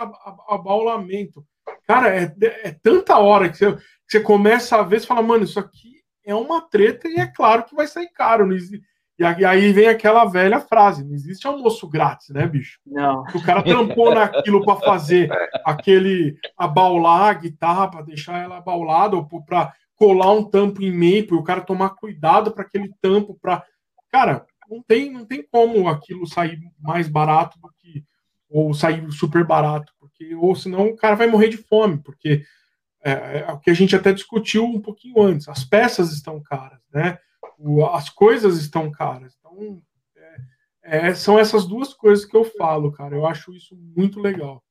[0.49, 1.45] abaulamento.
[1.89, 5.43] Cara, é, é tanta hora que você, que você, começa a ver e fala, mano,
[5.43, 5.95] isso aqui
[6.25, 8.49] é uma treta e é claro que vai sair caro.
[9.19, 12.79] E aí vem aquela velha frase: não existe almoço grátis, né, bicho?
[12.87, 13.23] Não.
[13.35, 15.29] O cara tampou naquilo para fazer
[15.65, 21.37] aquele abaular a guitarra, para deixar ela abaulada, ou para colar um tampo em maple,
[21.37, 23.65] o cara tomar cuidado para aquele tampo, para.
[24.11, 28.05] Cara, não tem, não tem como aquilo sair mais barato do que
[28.51, 32.45] ou sair super barato, porque ou senão o cara vai morrer de fome, porque
[33.03, 35.49] é, é o que a gente até discutiu um pouquinho antes.
[35.49, 37.19] As peças estão caras, né?
[37.59, 39.35] O, as coisas estão caras.
[39.39, 39.83] Então
[40.85, 43.15] é, é, são essas duas coisas que eu falo, cara.
[43.15, 44.63] Eu acho isso muito legal.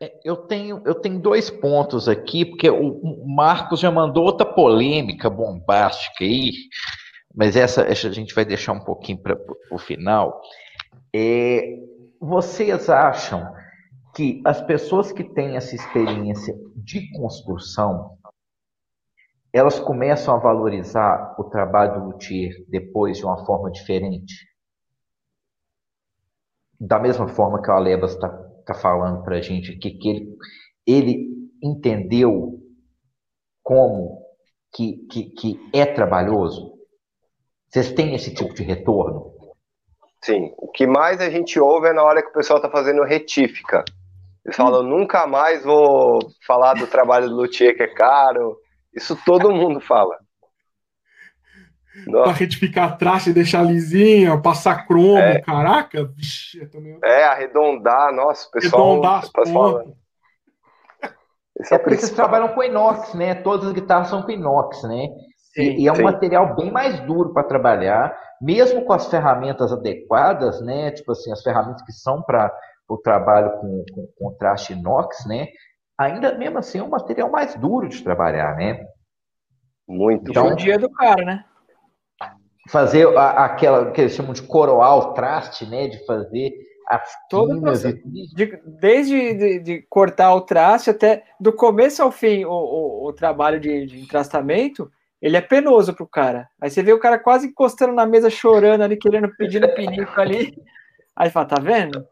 [0.00, 5.28] É, eu tenho, eu tenho dois pontos aqui, porque o Marcos já mandou outra polêmica
[5.28, 6.52] bombástica aí,
[7.34, 9.38] mas essa, essa a gente vai deixar um pouquinho para
[9.70, 10.40] o final.
[11.14, 11.78] É,
[12.20, 13.54] vocês acham
[14.14, 18.18] que as pessoas que têm essa experiência de construção,
[19.52, 24.48] elas começam a valorizar o trabalho do luthier depois de uma forma diferente?
[26.78, 28.28] Da mesma forma que o Alebas está
[28.66, 30.36] tá falando para a gente aqui, que ele,
[30.86, 32.60] ele entendeu
[33.62, 34.24] como
[34.72, 36.79] que, que, que é trabalhoso?
[37.70, 39.32] Vocês têm esse tipo de retorno?
[40.20, 40.52] Sim.
[40.58, 43.84] O que mais a gente ouve é na hora que o pessoal está fazendo retífica.
[44.44, 48.56] Eles falam, nunca mais vou falar do trabalho do luthier que é caro.
[48.92, 50.18] Isso todo mundo fala.
[52.10, 55.40] Para retificar a traça e deixar lisinha, passar cromo, é.
[55.40, 56.04] caraca.
[56.04, 56.98] Vixe, também...
[57.04, 58.82] É, arredondar, nossa, o pessoal.
[58.82, 59.94] Arredondar as pontas.
[61.70, 63.34] É, é por isso que trabalham com inox, né?
[63.34, 65.08] Todas as guitarras são com inox, né?
[65.60, 66.02] Sim, e, e, é um sim.
[66.02, 70.90] material bem mais duro para trabalhar, mesmo com as ferramentas adequadas, né?
[70.90, 72.52] Tipo assim, as ferramentas que são para
[72.88, 75.48] o trabalho com, com contraste inox, né?
[75.98, 78.86] Ainda mesmo assim é um material mais duro de trabalhar, né?
[79.86, 80.30] Muito.
[80.30, 81.44] Então, o dia do cara, né?
[82.68, 85.88] Fazer a, aquela que eles chamam de coroar o traste, né?
[85.88, 86.52] De fazer
[86.90, 87.60] as Todo
[88.34, 93.12] de, desde de, de, cortar o traste até do começo ao fim o, o, o
[93.12, 96.48] trabalho de, de entrastamento ele é penoso pro cara.
[96.60, 100.56] Aí você vê o cara quase encostando na mesa, chorando ali, querendo, pedindo pinico ali.
[101.14, 102.06] Aí fala, tá vendo?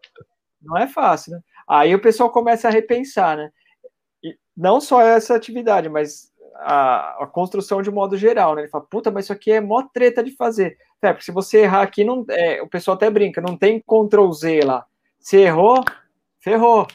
[0.61, 1.41] Não é fácil, né?
[1.67, 3.51] Aí o pessoal começa a repensar, né?
[4.23, 8.63] E não só essa atividade, mas a, a, construção de modo geral, né?
[8.63, 10.77] Ele fala, puta, mas isso aqui é mó treta de fazer.
[11.01, 14.31] É, porque se você errar aqui, não, é, o pessoal até brinca, não tem Ctrl
[14.33, 14.85] Z lá.
[15.21, 15.83] Se errou,
[16.41, 16.87] ferrou.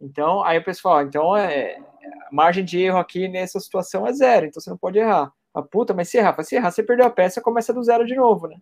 [0.00, 4.46] Então, aí o pessoal, então é, a margem de erro aqui nessa situação é zero,
[4.46, 5.32] então você não pode errar.
[5.54, 8.16] A puta, mas se errar, se errar, você perdeu a peça, começa do zero de
[8.16, 8.56] novo, né?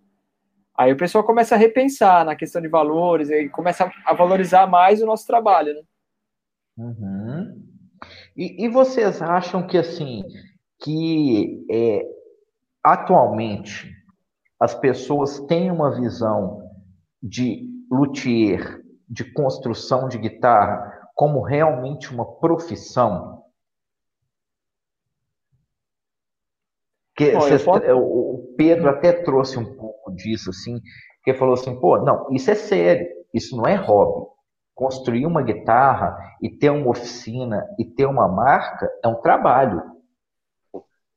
[0.76, 5.02] Aí o pessoal começa a repensar na questão de valores e começa a valorizar mais
[5.02, 5.82] o nosso trabalho, né?
[6.76, 7.62] Uhum.
[8.36, 10.24] E, e, vocês acham que assim
[10.82, 12.02] que é,
[12.82, 13.94] atualmente
[14.58, 16.70] as pessoas têm uma visão
[17.22, 23.42] de luthier, de construção de guitarra, como realmente uma profissão?
[27.14, 27.92] Que Bom, posso...
[27.94, 30.80] o Pedro até trouxe um pouco disso, assim,
[31.22, 34.26] que falou assim, pô, não, isso é sério, isso não é hobby.
[34.74, 39.82] Construir uma guitarra e ter uma oficina e ter uma marca é um trabalho.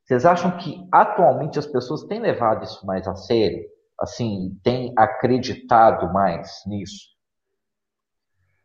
[0.04, 3.64] Vocês acham que atualmente as pessoas têm levado isso mais a sério?
[3.98, 7.15] Assim, têm acreditado mais nisso?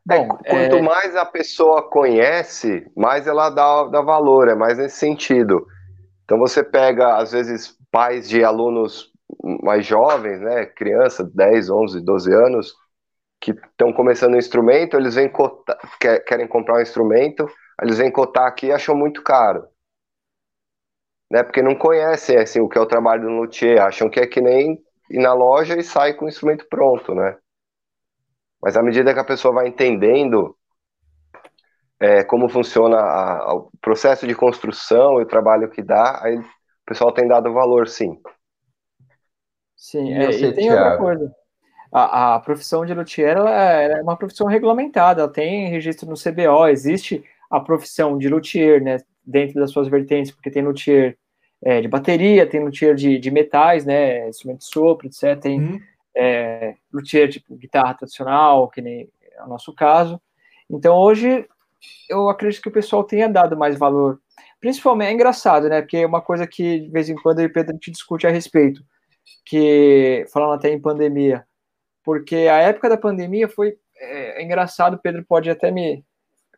[0.05, 0.81] Bom, é, quanto é...
[0.81, 5.65] mais a pessoa conhece, mais ela dá, dá valor, é mais nesse sentido.
[6.23, 9.11] Então você pega, às vezes, pais de alunos
[9.63, 12.73] mais jovens, né, criança, 10, 11, 12 anos,
[13.39, 15.77] que estão começando um instrumento, eles vêm cotar,
[16.25, 17.49] querem comprar um instrumento,
[17.81, 19.67] eles vêm cotar aqui e acham muito caro.
[21.31, 24.27] Né, porque não conhecem assim, o que é o trabalho do luthier, acham que é
[24.27, 27.37] que nem ir na loja e sair com o instrumento pronto, né?
[28.61, 30.55] Mas à medida que a pessoa vai entendendo
[31.99, 36.37] é, como funciona a, a, o processo de construção e o trabalho que dá, aí
[36.37, 36.45] o
[36.85, 38.19] pessoal tem dado valor, sim.
[39.75, 41.31] Sim, é, e tem outra coisa.
[41.91, 46.07] A, a, profissão de luthier ela é, ela é uma profissão regulamentada, ela tem registro
[46.07, 51.17] no CBO, existe a profissão de luthier, né, dentro das suas vertentes, porque tem luthier
[51.61, 55.37] é, de bateria, tem luthier de, de metais, né, instrumento de sopro, etc.
[55.39, 55.81] Tem uhum
[56.15, 60.21] é, luthier tipo guitarra tradicional, que nem é o nosso caso.
[60.69, 61.47] Então hoje
[62.09, 64.19] eu acredito que o pessoal tenha dado mais valor.
[64.59, 65.81] Principalmente é engraçado, né?
[65.81, 67.91] Porque é uma coisa que de vez em quando eu e o Pedro a gente
[67.91, 68.83] discute a respeito,
[69.45, 71.45] que falando até em pandemia,
[72.03, 76.03] porque a época da pandemia foi é, é engraçado, Pedro pode até me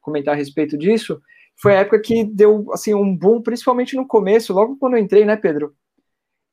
[0.02, 1.22] comentar a respeito disso.
[1.56, 5.26] Foi a época que deu assim um boom, principalmente no começo, logo quando eu entrei,
[5.26, 5.76] né, Pedro?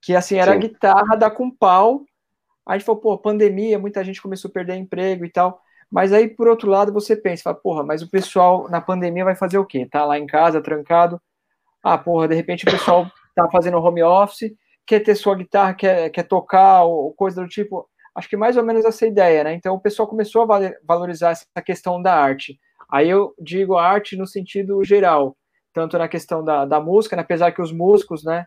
[0.03, 0.59] Que assim era Sim.
[0.59, 2.05] a guitarra da com pau
[2.67, 5.61] a gente falou, pô, pandemia, muita gente começou a perder emprego e tal.
[5.91, 9.35] Mas aí, por outro lado, você pensa, fala, porra, mas o pessoal na pandemia vai
[9.35, 9.87] fazer o quê?
[9.91, 11.21] Tá lá em casa, trancado.
[11.83, 14.53] Ah, porra, de repente o pessoal tá fazendo home office,
[14.87, 17.89] quer ter sua guitarra, quer, quer tocar, ou coisa do tipo.
[18.15, 19.55] Acho que mais ou menos essa ideia, né?
[19.55, 22.59] Então o pessoal começou a valorizar essa questão da arte.
[22.91, 25.37] Aí eu digo arte no sentido geral,
[25.73, 27.23] tanto na questão da, da música, né?
[27.23, 28.47] apesar que os músicos, né,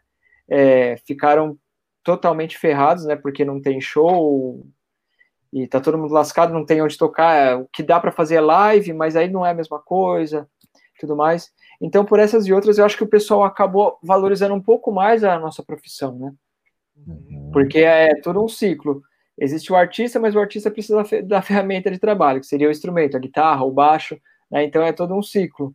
[0.49, 1.57] é, ficaram
[2.03, 3.15] totalmente ferrados, né?
[3.15, 4.65] Porque não tem show
[5.51, 7.35] e tá todo mundo lascado, não tem onde tocar.
[7.35, 10.49] É, o que dá para fazer é live, mas aí não é a mesma coisa,
[10.99, 11.51] tudo mais.
[11.79, 15.23] Então, por essas e outras, eu acho que o pessoal acabou valorizando um pouco mais
[15.23, 16.33] a nossa profissão, né?
[17.07, 17.51] Uhum.
[17.53, 19.01] Porque é todo um ciclo.
[19.37, 23.17] Existe o artista, mas o artista precisa da ferramenta de trabalho, que seria o instrumento,
[23.17, 24.19] a guitarra, o baixo,
[24.49, 24.63] né?
[24.63, 25.73] Então é todo um ciclo.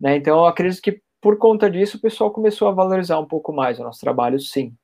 [0.00, 0.16] Né?
[0.16, 3.78] Então eu acredito que por conta disso o pessoal começou a valorizar um pouco mais
[3.78, 4.74] o nosso trabalho, sim.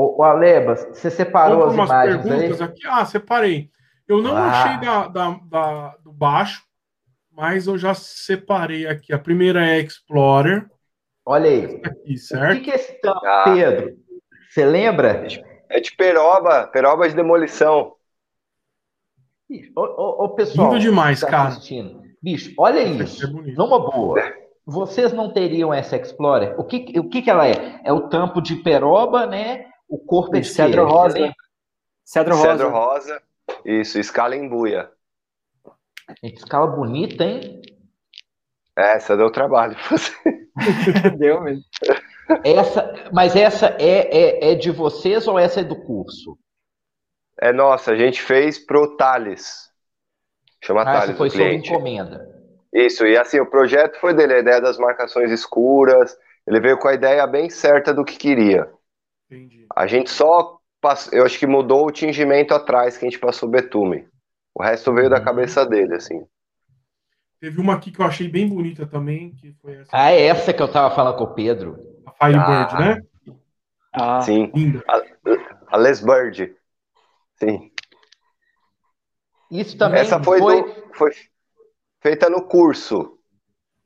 [0.00, 2.68] O, o Alebas, você separou as imagens perguntas aí?
[2.68, 2.86] Aqui.
[2.86, 3.70] Ah, separei.
[4.08, 4.48] Eu não ah.
[4.48, 6.64] achei da, da, da, do baixo,
[7.30, 9.12] mas eu já separei aqui.
[9.12, 10.66] A primeira é Explorer.
[11.26, 11.82] Olha aí.
[11.84, 12.52] Aqui, certo?
[12.52, 13.44] O que, que é esse tampo, ah.
[13.44, 13.98] Pedro?
[14.48, 15.26] Você lembra?
[15.68, 17.92] É de peroba, peroba de demolição.
[19.76, 20.68] Ô, ô, ô pessoal.
[20.68, 21.48] Lindo demais, tá cara.
[21.50, 22.00] Assistindo.
[22.22, 23.26] Bicho, olha isso.
[23.26, 24.18] É Numa boa.
[24.64, 26.58] vocês não teriam essa Explorer?
[26.58, 27.82] O que, o que, que ela é?
[27.84, 29.69] É o tampo de peroba, né?
[29.90, 31.34] O corpo é de cedro rosa.
[32.04, 32.50] Cedro rosa.
[32.52, 33.22] Cedro rosa.
[33.64, 34.88] Isso, escala em buia.
[36.22, 37.60] Escala bonita, hein?
[38.76, 39.76] Essa deu trabalho.
[41.18, 41.64] deu mesmo.
[42.44, 46.38] Essa, mas essa é, é, é de vocês ou essa é do curso?
[47.40, 49.70] É nossa, a gente fez pro Thales.
[50.62, 51.16] Chama ah, Thales.
[51.16, 52.28] foi sob encomenda.
[52.72, 56.16] Isso, e assim, o projeto foi dele, a ideia das marcações escuras.
[56.46, 58.70] Ele veio com a ideia bem certa do que queria.
[59.30, 59.66] Entendi.
[59.76, 63.48] A gente só passou, eu acho que mudou o tingimento atrás que a gente passou
[63.48, 64.08] betume.
[64.52, 65.12] O resto veio uhum.
[65.12, 66.26] da cabeça dele, assim.
[67.38, 69.90] Teve uma aqui que eu achei bem bonita também, que foi essa.
[69.92, 71.78] Ah, é essa que eu tava falando com o Pedro.
[72.04, 72.78] A Firebird, ah.
[72.80, 73.02] né?
[73.92, 74.50] Ah, sim.
[74.88, 76.54] A, a Les Bird.
[77.36, 77.70] Sim.
[79.50, 80.62] Isso também Essa foi, foi...
[80.62, 81.10] Do, foi
[82.00, 83.18] feita no curso.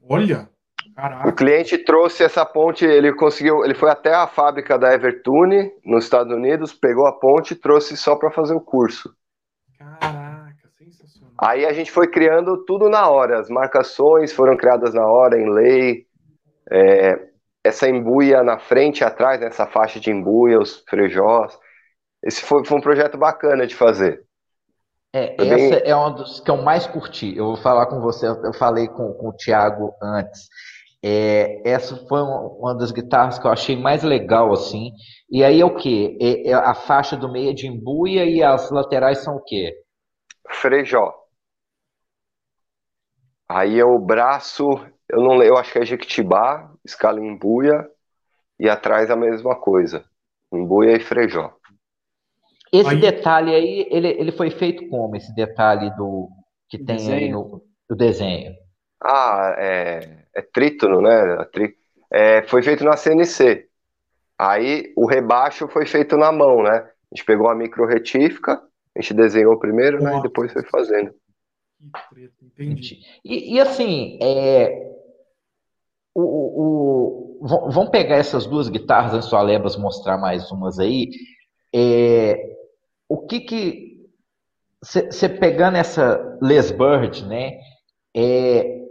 [0.03, 0.51] Olha.
[0.95, 1.29] Caraca.
[1.29, 6.05] O cliente trouxe essa ponte, ele conseguiu, ele foi até a fábrica da Evertune nos
[6.05, 9.13] Estados Unidos, pegou a ponte e trouxe só para fazer o curso.
[9.77, 11.33] Caraca, sensacional.
[11.37, 15.51] Aí a gente foi criando tudo na hora, as marcações foram criadas na hora em
[15.51, 16.07] lei,
[16.71, 17.19] é,
[17.65, 21.59] essa embuia na frente e atrás, nessa faixa de embuia, os frejós.
[22.23, 24.23] Esse foi, foi um projeto bacana de fazer.
[25.13, 27.37] É, essa é uma dos que eu mais curti.
[27.37, 30.49] Eu vou falar com você, eu falei com, com o Thiago antes.
[31.07, 34.91] É, essa foi uma das guitarras que eu achei mais legal, assim.
[35.31, 36.17] E aí é o que?
[36.19, 39.77] É, é, a faixa do meio é de embuia e as laterais são o quê?
[40.49, 41.13] Frejó.
[43.47, 44.65] Aí é o braço,
[45.07, 47.87] eu não eu acho que é Jequitibá, escala em embuia,
[48.59, 50.07] e atrás a mesma coisa.
[50.51, 51.53] Embuia e frejó.
[52.73, 53.01] Esse aí...
[53.01, 55.15] detalhe aí, ele, ele foi feito como?
[55.17, 56.31] Esse detalhe do
[56.67, 57.19] que tem desenho.
[57.19, 58.64] aí no do desenho?
[59.05, 61.47] Ah, é é trítono, né?
[62.11, 63.69] É, foi feito na CNC.
[64.39, 66.79] Aí o rebaixo foi feito na mão, né?
[66.79, 68.61] A gente pegou a micro retífica,
[68.97, 70.19] a gente desenhou primeiro, né?
[70.19, 71.13] E depois foi fazendo.
[71.13, 72.99] Que treta, entendi.
[73.25, 74.93] E, e assim, é,
[76.15, 81.11] o, o, o, vamos pegar essas duas guitarras antes do Alebas mostrar mais umas aí.
[81.73, 82.57] É,
[83.09, 83.95] o que que
[84.83, 87.59] você pegando essa Les Bird, né?
[88.15, 88.84] É,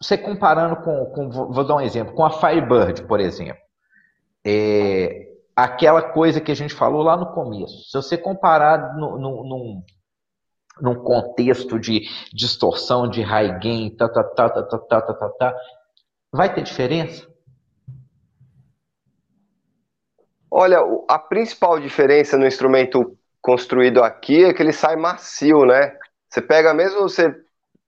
[0.00, 3.62] você comparando com, com, vou dar um exemplo, com a Firebird, por exemplo,
[4.44, 9.44] é, aquela coisa que a gente falou lá no começo, se você comparar no, no,
[9.44, 9.82] num,
[10.80, 12.02] num contexto de
[12.32, 15.56] distorção, de high gain, tá, tá, tá, tá, tá, tá, tá, tá, tá,
[16.32, 17.26] vai ter diferença?
[20.50, 25.96] Olha, a principal diferença no instrumento construído aqui é que ele sai macio, né?
[26.28, 27.43] Você pega mesmo você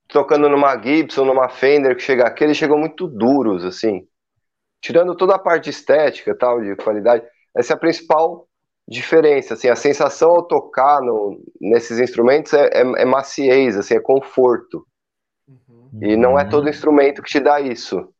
[0.07, 4.07] tocando numa Gibson, numa Fender, que chega aqui, eles chegam muito duros, assim.
[4.81, 7.25] Tirando toda a parte estética tal, de qualidade,
[7.55, 8.47] essa é a principal
[8.87, 13.99] diferença, assim, a sensação ao tocar no, nesses instrumentos é, é, é maciez, assim, é
[13.99, 14.87] conforto.
[15.47, 15.89] Uhum.
[16.01, 18.13] E não é todo instrumento que te dá isso.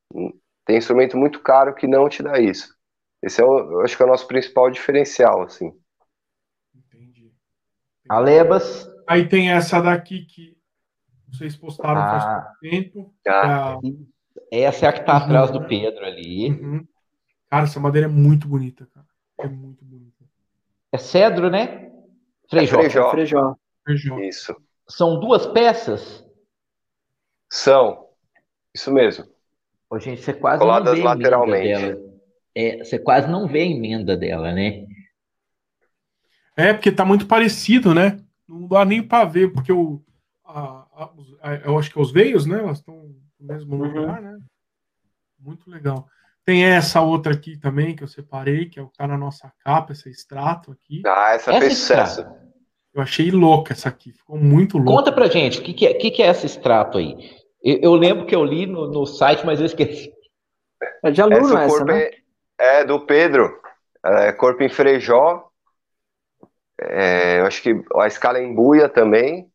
[0.65, 2.75] Tem instrumento muito caro que não te dá isso.
[3.23, 5.71] Esse é, o, eu acho que é o nosso principal diferencial, assim.
[6.75, 7.31] Entendi.
[8.09, 8.89] Alebas.
[9.07, 10.56] Aí tem essa daqui que
[11.37, 13.13] vocês postaram ah, faz tempo.
[13.27, 13.77] Ah,
[14.51, 16.51] Essa é a que está atrás do Pedro ali.
[16.51, 16.87] Uhum.
[17.49, 19.05] Cara, essa madeira é muito bonita, cara.
[19.39, 20.25] É muito bonita.
[20.91, 21.91] É cedro, né?
[22.49, 22.79] Frejó.
[22.79, 23.11] É frejó.
[23.11, 23.55] frejó.
[23.83, 24.19] frejó.
[24.19, 24.55] Isso.
[24.87, 26.25] São duas peças?
[27.49, 28.07] São.
[28.73, 29.25] Isso mesmo.
[29.89, 31.81] Ô, gente, você quase Coladas não vê lateralmente.
[31.81, 32.07] Dela.
[32.53, 34.85] É, você quase não vê a emenda dela, né?
[36.55, 38.19] É, porque tá muito parecido, né?
[38.47, 40.01] Não dá nem para ver, porque o,
[40.43, 40.86] a,
[41.65, 42.59] eu acho que os veios, né?
[42.59, 42.95] Elas estão
[43.39, 43.83] no mesmo uhum.
[43.83, 44.37] lugar, né?
[45.39, 46.07] Muito legal.
[46.43, 49.51] Tem essa outra aqui também que eu separei, que é o que tá na nossa
[49.63, 51.01] capa, esse extrato aqui.
[51.05, 52.25] Ah, essa, essa fez sucesso.
[52.93, 54.91] Eu achei louca essa aqui, ficou muito louca.
[54.91, 57.15] Conta pra gente, o que, que, é, que, que é esse extrato aí?
[57.61, 60.11] Eu, eu, lembro que eu li no, no site, mas eu esqueci.
[61.03, 62.09] É de aluno essa, essa né?
[62.57, 63.59] É, é, do Pedro.
[64.03, 65.47] É corpo em frejó.
[66.79, 69.51] É, eu acho que a escala em buia também.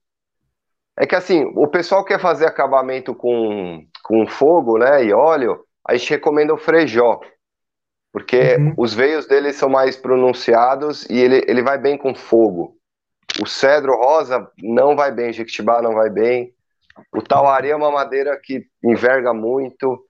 [0.99, 5.97] É que assim, o pessoal quer fazer acabamento com, com fogo, né, e óleo, a
[5.97, 7.21] gente recomenda o frejó,
[8.13, 8.75] porque uhum.
[8.77, 12.77] os veios dele são mais pronunciados e ele, ele vai bem com fogo.
[13.41, 16.55] O cedro rosa não vai bem, jequitibá não vai bem.
[17.11, 20.07] O tauari é uma madeira que enverga muito.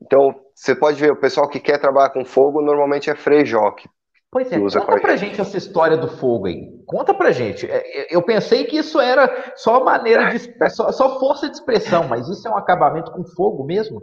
[0.00, 3.88] Então, você pode ver, o pessoal que quer trabalhar com fogo normalmente é frejó, que
[4.32, 5.38] Pois é, conta pra gente.
[5.38, 6.66] essa história do fogo aí.
[6.86, 7.70] Conta pra gente.
[7.70, 10.70] É, é, eu pensei que isso era só maneira de.
[10.70, 14.00] só, só força de expressão, mas isso é um acabamento com fogo mesmo?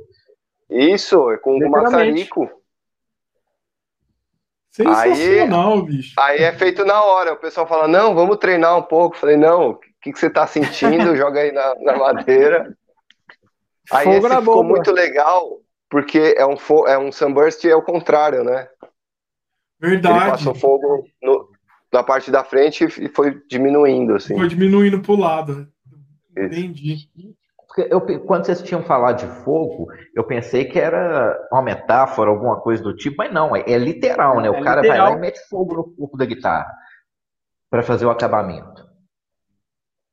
[0.69, 2.47] Isso, é com o maçarico.
[4.69, 6.14] Sensacional, aí, bicho.
[6.19, 7.34] Aí é feito na hora.
[7.34, 9.15] O pessoal fala: não, vamos treinar um pouco.
[9.15, 11.15] Eu falei: não, o que, que você tá sentindo?
[11.18, 12.77] Joga aí na, na madeira.
[13.91, 14.69] Aí Fogo esse ficou bomba.
[14.69, 15.57] muito legal,
[15.89, 18.69] porque é um, é um sunburst e é o contrário, né?
[19.80, 20.18] Verdade.
[20.18, 21.49] Ele passou fogo no,
[21.91, 24.38] na parte da frente e foi diminuindo, assim.
[24.38, 25.68] Foi diminuindo pro lado.
[26.31, 27.10] Entendi.
[27.89, 32.84] Eu, quando vocês tinham falado de fogo, eu pensei que era uma metáfora, alguma coisa
[32.84, 34.49] do tipo, mas não, é, é literal, né?
[34.49, 35.06] O é cara literal.
[35.06, 36.68] vai lá e mete fogo no corpo da guitarra
[37.69, 38.88] para fazer o acabamento.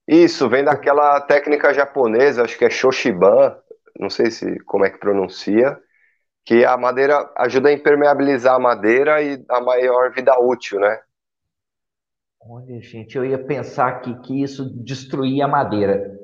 [0.07, 3.57] Isso, vem daquela técnica japonesa, acho que é Shoshiban,
[3.99, 5.77] não sei se como é que pronuncia,
[6.47, 11.01] que a madeira ajuda a impermeabilizar a madeira e a maior vida útil, né?
[12.41, 16.17] Olha, gente, eu ia pensar que, que isso destruía a madeira.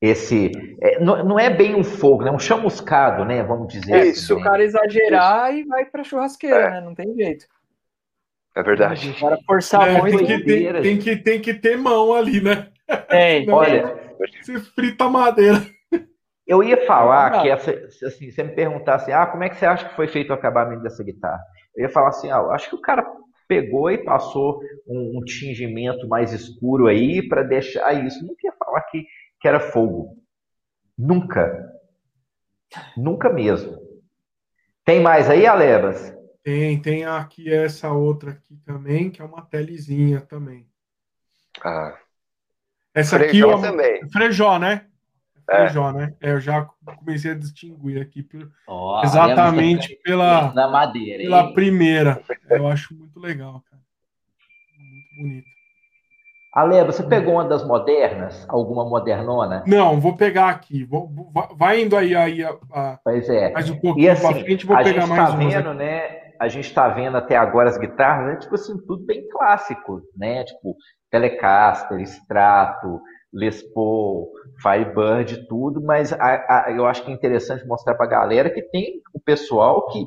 [0.00, 2.30] Esse é, não, não, é bem um fogo, né?
[2.30, 3.42] É um chamuscado, né?
[3.42, 3.92] Vamos dizer.
[3.92, 5.64] É, assim, se o cara exagerar isso.
[5.64, 6.70] e vai para churrasqueira, é.
[6.70, 6.80] né?
[6.80, 7.46] Não tem jeito.
[8.54, 9.10] É verdade.
[9.10, 10.18] O cara forçar é, muito.
[10.18, 12.68] Tem que, tem, tem, que, tem que ter mão ali, né?
[13.08, 13.50] Tem.
[13.50, 14.14] Olha.
[14.42, 15.73] Se frita a madeira.
[16.46, 17.70] Eu ia falar que, essa,
[18.06, 20.82] assim, você me perguntasse, ah, como é que você acha que foi feito o acabamento
[20.82, 21.42] dessa guitarra?
[21.74, 23.04] Eu ia falar assim, ah, acho que o cara
[23.48, 28.24] pegou e passou um, um tingimento mais escuro aí para deixar isso.
[28.26, 29.06] Não ia falar que,
[29.40, 30.16] que era fogo.
[30.96, 31.72] Nunca.
[32.96, 33.78] Nunca mesmo.
[34.84, 36.14] Tem mais aí, Alebas?
[36.42, 40.68] Tem, tem aqui essa outra aqui também, que é uma telezinha também.
[41.64, 41.98] Ah.
[42.92, 44.10] Essa Frejó aqui é também.
[44.10, 44.86] Frejó, né?
[45.50, 45.56] É.
[45.56, 46.14] Frejó, né?
[46.20, 46.66] É, eu já
[46.98, 52.22] comecei a distinguir aqui por, oh, exatamente pela, na madeira, pela primeira.
[52.48, 53.82] Eu acho muito legal, cara.
[54.78, 55.54] Muito bonito.
[56.54, 58.46] Ale, você pegou uma das modernas?
[58.48, 59.64] Alguma modernona?
[59.66, 60.84] Não, vou pegar aqui.
[60.84, 61.10] Vou,
[61.56, 63.50] vai indo aí, aí a, a, pois é.
[63.50, 66.22] mais um pouquinho e assim, pra frente, vou pegar mais tá vendo, né?
[66.40, 68.36] A gente está vendo até agora as guitarras, né?
[68.36, 70.44] tipo assim, tudo bem clássico, né?
[70.44, 70.76] Tipo,
[71.10, 73.00] Telecaster, Strato,
[73.34, 74.30] Les Paul,
[74.62, 78.62] Firebird, tudo, mas a, a, eu acho que é interessante mostrar para a galera que
[78.62, 80.06] tem o pessoal que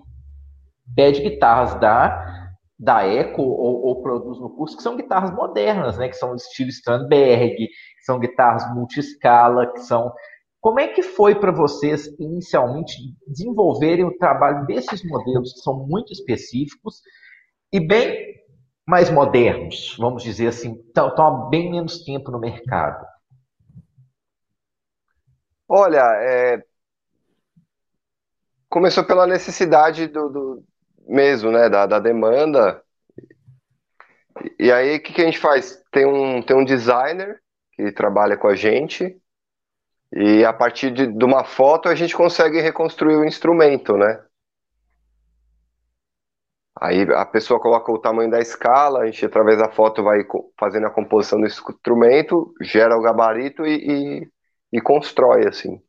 [0.95, 2.47] pede guitarras da,
[2.79, 6.07] da Eco ou, ou, produz no curso, que são guitarras modernas, né?
[6.07, 10.11] Que são estilo Strandberg, que são guitarras multi-escala, que são.
[10.61, 12.93] Como é que foi para vocês, inicialmente,
[13.27, 17.01] desenvolverem o trabalho desses modelos que são muito específicos
[17.71, 18.37] e bem
[18.87, 23.05] mais modernos, vamos dizer assim, estão há bem menos tempo no mercado?
[25.67, 26.63] Olha, é...
[28.69, 30.63] começou pela necessidade do, do
[31.07, 32.83] mesmo, né, da, da demanda.
[34.59, 35.83] E aí, o que, que a gente faz?
[35.91, 37.41] Tem um, tem um designer
[37.73, 39.19] que trabalha com a gente,
[40.11, 44.23] e a partir de, de uma foto a gente consegue reconstruir o instrumento, né?
[46.79, 50.23] Aí a pessoa coloca o tamanho da escala, a gente através da foto vai
[50.59, 54.31] fazendo a composição do instrumento, gera o gabarito e, e,
[54.77, 55.81] e constrói assim.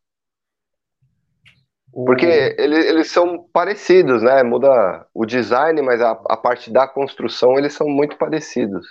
[1.92, 4.42] Porque eles, eles são parecidos, né?
[4.42, 8.86] Muda o design, mas a, a parte da construção eles são muito parecidos.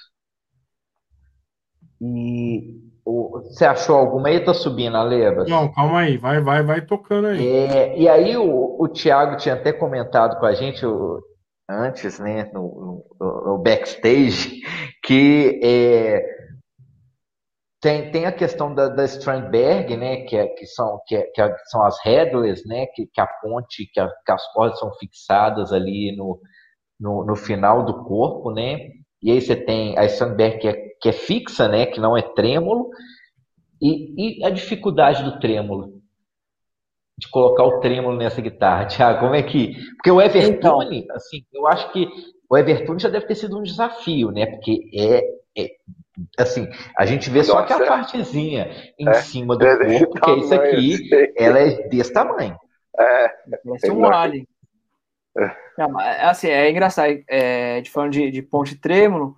[2.02, 4.44] E o, você achou alguma aí?
[4.44, 5.49] Tá subindo a Levas?
[5.49, 7.48] Não, calma aí, vai, vai, vai tocando aí.
[7.48, 11.22] É, e aí o, o Thiago tinha até comentado com a gente o,
[11.69, 14.61] antes, né, no, no, no backstage,
[15.03, 16.36] que é,
[17.88, 21.41] tem, tem a questão da, da Strandberg, né, que, é, que, são, que, é, que
[21.41, 24.91] é, são as headless, né, que, que a ponte, que, a, que, as cordas são
[24.95, 26.38] fixadas ali no,
[26.99, 28.89] no, no, final do corpo, né,
[29.23, 32.22] e aí você tem a Strandberg que é, que é fixa, né, que não é
[32.22, 32.89] trêmulo,
[33.81, 36.01] e, e a dificuldade do trêmulo,
[37.18, 39.76] de colocar o trêmulo nessa guitarra, Tiago, como é que...
[39.95, 40.81] Porque o Evertune, então,
[41.15, 42.05] assim, eu acho que
[42.49, 45.22] o Evertune já deve ter sido um desafio, né, porque é,
[45.57, 45.69] é
[46.38, 46.68] assim,
[46.98, 50.35] a gente vê Nossa, só aquela partezinha em é, cima do é corpo, que é
[50.35, 51.34] isso aqui, assim.
[51.38, 52.57] ela é desse tamanho.
[52.99, 53.30] É,
[53.65, 54.48] Parece um alien.
[55.38, 55.56] É.
[55.77, 59.38] Não, é, assim, é engraçado, é, de falando de, de ponte trêmulo,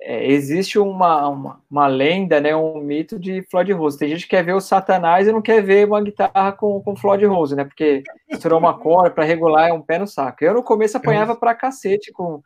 [0.00, 3.98] é, existe uma, uma, uma, lenda, né, um mito de Floyd Rose.
[3.98, 6.96] Tem gente que quer ver o Satanás e não quer ver uma guitarra com, com
[6.96, 7.64] Floyd Rose, né?
[7.64, 10.44] Porque estourou uma corda para regular é um pé no saco.
[10.44, 12.42] Eu no começo apanhava pra cacete com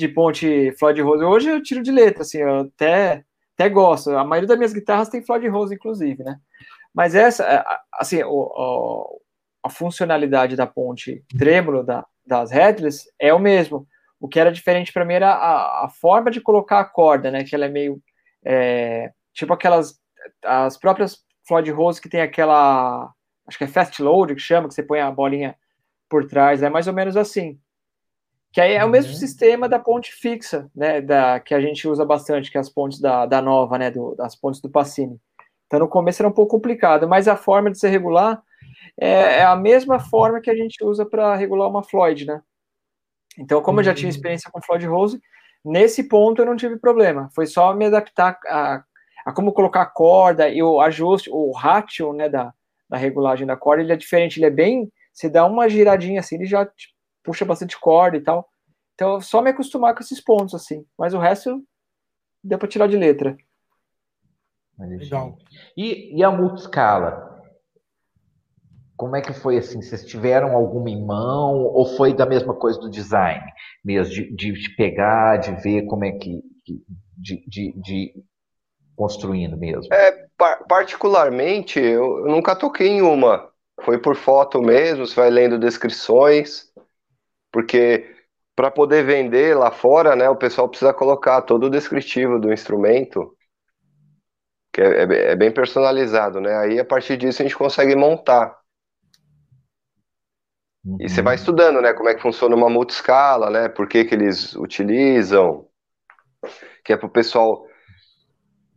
[0.00, 1.24] de ponte Floyd Rose.
[1.24, 3.22] Hoje eu tiro de letra, assim, eu até,
[3.54, 4.10] até gosto.
[4.10, 6.38] A maioria das minhas guitarras tem Floyd Rose, inclusive, né?
[6.92, 9.20] Mas essa, assim, o, o,
[9.62, 13.86] a funcionalidade da ponte trêmulo da, das headless é o mesmo.
[14.18, 17.44] O que era diferente para mim era a, a, forma de colocar a corda, né?
[17.44, 18.02] Que ela é meio
[18.44, 20.00] é, tipo aquelas
[20.44, 23.10] as próprias Floyd Rose que tem aquela
[23.46, 25.54] acho que é fast load que chama, que você põe a bolinha
[26.08, 27.58] por trás, é mais ou menos assim.
[28.52, 29.18] Que aí é o mesmo uhum.
[29.18, 33.00] sistema da ponte fixa, né, da, que a gente usa bastante, que é as pontes
[33.00, 35.20] da, da Nova, né, do, das pontes do Pacini.
[35.66, 38.42] Então, no começo era um pouco complicado, mas a forma de se regular
[39.00, 42.42] é, é a mesma forma que a gente usa para regular uma Floyd, né?
[43.38, 44.16] Então, como eu já tinha uhum.
[44.16, 45.20] experiência com Floyd Rose,
[45.64, 47.28] nesse ponto eu não tive problema.
[47.32, 48.82] Foi só me adaptar a,
[49.24, 52.52] a como colocar a corda e o ajuste, o ratio, né, da,
[52.88, 56.34] da regulagem da corda, ele é diferente, ele é bem, você dá uma giradinha assim,
[56.34, 56.68] ele já
[57.22, 58.48] puxa bastante corda e tal.
[58.94, 60.84] Então, só me acostumar com esses pontos, assim.
[60.98, 61.62] Mas o resto
[62.44, 63.36] deu para tirar de letra.
[64.78, 65.36] Legal.
[65.76, 67.28] E, e a multiscala?
[68.96, 69.80] Como é que foi assim?
[69.80, 73.42] Vocês tiveram alguma em mão ou foi da mesma coisa do design
[73.82, 76.42] mesmo, de, de, de pegar, de ver como é que.
[77.16, 78.14] de, de, de
[78.94, 79.92] construindo mesmo?
[79.92, 80.26] É,
[80.68, 83.48] particularmente, eu nunca toquei em uma.
[83.82, 86.70] Foi por foto mesmo, você vai lendo descrições
[87.52, 88.16] porque
[88.54, 93.34] para poder vender lá fora, né, o pessoal precisa colocar todo o descritivo do instrumento,
[94.72, 96.56] que é, é, é bem personalizado, né?
[96.56, 98.56] Aí a partir disso a gente consegue montar.
[100.84, 100.98] Uhum.
[101.00, 101.40] E você vai uhum.
[101.40, 103.68] estudando, né, como é que funciona uma multiscala, né?
[103.68, 105.66] Por que, que eles utilizam,
[106.84, 107.66] que é para o pessoal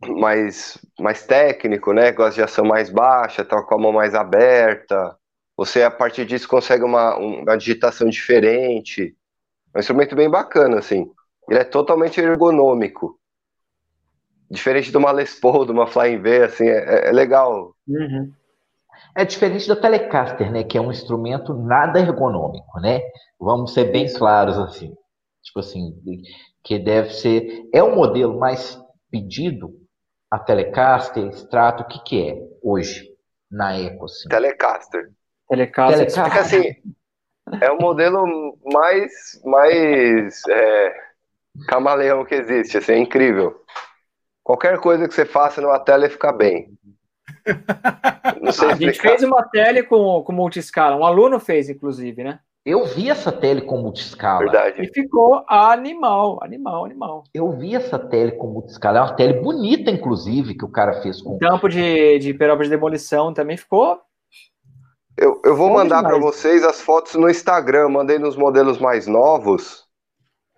[0.06, 2.12] mais, mais técnico, né?
[2.12, 5.16] Gosta de ação mais baixa, tá com a mão mais aberta.
[5.56, 9.16] Você, a partir disso, consegue uma, uma digitação diferente.
[9.72, 11.10] É um instrumento bem bacana, assim.
[11.48, 13.18] Ele é totalmente ergonômico.
[14.50, 17.74] Diferente de uma Les Paul, de uma Flying V, assim, é, é legal.
[17.86, 18.32] Uhum.
[19.16, 20.64] É diferente da Telecaster, né?
[20.64, 23.00] Que é um instrumento nada ergonômico, né?
[23.38, 24.92] Vamos ser bem claros, assim.
[25.42, 25.94] Tipo assim,
[26.62, 27.68] que deve ser...
[27.72, 29.72] É o modelo mais pedido,
[30.30, 33.08] a Telecaster, Strato, o que que é hoje
[33.50, 34.06] na Eco?
[34.06, 34.28] Assim?
[34.28, 35.10] Telecaster.
[36.30, 36.74] Porque, assim,
[37.60, 39.12] é o modelo mais,
[39.44, 40.92] mais é,
[41.68, 43.54] camaleão que existe, assim, é incrível.
[44.42, 46.68] Qualquer coisa que você faça numa tela fica bem.
[48.40, 52.40] Não sei a gente fez uma tele com, com multiscala, um aluno fez, inclusive, né?
[52.64, 54.38] Eu vi essa tele com multiscala.
[54.38, 54.82] Verdade.
[54.82, 57.24] E ficou animal, animal, animal.
[57.34, 58.98] Eu vi essa tele com multiscala.
[58.98, 61.34] É uma tele bonita, inclusive, que o cara fez com.
[61.34, 64.00] O campo de, de peroba de demolição também ficou
[65.16, 69.84] eu, eu vou mandar para vocês as fotos no Instagram, mandei nos modelos mais novos.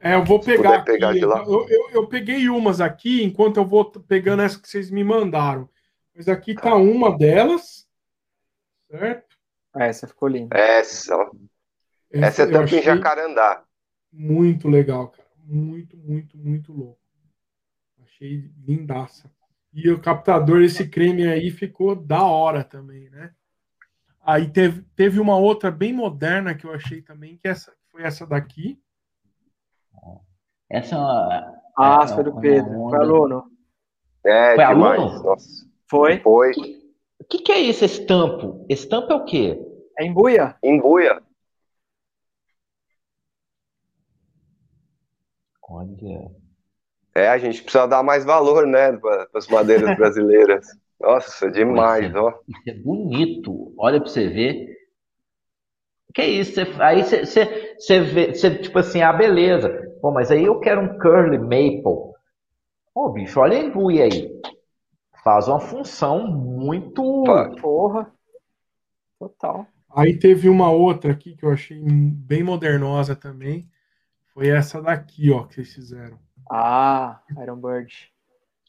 [0.00, 0.84] É, eu vou pegar.
[0.84, 1.42] pegar de lá.
[1.44, 5.68] Eu, eu, eu, peguei umas aqui, enquanto eu vou pegando essas que vocês me mandaram.
[6.14, 7.86] Mas aqui tá uma delas.
[8.90, 9.36] Certo?
[9.74, 10.56] Ah, essa ficou linda.
[10.56, 11.14] Essa.
[12.10, 13.62] Essa, essa é tampa em jacarandá.
[14.12, 15.28] Muito legal, cara.
[15.44, 17.00] Muito, muito, muito louco.
[18.02, 19.30] Achei lindaça.
[19.72, 23.34] E o captador, esse creme aí, ficou da hora também, né?
[24.26, 28.26] Aí teve, teve uma outra bem moderna que eu achei também, que essa, foi essa
[28.26, 28.76] daqui.
[30.68, 31.60] Essa é uma.
[31.78, 33.44] Ah, é, foi do Pedro, foi aluno.
[34.24, 35.00] É, foi demais.
[35.00, 35.22] aluno?
[35.22, 35.66] Nossa.
[35.88, 36.18] Foi.
[36.18, 36.50] Foi.
[37.20, 38.66] O que, que é esse estampo?
[38.68, 39.60] Estampo é o quê?
[39.96, 40.56] É embuia.
[40.60, 41.22] Embuia.
[45.62, 46.30] Olha.
[47.14, 50.66] É, a gente precisa dar mais valor, né, para as madeiras brasileiras.
[51.00, 52.32] Nossa, demais, é, ó.
[52.48, 53.74] Isso é bonito.
[53.78, 54.76] Olha para você ver.
[56.14, 56.54] Que é isso?
[56.54, 59.68] Cê, aí você vê, cê, tipo assim, ah, beleza.
[60.00, 62.14] Pô, mas aí eu quero um curly maple.
[62.94, 64.40] Ô, bicho, olha a embuia aí.
[65.22, 67.24] Faz uma função muito.
[67.60, 68.10] Porra.
[69.18, 69.66] Total.
[69.94, 73.68] Aí teve uma outra aqui que eu achei bem modernosa também.
[74.32, 76.18] Foi essa daqui, ó, que vocês fizeram.
[76.50, 78.12] Ah, Iron Bird.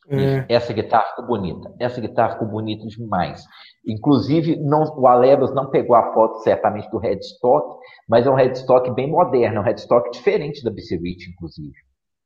[0.10, 0.46] É.
[0.48, 1.74] Essa guitarra ficou bonita.
[1.80, 3.44] Essa guitarra ficou bonita demais.
[3.86, 7.78] Inclusive, não, o Alebas não pegou a foto certamente do headstock,
[8.08, 11.76] mas é um headstock bem moderno, é um headstock diferente da BC Rich, inclusive.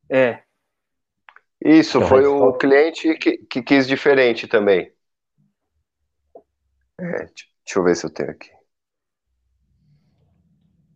[0.10, 0.42] É.
[1.64, 4.92] Isso, é foi o cliente que, que, quis diferente também.
[7.00, 8.50] É, deixa eu ver se eu tenho aqui.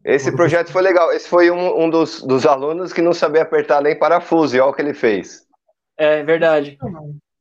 [0.03, 1.11] Esse projeto foi legal.
[1.11, 4.69] Esse foi um, um dos, dos alunos que não sabia apertar nem parafuso, e olha
[4.69, 5.44] o que ele fez.
[5.97, 6.77] É verdade.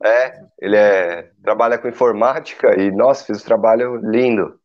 [0.05, 4.59] É, ele é, trabalha com informática e, nossa, fez um trabalho lindo.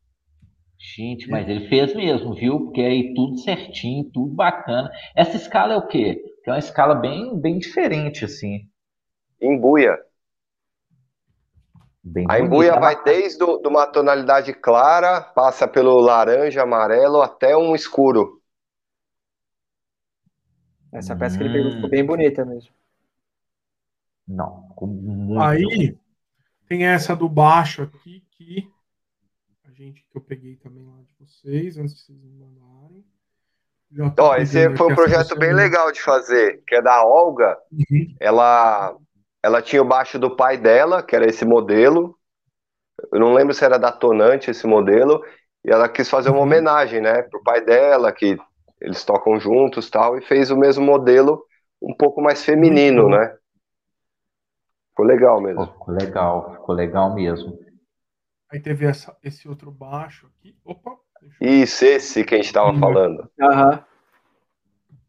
[0.77, 2.65] Gente, mas ele fez mesmo, viu?
[2.65, 4.89] Porque aí tudo certinho, tudo bacana.
[5.15, 6.21] Essa escala é o quê?
[6.45, 8.61] É uma escala bem, bem diferente, assim.
[9.41, 9.97] Embuia.
[12.01, 17.55] Bem a embuia vai desde do, de uma tonalidade clara, passa pelo laranja, amarelo, até
[17.55, 18.41] um escuro.
[20.91, 22.78] Essa peça que ele pegou ficou bem bonita mesmo.
[24.30, 25.97] Não, muito Aí
[26.68, 28.69] tem essa do baixo aqui que
[29.65, 33.03] a gente que eu peguei também lá de vocês, antes de vocês me mandarem.
[34.19, 37.57] Ó, esse foi um projeto bem legal de fazer, que é da Olga.
[37.72, 38.15] Uhum.
[38.19, 38.95] Ela,
[39.41, 42.15] ela tinha o baixo do pai dela, que era esse modelo.
[43.11, 45.23] Eu não lembro se era da Tonante esse modelo.
[45.65, 46.43] E ela quis fazer uma Uhum.
[46.43, 48.38] homenagem, né, pro pai dela, que
[48.80, 51.43] eles tocam juntos tal, e fez o mesmo modelo
[51.81, 53.10] um pouco mais feminino, bom.
[53.10, 53.35] né?
[54.99, 55.65] Ficou legal Pô, mesmo.
[55.65, 57.57] ficou legal, ficou legal mesmo.
[58.51, 60.57] Aí teve essa, esse outro baixo aqui.
[60.65, 60.97] Opa,
[61.41, 61.47] eu...
[61.47, 62.80] Isso, esse que a gente tava Uhum.
[62.80, 63.30] falando.
[63.39, 63.85] Aham.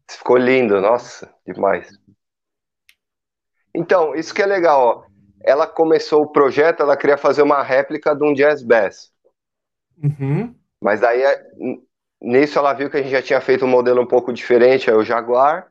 [0.09, 1.91] Ficou lindo, nossa, demais.
[3.75, 5.03] Então, isso que é legal, ó.
[5.43, 9.11] Ela começou o projeto, ela queria fazer uma réplica de um jazz bass.
[10.01, 10.55] Uhum.
[10.81, 11.43] Mas aí, é,
[12.21, 14.95] nisso ela viu que a gente já tinha feito um modelo um pouco diferente, é
[14.95, 15.69] o Jaguar.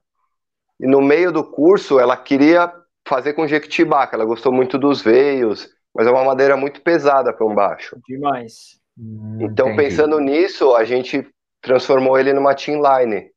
[0.79, 2.73] E no meio do curso, ela queria
[3.11, 7.33] fazer com Jequitibá, que ela gostou muito dos veios, mas é uma madeira muito pesada
[7.33, 7.97] para um baixo.
[8.09, 8.81] Demais.
[8.97, 9.77] Hum, Então, entendi.
[9.77, 11.29] pensando nisso, a gente
[11.61, 13.31] transformou ele numa team line,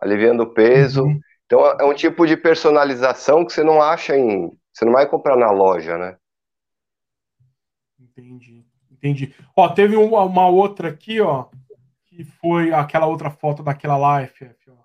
[0.00, 1.04] aliviando o peso.
[1.04, 1.20] Uhum.
[1.46, 4.50] Então, é um tipo de personalização que você não acha em.
[4.72, 6.16] Você não vai comprar na loja, né?
[7.98, 9.34] Entendi, entendi.
[9.56, 11.48] Ó, teve um- uma outra aqui, ó,
[12.06, 14.76] que foi aquela outra foto daquela lá, FF, ó.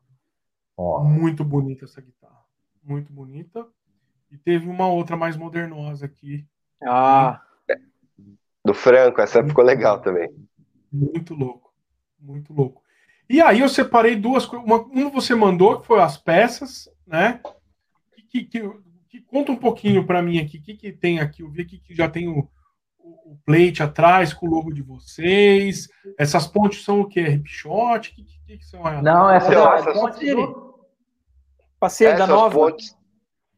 [0.78, 2.44] Ó, Muito bonita essa guitarra.
[2.84, 3.68] Muito bonita.
[4.36, 6.46] E teve uma outra mais modernosa aqui.
[6.86, 7.42] Ah,
[8.66, 10.30] Do Franco, essa ficou legal também.
[10.92, 11.74] Muito louco.
[12.20, 12.84] Muito louco.
[13.30, 14.68] E aí eu separei duas coisas.
[14.68, 17.40] Uma, uma você mandou, que foi as peças, né?
[18.30, 20.58] Que, que, que- que conta um pouquinho para mim aqui.
[20.58, 21.42] O que, que tem aqui?
[21.42, 22.40] Eu vi aqui que já tem o,
[23.00, 25.88] o, o plate atrás com o logo de vocês.
[26.20, 27.22] Essas pontes são o quê?
[27.22, 28.10] Ripshot?
[28.12, 29.02] O que, que, que são elas?
[29.02, 30.86] Não, essa é a ponte do-
[31.80, 32.54] passei da Essas nova.
[32.60, 32.98] pontes.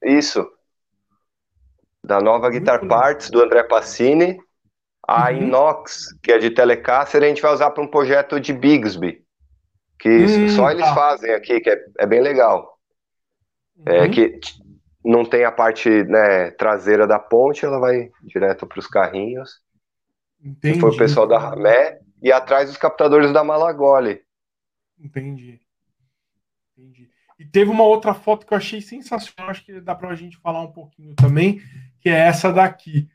[0.04, 0.48] Isso.
[2.08, 2.88] Da nova Guitar.
[2.88, 4.38] Parts, do André Passini.
[5.08, 5.38] A Uhum.
[5.44, 9.24] Inox, que é de Telecaster, a gente vai usar para um projeto de Bigsby.
[10.00, 10.96] Que Hum, só eles tá.
[10.96, 12.78] fazem aqui, que é, é bem legal.
[13.86, 14.12] É Uhum.
[14.12, 14.54] que t-
[15.04, 19.62] não tem a parte né, traseira da ponte, ela vai direto para os carrinhos.
[20.44, 20.80] Entendi.
[20.80, 22.00] Foi o pessoal da Ramé.
[22.22, 24.22] E atrás os captadores da Malagoli.
[25.00, 25.62] Entendi.
[26.76, 27.10] Entendi.
[27.40, 30.62] E teve uma outra foto que eu achei sensacional, acho que dá pra gente falar
[30.62, 31.62] um pouquinho também,
[32.00, 33.10] que é essa daqui.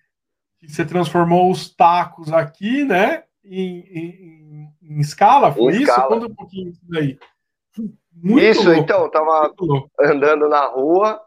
[0.58, 3.24] Que você transformou os tacos aqui, né?
[3.44, 5.82] Em, em- em escala, foi Em isso?
[5.90, 6.08] escala.
[6.08, 7.18] Conta um pouquinho isso daí.
[8.14, 9.52] Muito Isso, louco, então, eu tava
[10.00, 11.20] andando na rua,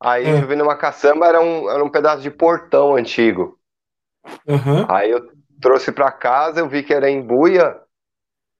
[0.00, 0.42] aí É.
[0.42, 3.58] eu vi numa caçamba, era um, era um pedaço de portão antigo.
[4.48, 4.86] Aham.
[4.90, 7.80] Aí eu trouxe pra casa, eu vi que era em buia,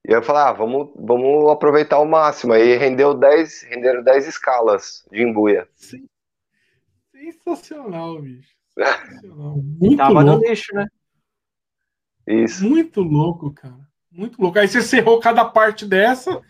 [0.07, 2.53] e eu falei, ah, vamos, vamos aproveitar ao máximo.
[2.53, 5.67] Aí rendeu 10, renderam 10 escalas de embuia.
[5.75, 6.07] Sen-
[7.31, 8.49] Sensacional, bicho.
[8.73, 9.55] Sensacional.
[9.79, 10.47] Muito Tava no louco.
[10.47, 10.87] lixo, né?
[12.27, 12.67] Isso.
[12.67, 13.79] Muito louco, cara.
[14.11, 14.59] Muito louco.
[14.59, 16.41] Aí você cerrou cada parte dessa,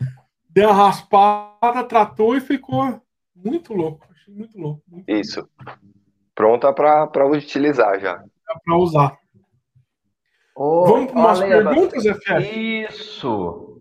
[0.48, 3.00] deu uma raspada, tratou e ficou
[3.34, 4.06] muito louco.
[4.10, 4.82] Achei muito louco.
[4.88, 5.48] Muito Isso.
[6.34, 8.16] Pronta pra, pra utilizar já.
[8.16, 9.18] louco pra usar.
[10.54, 12.58] Ô, Vamos para umas perguntas, FF?
[12.90, 13.80] Isso.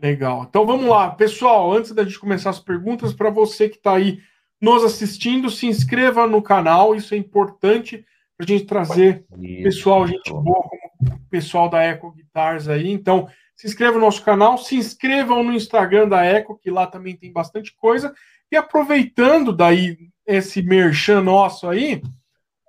[0.00, 0.44] Legal.
[0.48, 1.10] Então vamos lá.
[1.10, 4.20] Pessoal, antes da gente começar as perguntas, para você que está aí
[4.60, 6.94] nos assistindo, se inscreva no canal.
[6.94, 8.04] Isso é importante
[8.36, 9.62] para a gente trazer Isso.
[9.62, 12.90] pessoal, gente boa, como o pessoal da Eco Guitars aí.
[12.90, 17.16] Então, se inscreva no nosso canal, se inscrevam no Instagram da Eco, que lá também
[17.16, 18.14] tem bastante coisa.
[18.52, 19.96] E aproveitando daí
[20.26, 22.02] esse merchan nosso aí,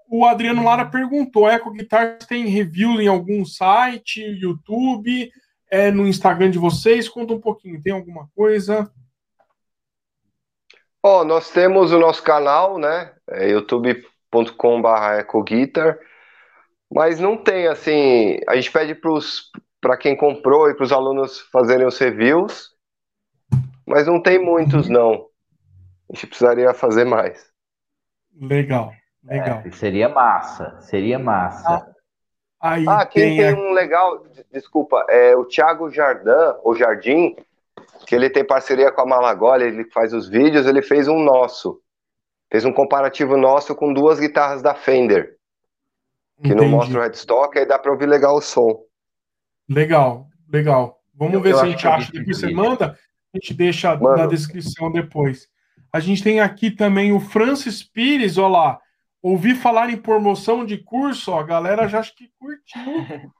[0.09, 5.29] o Adriano Lara perguntou: Eco Guitars tem review em algum site, YouTube,
[5.69, 7.09] é, no Instagram de vocês?
[7.09, 8.89] Conta um pouquinho, tem alguma coisa?
[11.09, 13.13] Ó, nós temos o nosso canal, né?
[13.29, 15.97] É youtube.com.br ecoguitar,
[16.91, 18.37] mas não tem assim.
[18.45, 18.93] A gente pede
[19.79, 22.71] para quem comprou e para os alunos fazerem os reviews,
[23.85, 25.27] mas não tem muitos, não.
[26.11, 27.47] A gente precisaria fazer mais.
[28.41, 28.93] Legal,
[29.23, 29.61] legal.
[29.65, 31.87] É, seria massa, seria massa.
[32.59, 36.29] Aí Ah, quem tem, tem a- um legal, des- desculpa, é o Thiago Jardim,
[36.63, 37.33] ou Jardim,
[38.07, 41.81] que ele tem parceria com a Malagoli, ele faz os vídeos, ele fez um nosso.
[42.49, 45.35] Fez um comparativo nosso com duas guitarras da Fender,
[46.41, 46.71] que não Entendi.
[46.71, 48.81] mostra o headstock, aí dá pra ouvir legal o som.
[49.69, 51.01] Legal, legal.
[51.13, 52.11] Vamos Eu- ver eu se a gente acha.
[52.13, 52.97] Depois você manda,
[53.33, 54.17] a gente deixa Mando.
[54.21, 55.49] na descrição depois.
[55.91, 58.79] A gente tem aqui também o Francis Pires, olha lá.
[59.21, 62.63] Ouvi falar em promoção de curso, ó, a galera já acho que curtiu.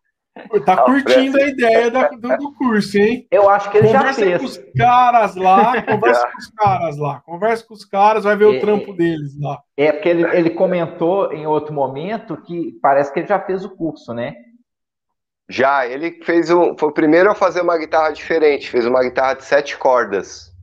[0.66, 3.28] Tá curtindo a ideia do, do, curso, hein?
[3.32, 4.38] Eu acho que ele conversa já fez.
[4.40, 8.46] com os caras lá, conversa com os caras lá, conversa com os caras, vai ver
[8.46, 9.62] é, o trampo deles lá.
[9.76, 13.76] É porque ele, ele comentou em outro momento que parece que ele já fez o
[13.76, 14.36] curso, né?
[15.50, 16.76] Já, ele fez o.
[16.78, 20.54] Foi o primeiro a fazer uma guitarra diferente, fez uma guitarra de sete cordas.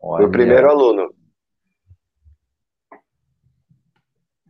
[0.00, 0.18] Olha.
[0.18, 1.14] Foi o primeiro aluno.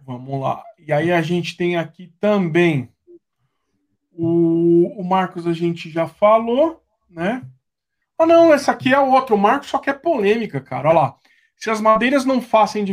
[0.05, 0.63] Vamos lá.
[0.79, 2.92] E aí a gente tem aqui também
[4.15, 7.43] o, o Marcos, a gente já falou, né?
[8.19, 9.35] Ah, não, essa aqui é outro.
[9.35, 10.89] O Marcos só quer polêmica, cara.
[10.89, 11.15] Olha lá.
[11.57, 12.85] Se as madeiras não fazem,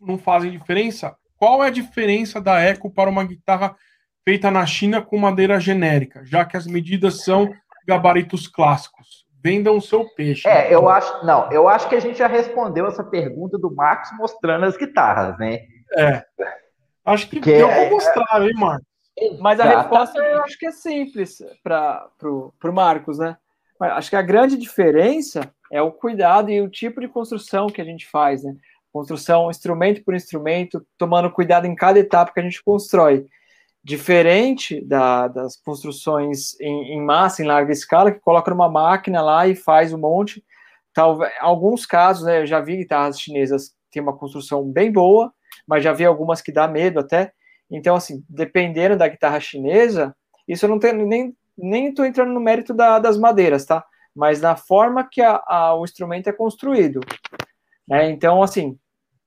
[0.00, 3.76] não fazem diferença, qual é a diferença da Eco para uma guitarra
[4.24, 7.52] feita na China com madeira genérica, já que as medidas são
[7.86, 9.26] gabaritos clássicos?
[9.42, 10.48] Vendam o seu peixe.
[10.48, 14.10] É, eu acho, não, eu acho que a gente já respondeu essa pergunta do Marcos
[14.16, 15.58] mostrando as guitarras, né?
[15.94, 16.24] É.
[17.04, 18.93] Acho que, que deu é, para mostrar, hein, Marcos?
[19.38, 23.36] Mas a resposta eu acho que é simples para o Marcos, né?
[23.80, 27.84] Acho que a grande diferença é o cuidado e o tipo de construção que a
[27.84, 28.54] gente faz, né?
[28.92, 33.26] Construção instrumento por instrumento, tomando cuidado em cada etapa que a gente constrói.
[33.82, 39.46] Diferente da, das construções em, em, massa, em larga escala, que coloca numa máquina lá
[39.46, 40.42] e faz um monte.
[40.92, 45.32] Talvez, alguns casos, né, eu já vi guitarras chinesas que têm uma construção bem boa,
[45.66, 47.32] mas já vi algumas que dá medo até.
[47.74, 50.14] Então, assim, dependendo da guitarra chinesa,
[50.46, 53.84] isso eu não tenho nem nem estou entrando no mérito da, das madeiras, tá?
[54.14, 57.00] Mas na forma que a, a, o instrumento é construído.
[57.86, 58.10] Né?
[58.10, 58.76] Então, assim,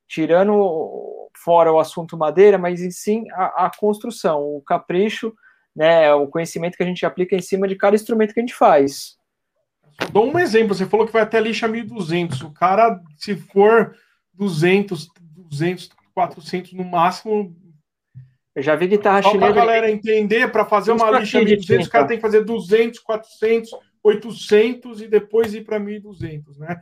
[0.07, 5.33] tirando fora o assunto madeira, mas sim a, a, construção, o capricho,
[5.75, 8.55] né, o conhecimento que a gente aplica em cima de cada instrumento que a gente
[8.55, 9.17] faz.
[10.11, 13.95] Dou um exemplo, você falou que vai até lixa 1200, o cara, se for
[14.33, 17.55] 200, 200, 400 no máximo,
[18.57, 19.53] eu já vi guitarra Só chinesa.
[19.53, 22.99] Para a galera entender, para fazer uma lixa 1.200, o cara tem que fazer 200,
[23.01, 23.69] 400,
[24.03, 26.81] 800 e depois ir para 1.200, né?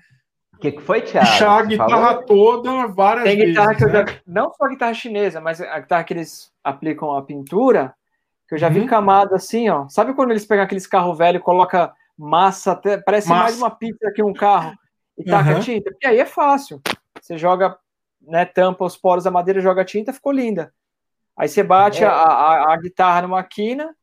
[0.53, 1.27] O que, que foi, Thiago?
[1.29, 2.23] Lixar a guitarra falou?
[2.23, 3.83] toda várias tem guitarra vezes.
[3.83, 4.05] Que né?
[4.07, 7.93] já, não só a guitarra chinesa, mas a guitarra que eles aplicam a pintura,
[8.47, 8.73] que eu já uhum.
[8.75, 9.85] vi camada assim, ó.
[9.89, 13.41] Sabe quando eles pegam aqueles carros velhos e colocam massa, até, parece massa.
[13.43, 14.73] mais uma pizza que um carro,
[15.17, 15.59] e taca uhum.
[15.59, 15.93] tinta?
[16.01, 16.81] E aí é fácil.
[17.19, 17.77] Você joga,
[18.21, 20.71] né, tampa os poros da madeira, joga tinta, ficou linda.
[21.37, 22.07] Aí você bate é.
[22.07, 23.93] a, a, a, guitarra numa quina.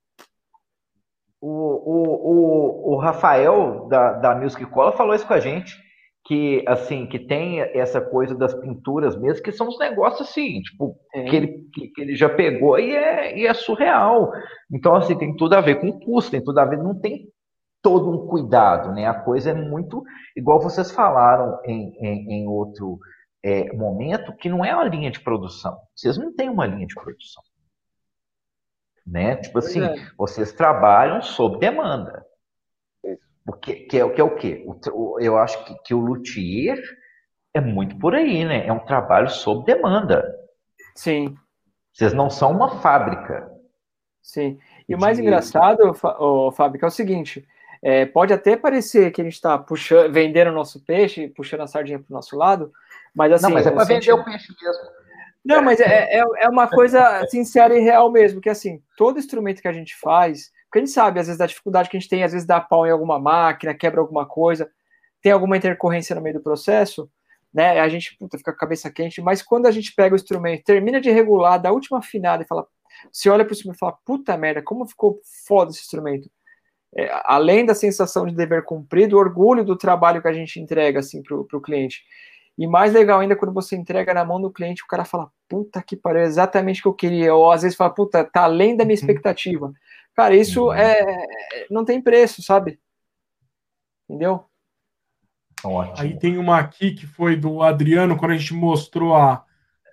[1.40, 5.80] O, o, o, o Rafael da, da Music Cola falou isso com a gente.
[6.24, 10.96] Que assim, que tem essa coisa das pinturas mesmo, que são uns negócios assim, tipo,
[11.12, 11.24] é.
[11.24, 14.30] que, ele, que, que, ele já pegou e é, e é surreal.
[14.70, 17.28] Então, assim, tem tudo a ver com custo, tem tudo a ver, não tem
[17.82, 19.06] todo um cuidado, né?
[19.06, 20.04] A coisa é muito,
[20.36, 23.00] igual vocês falaram em, em, em outro
[23.42, 25.78] é, momento que não é uma linha de produção.
[25.94, 27.42] Vocês não têm uma linha de produção.
[29.06, 29.36] Né?
[29.36, 29.94] Tipo assim, é.
[30.16, 32.24] vocês trabalham sob demanda.
[33.44, 34.64] Porque, que, é, que é o quê?
[34.92, 36.80] O, eu acho que, que o luthier
[37.52, 38.66] é muito por aí, né?
[38.66, 40.32] É um trabalho sob demanda.
[40.94, 41.36] Sim.
[41.92, 43.50] Vocês não são uma fábrica.
[44.22, 44.58] Sim.
[44.88, 45.22] E o mais de...
[45.22, 47.46] engraçado, Fábio, é o seguinte:
[47.82, 49.56] é, pode até parecer que a gente está
[50.10, 52.72] vendendo o nosso peixe, puxando a sardinha para o nosso lado,
[53.14, 53.44] mas assim.
[53.44, 55.02] Não, mas é para vender o peixe mesmo.
[55.44, 59.60] Não, mas é, é, é uma coisa sincera e real mesmo, que assim, todo instrumento
[59.60, 62.08] que a gente faz, porque a gente sabe, às vezes, da dificuldade que a gente
[62.08, 64.70] tem, às vezes dá pau em alguma máquina, quebra alguma coisa,
[65.20, 67.10] tem alguma intercorrência no meio do processo,
[67.52, 67.80] né?
[67.80, 70.64] A gente puta, fica com a cabeça quente, mas quando a gente pega o instrumento,
[70.64, 72.66] termina de regular, da última afinada e fala,
[73.10, 76.30] você olha para o instrumento e fala, puta merda, como ficou foda esse instrumento.
[76.94, 81.00] É, além da sensação de dever cumprido, o orgulho do trabalho que a gente entrega
[81.00, 82.02] assim, para o cliente.
[82.58, 85.82] E mais legal ainda quando você entrega na mão do cliente, o cara fala, puta
[85.82, 87.34] que pariu, é exatamente o que eu queria.
[87.34, 89.00] Ou às vezes fala, puta, tá além da minha uhum.
[89.00, 89.72] expectativa.
[90.14, 90.74] Cara, isso uhum.
[90.74, 91.26] é.
[91.70, 92.78] Não tem preço, sabe?
[94.08, 94.44] Entendeu?
[95.64, 95.96] Ótimo.
[95.98, 99.44] Aí tem uma aqui que foi do Adriano, quando a gente mostrou a,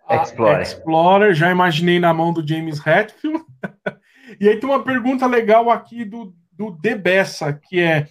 [0.07, 0.61] a Explorer.
[0.61, 1.33] Explorer.
[1.33, 3.45] Já imaginei na mão do James Hetfield.
[4.39, 8.07] e aí tem uma pergunta legal aqui do, do Debessa, que é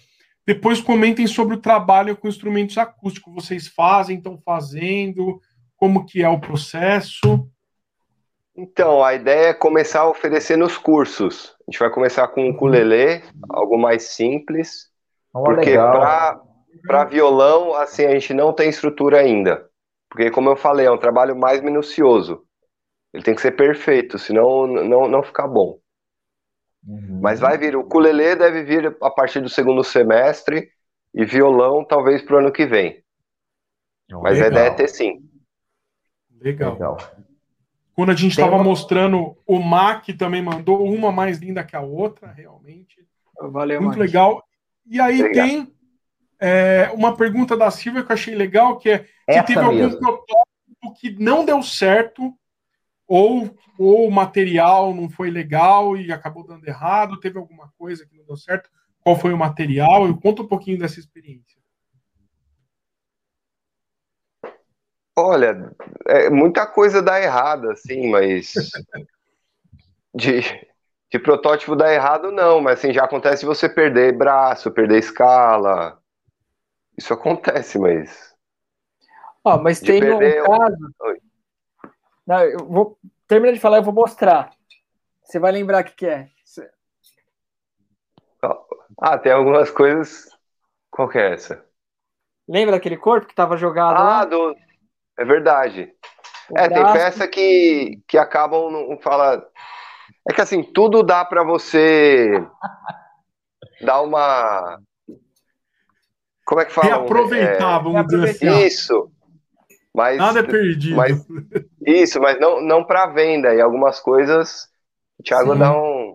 [0.49, 3.31] depois comentem sobre o trabalho com instrumentos acústicos.
[3.35, 5.39] Vocês fazem, estão fazendo,
[5.77, 7.47] como que é o processo?
[8.57, 11.55] Então, a ideia é começar a oferecer nos cursos.
[11.59, 14.89] A gente vai começar com o ukulele, algo mais simples,
[15.31, 15.75] oh, porque
[16.87, 19.69] para violão, assim, a gente não tem estrutura ainda.
[20.09, 22.41] Porque, como eu falei, é um trabalho mais minucioso.
[23.13, 25.77] Ele tem que ser perfeito, senão não, não fica bom.
[26.85, 27.19] Uhum.
[27.21, 30.71] Mas vai vir, o ukulele deve vir a partir do segundo semestre
[31.13, 33.03] e violão talvez para o ano que vem.
[34.09, 34.43] Mas Legal.
[34.43, 35.21] a ideia é ter sim.
[36.41, 36.73] Legal.
[36.73, 36.97] Legal.
[37.93, 38.63] Quando a gente estava uma...
[38.63, 43.05] mostrando, o Mac também mandou uma mais linda que a outra, realmente.
[43.41, 44.43] Valeu, Muito legal.
[44.85, 45.45] E aí legal.
[45.45, 45.73] tem
[46.39, 49.83] é, uma pergunta da Silvia que eu achei legal, que é se Essa teve mesmo.
[49.83, 52.33] algum protótipo que não deu certo,
[53.09, 58.15] ou, ou o material não foi legal e acabou dando errado, teve alguma coisa que
[58.15, 58.69] não deu certo,
[59.01, 60.05] qual foi o material?
[60.05, 61.59] Eu conta um pouquinho dessa experiência.
[65.17, 65.75] Olha,
[66.07, 68.53] é, muita coisa dá errado, assim, mas
[70.13, 70.41] de,
[71.11, 75.99] de protótipo dá errado não, mas assim, já acontece você perder braço, perder escala,
[76.95, 78.35] isso acontece, mas...
[79.43, 80.43] Ó, mas tem perder...
[80.43, 80.93] um caso...
[81.01, 81.18] Oi.
[82.29, 84.51] Não, eu vou terminar de falar, eu vou mostrar.
[85.23, 86.29] Você vai lembrar o que, que é.
[89.01, 90.29] Ah, tem algumas coisas.
[90.91, 91.65] Qual que é essa?
[92.47, 94.25] Lembra daquele corpo que estava jogado ah, lá?
[94.25, 94.55] Do...
[95.17, 95.91] É verdade.
[96.51, 96.83] O é, braço...
[96.83, 99.43] tem peça que, que acabam, não fala.
[100.29, 102.45] É que assim, tudo dá para você
[103.81, 104.79] dar uma.
[106.45, 106.89] Como é que fala?
[106.89, 107.83] Reaproveitar, é...
[107.83, 108.65] vamos dizer assim.
[108.67, 109.11] Isso.
[109.95, 110.95] Mas, Nada é perdido.
[110.95, 111.25] Mas,
[111.85, 113.53] isso, mas não, não para venda.
[113.53, 114.69] E algumas coisas
[115.19, 115.59] o Thiago Sim.
[115.59, 116.13] dá um.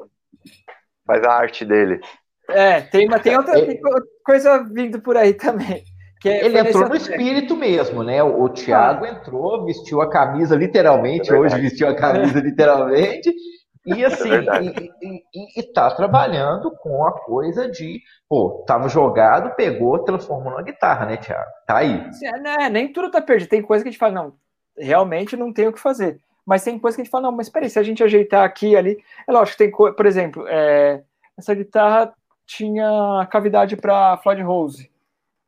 [1.07, 2.01] faz a arte dele.
[2.49, 3.81] É, tem, mas tem outra tem
[4.25, 5.85] coisa vindo por aí também.
[6.25, 8.23] É, ele entrou no espírito mesmo, né?
[8.23, 9.11] O, o Thiago ah.
[9.11, 13.31] entrou, vestiu a camisa literalmente, é hoje vestiu a camisa literalmente,
[13.87, 18.89] e é assim, é e, e, e, tá trabalhando com a coisa de, pô, tava
[18.89, 21.51] jogado, pegou, transformou numa guitarra, né, Thiago?
[21.67, 22.13] Tá aí.
[22.15, 23.51] Sim, né, nem tudo tá perdido.
[23.51, 24.35] Tem coisa que a gente fala, não,
[24.77, 26.19] realmente não tem o que fazer.
[26.47, 28.71] Mas tem coisa que a gente fala, não, mas peraí, se a gente ajeitar aqui
[28.71, 28.99] e ali.
[29.29, 31.03] É lógico, tem coisa, por exemplo, é,
[31.37, 32.13] essa guitarra
[32.47, 34.91] tinha cavidade para Floyd Rose.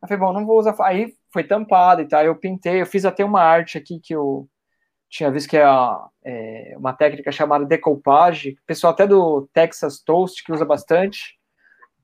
[0.02, 0.74] Eu falei, bom, não vou usar.
[0.80, 2.22] Aí foi tampada e tal.
[2.22, 4.48] Eu pintei, eu fiz até uma arte aqui que eu
[5.16, 5.64] tinha visto que é,
[6.24, 11.38] é uma técnica chamada decoupage, o pessoal até do Texas Toast que usa bastante.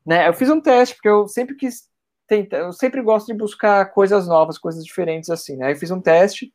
[0.04, 0.26] Né?
[0.26, 1.88] Eu fiz um teste, porque eu sempre quis
[2.26, 5.72] tentar, eu sempre gosto de buscar coisas novas, coisas diferentes assim, né?
[5.72, 6.52] Eu fiz um teste,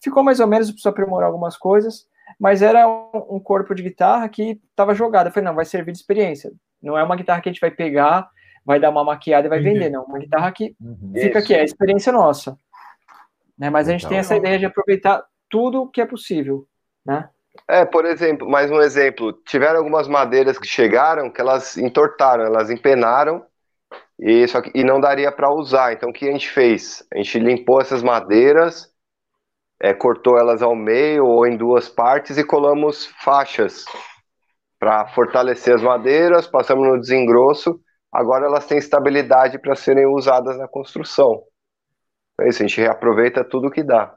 [0.00, 2.06] ficou mais ou menos, preciso aprimorar algumas coisas,
[2.40, 5.26] mas era um, um corpo de guitarra que estava jogado.
[5.26, 6.50] Eu falei, não, vai servir de experiência.
[6.82, 8.28] Não é uma guitarra que a gente vai pegar,
[8.64, 9.74] vai dar uma maquiada e vai Entendi.
[9.74, 10.04] vender, não.
[10.04, 11.12] Uma guitarra que uhum.
[11.14, 12.58] fica aqui, é a experiência nossa.
[13.58, 13.68] Né?
[13.70, 16.66] Mas a gente então, tem essa ideia de aproveitar tudo que é possível,
[17.04, 17.28] né?
[17.66, 22.70] É, por exemplo, mais um exemplo, tiveram algumas madeiras que chegaram que elas entortaram, elas
[22.70, 23.44] empenaram
[24.18, 25.92] e, só que, e não daria para usar.
[25.92, 27.06] Então o que a gente fez?
[27.12, 28.92] A gente limpou essas madeiras,
[29.80, 33.84] é, cortou elas ao meio ou em duas partes e colamos faixas
[34.78, 37.80] para fortalecer as madeiras, passamos no desengrosso,
[38.12, 41.42] agora elas têm estabilidade para serem usadas na construção.
[42.40, 44.16] É isso, a gente reaproveita tudo que dá.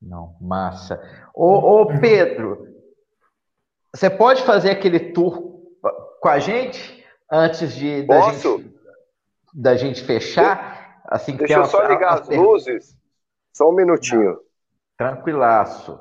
[0.00, 1.02] Não, massa.
[1.34, 2.68] Ô, ô Pedro,
[3.92, 5.60] você pode fazer aquele tour
[6.20, 8.58] com a gente antes de da Posso?
[8.58, 8.74] gente,
[9.54, 11.02] da gente fechar?
[11.06, 12.96] Assim, Deixa eu só ligar as luzes.
[13.52, 14.38] Só um minutinho.
[14.96, 15.98] Tranquilaço.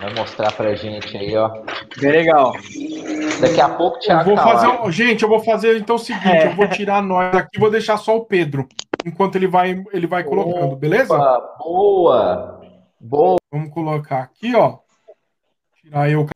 [0.00, 1.50] Vai mostrar pra gente aí, ó.
[2.00, 2.52] Bem legal.
[3.40, 4.90] Daqui a pouco o Thiago eu vou tá fazer, lá.
[4.90, 6.46] Gente, eu vou fazer então o seguinte: é.
[6.48, 8.68] eu vou tirar nós aqui vou deixar só o Pedro,
[9.04, 11.16] enquanto ele vai, ele vai colocando, Opa, beleza?
[11.58, 12.60] Boa!
[13.00, 13.36] Boa!
[13.50, 14.78] Vamos colocar aqui, ó.
[15.80, 16.26] Tirar eu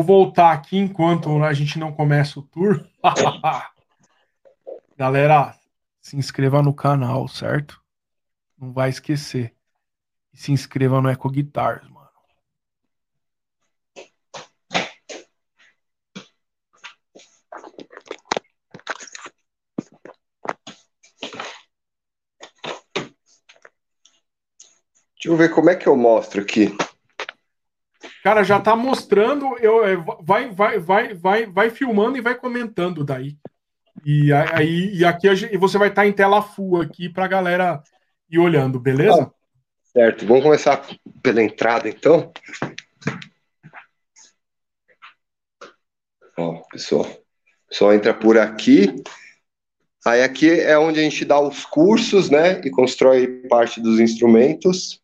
[0.00, 2.88] Vou voltar aqui enquanto a gente não começa o tour.
[4.96, 5.54] Galera,
[6.00, 7.78] se inscreva no canal, certo?
[8.58, 9.54] Não vai esquecer.
[10.32, 12.08] E se inscreva no Eco Guitars, mano.
[25.14, 26.74] Deixa eu ver como é que eu mostro aqui.
[28.22, 33.04] Cara, já tá mostrando, eu, é, vai, vai, vai, vai, vai filmando e vai comentando
[33.04, 33.38] daí.
[34.04, 37.28] E aí e aqui e você vai estar tá em tela full aqui para a
[37.28, 37.82] galera
[38.30, 39.22] ir olhando, beleza?
[39.22, 39.30] Ah,
[39.84, 40.26] certo.
[40.26, 40.86] Vamos começar
[41.22, 42.32] pela entrada, então.
[46.36, 47.06] Ó, pessoal,
[47.68, 49.02] pessoal entra por aqui.
[50.06, 54.99] Aí aqui é onde a gente dá os cursos, né, e constrói parte dos instrumentos.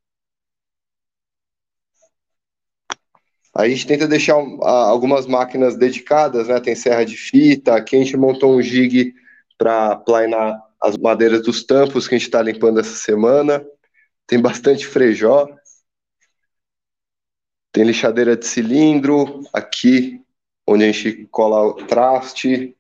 [3.56, 8.16] A gente tenta deixar algumas máquinas dedicadas, né, tem serra de fita, aqui a gente
[8.16, 9.14] montou um jig
[9.56, 13.66] para planar as madeiras dos tampos que a gente está limpando essa semana.
[14.26, 15.48] Tem bastante frejó.
[17.72, 20.20] Tem lixadeira de cilindro, aqui
[20.66, 22.76] onde a gente cola o traste.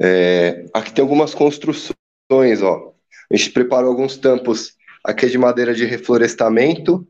[0.00, 2.94] É, aqui tem algumas construções, ó.
[3.30, 4.76] A gente preparou alguns tampos.
[5.02, 7.06] Aqui é de madeira de reflorestamento.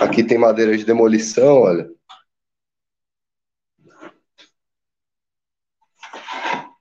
[0.00, 1.90] Aqui tem madeira de demolição, olha.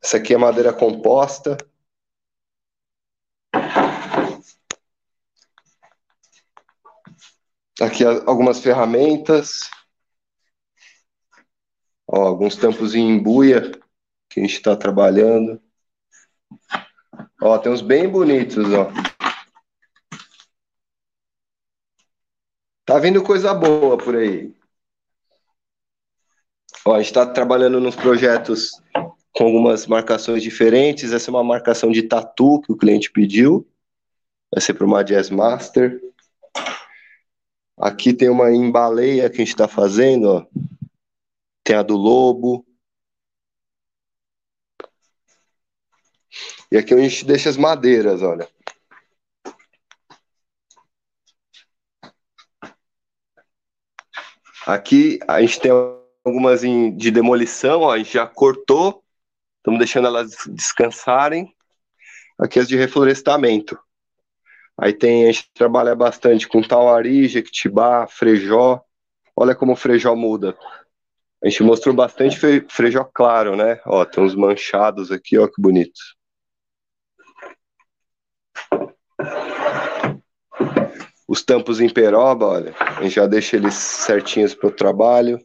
[0.04, 1.58] Essa aqui é madeira composta.
[7.82, 9.70] Aqui algumas ferramentas.
[12.08, 13.72] Ó, alguns tampos em buia
[14.30, 15.62] que a gente está trabalhando.
[17.42, 18.92] Ó, tem uns bem bonitos, ó.
[22.88, 24.56] Tá vindo coisa boa por aí.
[26.86, 28.82] Ó, a gente está trabalhando nos projetos
[29.34, 31.12] com algumas marcações diferentes.
[31.12, 33.68] Essa é uma marcação de tatu que o cliente pediu.
[34.50, 36.02] Vai ser para uma Jazz Master.
[37.78, 40.46] Aqui tem uma em baleia que a gente está fazendo, ó.
[41.66, 42.66] Tem a do lobo.
[46.72, 48.48] E aqui a gente deixa as madeiras, olha.
[54.68, 55.72] Aqui a gente tem
[56.26, 59.04] algumas de demolição, ó, a gente já cortou
[59.68, 61.54] Estamos deixando elas descansarem.
[62.40, 63.78] Aqui as de reflorestamento.
[64.80, 68.80] Aí tem, a gente trabalha bastante com tauari, jequitibá, frejó.
[69.36, 70.58] Olha como o frejó muda.
[71.44, 72.40] A gente mostrou bastante
[72.70, 73.82] frejó claro, né?
[73.86, 76.00] Ó, tem uns manchados aqui, ó, que bonito.
[81.28, 85.38] Os tampos em peroba, olha, a gente já deixa eles certinhos para o trabalho.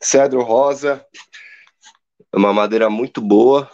[0.00, 1.04] Cedro rosa,
[2.32, 3.70] é uma madeira muito boa.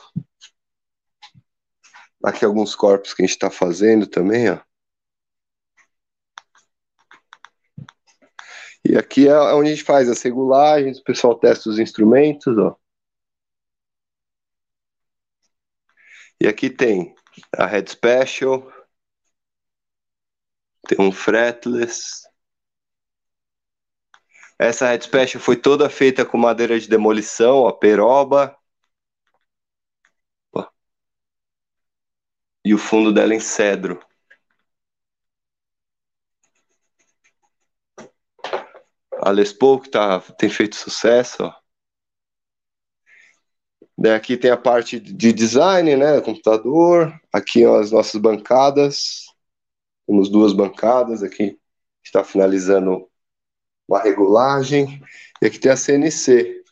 [2.25, 4.59] Aqui alguns corpos que a gente está fazendo também, ó.
[8.85, 12.77] E aqui é onde a gente faz as regulagens, o pessoal testa os instrumentos, ó.
[16.41, 17.15] E aqui tem
[17.57, 18.71] a Head Special,
[20.89, 22.27] tem um fretless,
[24.59, 28.57] essa Red Special foi toda feita com madeira de demolição, a peroba.
[32.65, 33.99] E o fundo dela em cedro.
[39.21, 41.45] A Les Paul, que tá, tem feito sucesso.
[41.45, 41.66] Ó.
[44.07, 46.21] Daí aqui tem a parte de design, né?
[46.21, 47.13] Computador.
[47.33, 49.27] Aqui ó, as nossas bancadas.
[50.07, 51.59] Temos duas bancadas aqui.
[52.05, 53.09] Está finalizando
[53.89, 55.03] uma regulagem,
[55.43, 56.65] e aqui tem a CNC,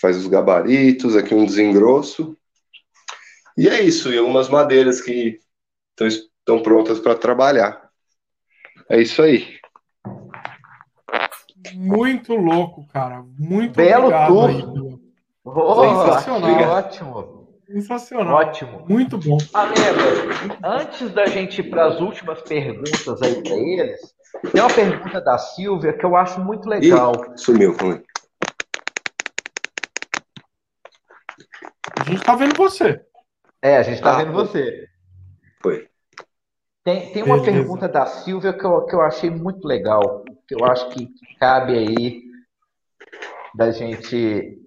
[0.00, 2.36] faz os gabaritos, aqui um desengrosso,
[3.56, 5.40] e é isso, e algumas madeiras que
[5.90, 7.90] estão, estão prontas para trabalhar.
[8.88, 9.58] É isso aí.
[11.74, 13.24] Muito louco, cara.
[13.38, 14.85] Muito Belo obrigado.
[15.48, 16.70] Oh, Sensacional.
[16.70, 17.46] Ótimo.
[17.68, 18.34] Sensacional.
[18.34, 18.84] Ótimo.
[18.88, 19.38] Muito bom.
[19.54, 19.78] Amanda,
[20.64, 24.00] antes da gente ir para as últimas perguntas aí para eles,
[24.52, 27.12] tem uma pergunta da Silvia que eu acho muito legal.
[27.14, 28.02] Ih, sumiu, foi.
[31.98, 33.00] A gente está vendo você.
[33.62, 34.88] É, a gente está ah, vendo você.
[35.62, 35.88] Foi.
[36.82, 37.52] Tem, tem uma Beleza.
[37.52, 41.08] pergunta da Silvia que eu, que eu achei muito legal, que eu acho que
[41.38, 42.22] cabe aí
[43.54, 44.65] da gente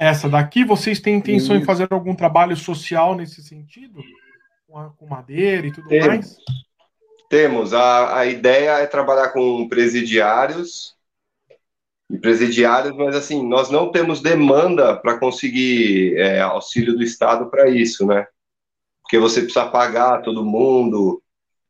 [0.00, 1.62] essa daqui, vocês têm intenção Isso.
[1.62, 4.02] em fazer algum trabalho social nesse sentido?
[4.66, 6.06] Com, madeira e tudo Temos.
[6.06, 6.36] mais?
[7.28, 7.74] Temos.
[7.74, 10.96] A, a ideia é trabalhar com presidiários
[12.08, 17.68] e presidiários, mas assim, nós não temos demanda para conseguir é, auxílio do Estado para
[17.68, 18.26] isso, né?
[19.02, 21.22] Porque você precisa pagar todo mundo,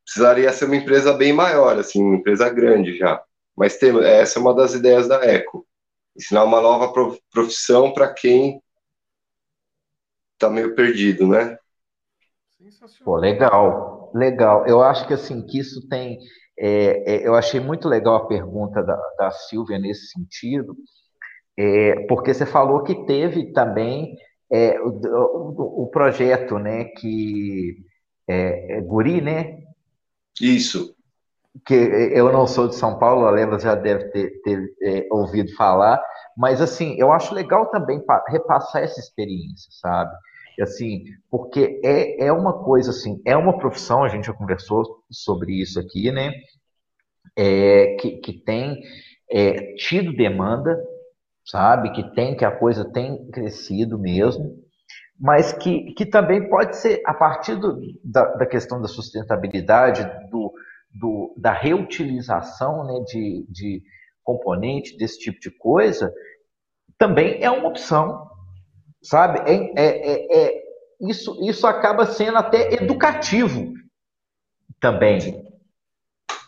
[0.04, 3.20] precisaria ser uma empresa bem maior, assim, uma empresa grande já.
[3.56, 5.66] Mas tem, essa é uma das ideias da ECO
[6.20, 6.92] ensinar uma nova
[7.32, 8.62] profissão para quem
[10.34, 11.56] está meio perdido, né?
[13.04, 14.66] Pô, legal, legal.
[14.66, 16.18] Eu acho que assim que isso tem,
[16.58, 20.76] é, é, eu achei muito legal a pergunta da, da Silvia nesse sentido,
[21.56, 24.14] é, porque você falou que teve também
[24.50, 27.76] é, o, o, o, projeto, né, que
[28.28, 29.58] é, é Guri, né?
[30.40, 30.94] Isso.
[31.66, 35.54] Que eu não sou de São Paulo, a Lembra já deve ter, ter é, ouvido
[35.56, 36.00] falar,
[36.36, 40.12] mas assim, eu acho legal também repassar essa experiência, sabe?
[40.62, 45.60] assim, porque é, é uma coisa assim, é uma profissão, a gente já conversou sobre
[45.60, 46.32] isso aqui, né?
[47.36, 48.80] É, que, que tem
[49.30, 50.76] é, tido demanda,
[51.44, 51.92] sabe?
[51.92, 54.56] Que tem, que a coisa tem crescido mesmo,
[55.18, 60.49] mas que, que também pode ser, a partir do, da, da questão da sustentabilidade, do,
[60.90, 63.82] do, da reutilização né, de, de
[64.22, 66.12] componente, desse tipo de coisa,
[66.98, 68.28] também é uma opção,
[69.02, 69.40] sabe?
[69.50, 70.62] É, é, é, é,
[71.00, 73.72] isso, isso acaba sendo até educativo
[74.80, 75.46] também,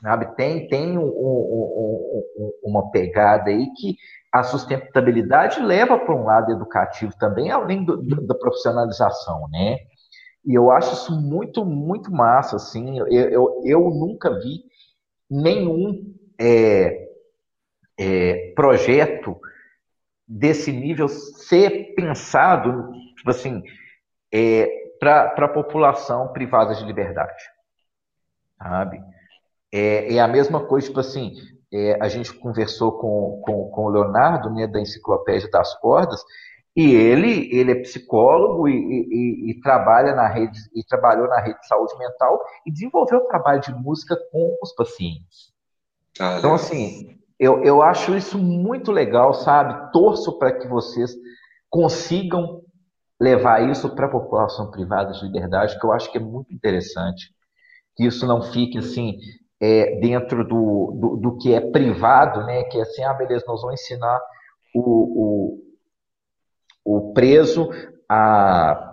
[0.02, 0.34] sabe?
[0.36, 3.96] Tem, tem um, um, um, uma pegada aí que
[4.32, 9.78] a sustentabilidade leva para um lado educativo também, além do, do, da profissionalização, né?
[10.44, 12.98] E eu acho isso muito, muito massa, assim.
[12.98, 14.64] Eu, eu, eu nunca vi
[15.30, 17.08] nenhum é,
[17.98, 19.38] é, projeto
[20.26, 23.62] desse nível ser pensado, tipo assim,
[24.32, 24.66] é,
[24.98, 27.42] para a população privada de liberdade,
[28.58, 29.00] sabe?
[29.72, 31.34] É, é, a mesma coisa, tipo assim,
[31.72, 36.22] é, a gente conversou com, com, com o Leonardo, né, da Enciclopédia das Cordas,
[36.74, 41.60] e ele, ele é psicólogo e, e, e, trabalha na rede e trabalhou na rede
[41.60, 45.52] de saúde mental e desenvolveu o trabalho de música com os pacientes.
[46.18, 49.92] Ah, então, assim, eu, eu acho isso muito legal, sabe?
[49.92, 51.14] Torço para que vocês
[51.68, 52.62] consigam
[53.20, 57.34] levar isso para a população privada de liberdade, que eu acho que é muito interessante.
[57.94, 59.18] Que isso não fique assim
[59.60, 62.64] é, dentro do, do, do, que é privado, né?
[62.64, 64.20] Que é assim, ah, beleza, nós vamos ensinar
[64.74, 65.71] o, o,
[66.84, 67.70] o preso
[68.08, 68.92] a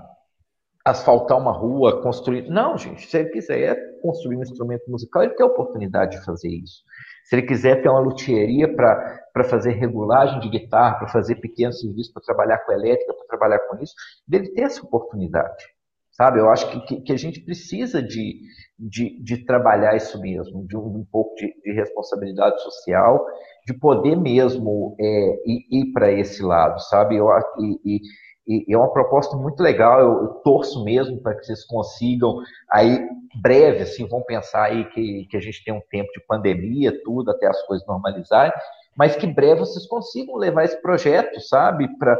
[0.85, 2.49] asfaltar uma rua, construir.
[2.49, 6.49] Não, gente, se ele quiser construir um instrumento musical, ele tem a oportunidade de fazer
[6.49, 6.83] isso.
[7.25, 12.11] Se ele quiser ter uma luthieria para fazer regulagem de guitarra, para fazer pequenos serviços,
[12.11, 13.93] para trabalhar com elétrica, para trabalhar com isso,
[14.27, 15.65] dele ter essa oportunidade.
[16.11, 16.39] Sabe?
[16.39, 18.41] Eu acho que, que, que a gente precisa de,
[18.77, 23.25] de, de, trabalhar isso mesmo, de um, um pouco de, de, responsabilidade social,
[23.69, 27.17] de poder mesmo é, ir, ir para esse lado, sabe?
[27.17, 27.27] Eu,
[27.59, 28.01] e,
[28.47, 32.39] e, e é uma proposta muito legal, eu, eu torço mesmo para que vocês consigam,
[32.71, 33.07] aí,
[33.39, 37.29] breve, assim, vão pensar aí que, que a gente tem um tempo de pandemia, tudo,
[37.29, 38.51] até as coisas normalizarem,
[38.97, 42.17] mas que breve vocês consigam levar esse projeto, sabe, para,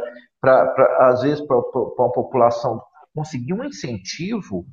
[1.00, 2.80] às vezes, para uma população
[3.12, 4.64] conseguir um incentivo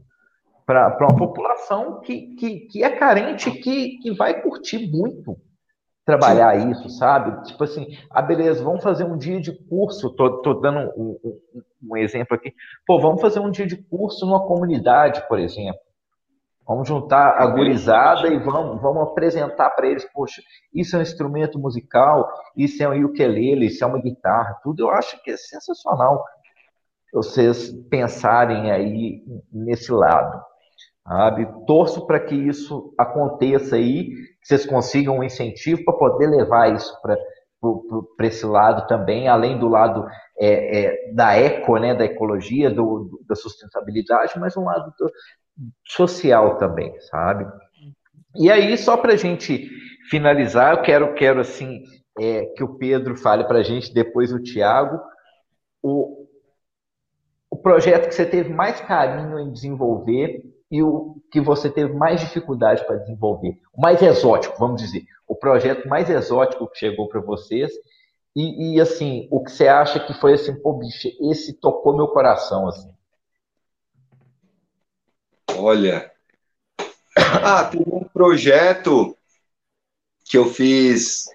[0.64, 5.38] para uma população que, que, que é carente, que, que vai curtir muito
[6.08, 6.72] trabalhar Sim.
[6.72, 7.44] isso, sabe?
[7.44, 11.62] Tipo assim, ah, beleza, vamos fazer um dia de curso, tô, tô dando um, um,
[11.92, 12.54] um, exemplo aqui.
[12.86, 15.82] Pô, vamos fazer um dia de curso numa comunidade, por exemplo.
[16.66, 20.42] Vamos juntar a gurizada e vamos, vamos apresentar para eles, poxa,
[20.74, 22.26] isso é um instrumento musical,
[22.56, 26.24] isso é um ukulele, isso é uma guitarra, tudo eu acho que é sensacional
[27.14, 30.42] vocês pensarem aí nesse lado.
[31.06, 31.48] Sabe?
[31.66, 34.12] Torço para que isso aconteça aí,
[34.48, 40.07] vocês consigam um incentivo para poder levar isso para esse lado também, além do lado
[40.40, 45.11] é, é, da eco, né, da ecologia, do, do, da sustentabilidade, mas um lado do,
[45.86, 47.45] social também, sabe?
[48.36, 49.69] E aí, só para a gente
[50.10, 51.84] finalizar, eu quero, quero assim,
[52.18, 54.98] é, que o Pedro fale para a gente, depois o Tiago,
[55.84, 56.26] o,
[57.49, 62.19] o projeto que você teve mais carinho em desenvolver e o que você teve mais
[62.19, 63.60] dificuldade para desenvolver.
[63.73, 65.06] O mais exótico, vamos dizer.
[65.27, 67.72] O projeto mais exótico que chegou para vocês.
[68.35, 72.07] E, e, assim, o que você acha que foi assim, pô, bicho, esse tocou meu
[72.07, 72.94] coração, assim.
[75.56, 76.11] Olha.
[77.44, 79.18] Ah, tem um projeto
[80.23, 81.26] que eu fiz.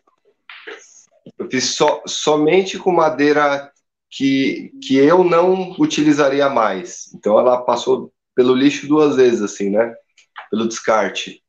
[1.37, 3.73] Eu fiz so, somente com madeira
[4.09, 7.13] que, que eu não utilizaria mais.
[7.15, 9.95] Então ela passou pelo lixo duas vezes, assim, né?
[10.51, 11.43] Pelo descarte.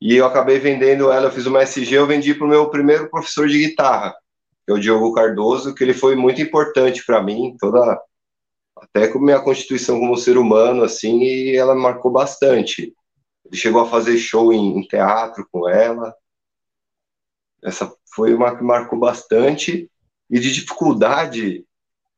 [0.00, 3.08] E eu acabei vendendo ela, eu fiz uma SG, eu vendi para o meu primeiro
[3.08, 4.14] professor de guitarra,
[4.64, 8.00] que é o Diogo Cardoso, que ele foi muito importante para mim, toda
[8.76, 12.94] até com minha constituição como ser humano, assim, e ela marcou bastante.
[13.44, 16.14] Ele chegou a fazer show em, em teatro com ela.
[17.62, 19.90] Essa foi uma que marcou bastante.
[20.28, 21.64] E de dificuldade,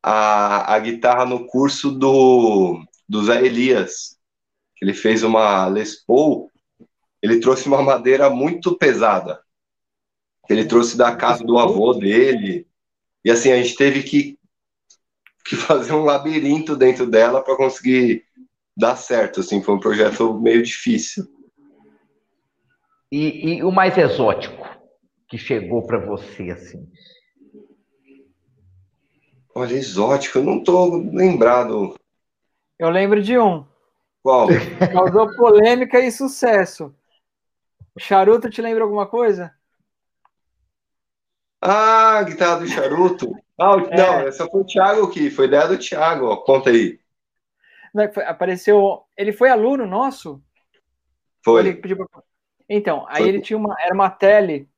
[0.03, 4.19] a, a guitarra no curso do do Zé Elias,
[4.75, 6.51] que ele fez uma Les Paul,
[7.23, 9.41] ele trouxe uma madeira muito pesada.
[10.49, 12.67] Ele trouxe da casa do avô dele.
[13.25, 14.39] E assim, a gente teve que,
[15.45, 18.25] que fazer um labirinto dentro dela para conseguir
[18.77, 19.41] dar certo.
[19.41, 21.25] Assim, foi um projeto meio difícil.
[23.11, 24.67] E, E, o mais exótico
[25.29, 26.89] que chegou para você, assim?
[29.55, 31.95] Olha, exótico, eu não estou lembrado.
[32.79, 33.67] Eu lembro de um.
[34.23, 34.49] Qual?
[34.93, 36.95] Causou polêmica e sucesso.
[37.99, 39.55] Charuto te lembra alguma coisa?
[41.61, 43.33] Ah, guitarra do charuto.
[43.59, 43.97] Ah, é.
[43.97, 46.37] não, essa foi o Thiago que foi ideia do Thiago, ó.
[46.37, 47.01] conta aí.
[47.95, 49.05] Não, foi, apareceu.
[49.17, 50.43] Ele foi aluno nosso?
[51.43, 51.61] Foi.
[51.61, 52.07] Ele pediu.
[52.69, 53.29] Então, aí foi.
[53.29, 53.75] ele tinha uma.
[53.81, 54.69] Era uma tele,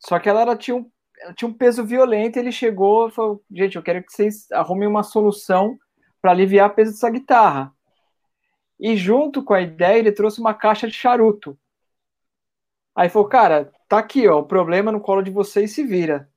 [0.00, 0.90] só que ela, era, tinha, um,
[1.20, 2.38] ela tinha um peso violento.
[2.38, 5.78] Ele chegou e falou: gente, eu quero que vocês arrumem uma solução
[6.26, 7.72] para aliviar o peso dessa guitarra.
[8.80, 11.56] E junto com a ideia, ele trouxe uma caixa de charuto.
[12.96, 16.28] Aí falou, cara, tá aqui, ó, o problema no colo de vocês se vira.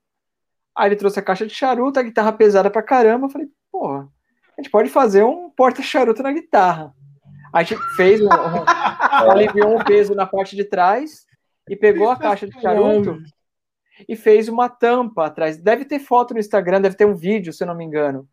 [0.76, 3.26] Aí ele trouxe a caixa de charuto, a guitarra pesada pra caramba.
[3.26, 4.08] Eu falei, porra,
[4.56, 6.94] a gente pode fazer um porta-charuto na guitarra.
[7.52, 8.30] A gente fez, um, um,
[9.28, 11.26] aliviou um peso na parte de trás
[11.68, 13.18] e pegou a caixa de charuto
[14.08, 15.58] e fez uma tampa atrás.
[15.58, 18.28] Deve ter foto no Instagram, deve ter um vídeo, se eu não me engano.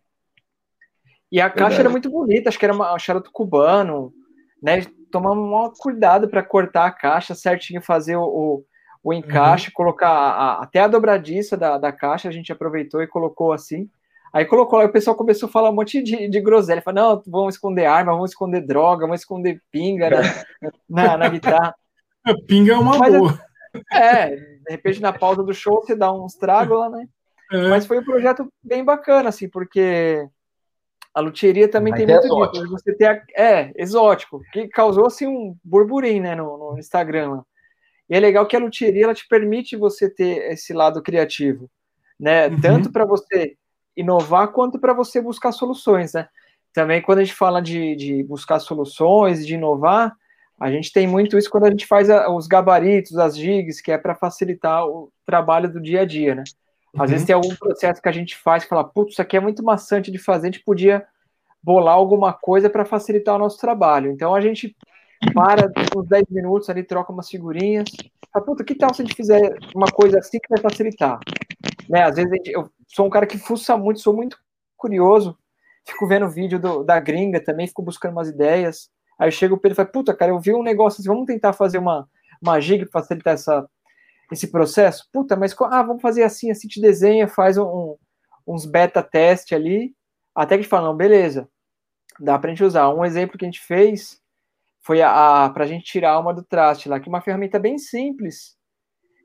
[1.31, 4.13] E a caixa era muito bonita, acho que era uma, um charuto cubano,
[4.61, 4.85] né?
[5.11, 8.65] Tomamos um cuidado para cortar a caixa certinho, fazer o, o,
[9.03, 9.73] o encaixe, uhum.
[9.73, 13.89] colocar a, a, até a dobradiça da, da caixa, a gente aproveitou e colocou assim.
[14.33, 16.81] Aí colocou lá, o pessoal começou a falar um monte de, de groselha.
[16.81, 20.21] Falou, não, vamos esconder arma, vamos esconder droga, vamos esconder pinga na,
[20.89, 21.75] na, na guitarra.
[22.45, 23.39] pinga é uma Mas, boa.
[23.91, 27.07] É, de repente na pausa do show você dá uns tragos lá, né?
[27.51, 27.69] É.
[27.69, 30.27] Mas foi um projeto bem bacana, assim, porque
[31.18, 32.69] a luthieria também Mas tem é muito disso.
[32.69, 37.41] Você tem a, é, exótico, que causou assim um burburinho, né, no, no Instagram.
[38.07, 41.68] E é legal que a luthieria ela te permite você ter esse lado criativo,
[42.19, 42.48] né?
[42.49, 42.61] Uhum.
[42.61, 43.56] Tanto para você
[43.95, 46.30] inovar quanto para você buscar soluções, né?
[46.72, 50.15] Também quando a gente fala de, de buscar soluções, de inovar,
[50.60, 53.91] a gente tem muito isso quando a gente faz a, os gabaritos, as gigs, que
[53.91, 56.44] é para facilitar o trabalho do dia a dia, né?
[56.98, 57.07] Às uhum.
[57.07, 59.64] vezes tem algum processo que a gente faz que fala, putz, isso aqui é muito
[59.64, 61.06] maçante de fazer, a gente podia
[61.61, 64.11] bolar alguma coisa para facilitar o nosso trabalho.
[64.11, 64.76] Então a gente
[65.34, 67.90] para uns 10 minutos ali, troca umas figurinhas.
[68.32, 71.19] Fala, puta, que tal se a gente fizer uma coisa assim que vai facilitar?
[71.90, 72.03] Né?
[72.03, 74.38] Às vezes gente, eu sou um cara que fuça muito, sou muito
[74.76, 75.38] curioso,
[75.86, 78.90] fico vendo vídeo do, da gringa também, fico buscando umas ideias.
[79.19, 81.53] Aí chega o Pedro e fala, puta, cara, eu vi um negócio assim, vamos tentar
[81.53, 82.07] fazer uma,
[82.41, 83.68] uma gig para facilitar essa,
[84.31, 85.07] esse processo?
[85.11, 87.95] Puta, mas ah, vamos fazer assim, assim te desenha, faz um,
[88.45, 89.95] uns beta teste ali,
[90.35, 91.49] até que fala, não, beleza,
[92.19, 92.89] dá pra gente usar.
[92.89, 94.21] Um exemplo que a gente fez
[94.81, 97.59] foi a, a pra gente tirar a alma do traste lá, que é uma ferramenta
[97.59, 98.55] bem simples,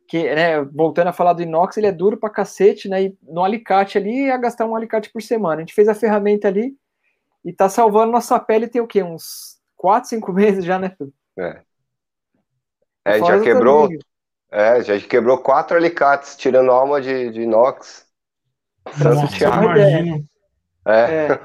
[0.09, 3.45] que, né, voltando a falar do inox, ele é duro pra cacete, né, e no
[3.45, 5.57] alicate ali, ia gastar um alicate por semana.
[5.57, 6.77] A gente fez a ferramenta ali
[7.45, 9.03] e tá salvando nossa pele tem o quê?
[9.03, 10.97] Uns 4, 5 meses já, né,
[11.39, 11.63] É.
[13.05, 13.89] É, já quebrou,
[14.53, 18.07] é, já quebrou quatro alicates, tirando alma de, de inox.
[19.03, 20.29] Nossa, imagino.
[20.87, 20.93] É.
[20.93, 21.41] é.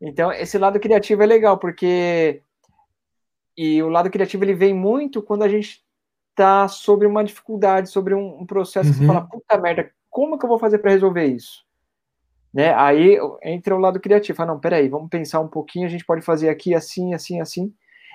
[0.00, 2.42] Então, esse lado criativo é legal, porque.
[3.56, 5.84] E o lado criativo ele vem muito quando a gente
[6.34, 8.94] tá sobre uma dificuldade, sobre um, um processo uhum.
[8.94, 11.64] que você fala, puta merda, como que eu vou fazer para resolver isso?
[12.52, 12.74] Né?
[12.74, 14.42] Aí entra o lado criativo.
[14.42, 17.72] Ah, não, peraí, vamos pensar um pouquinho, a gente pode fazer aqui assim, assim, assim.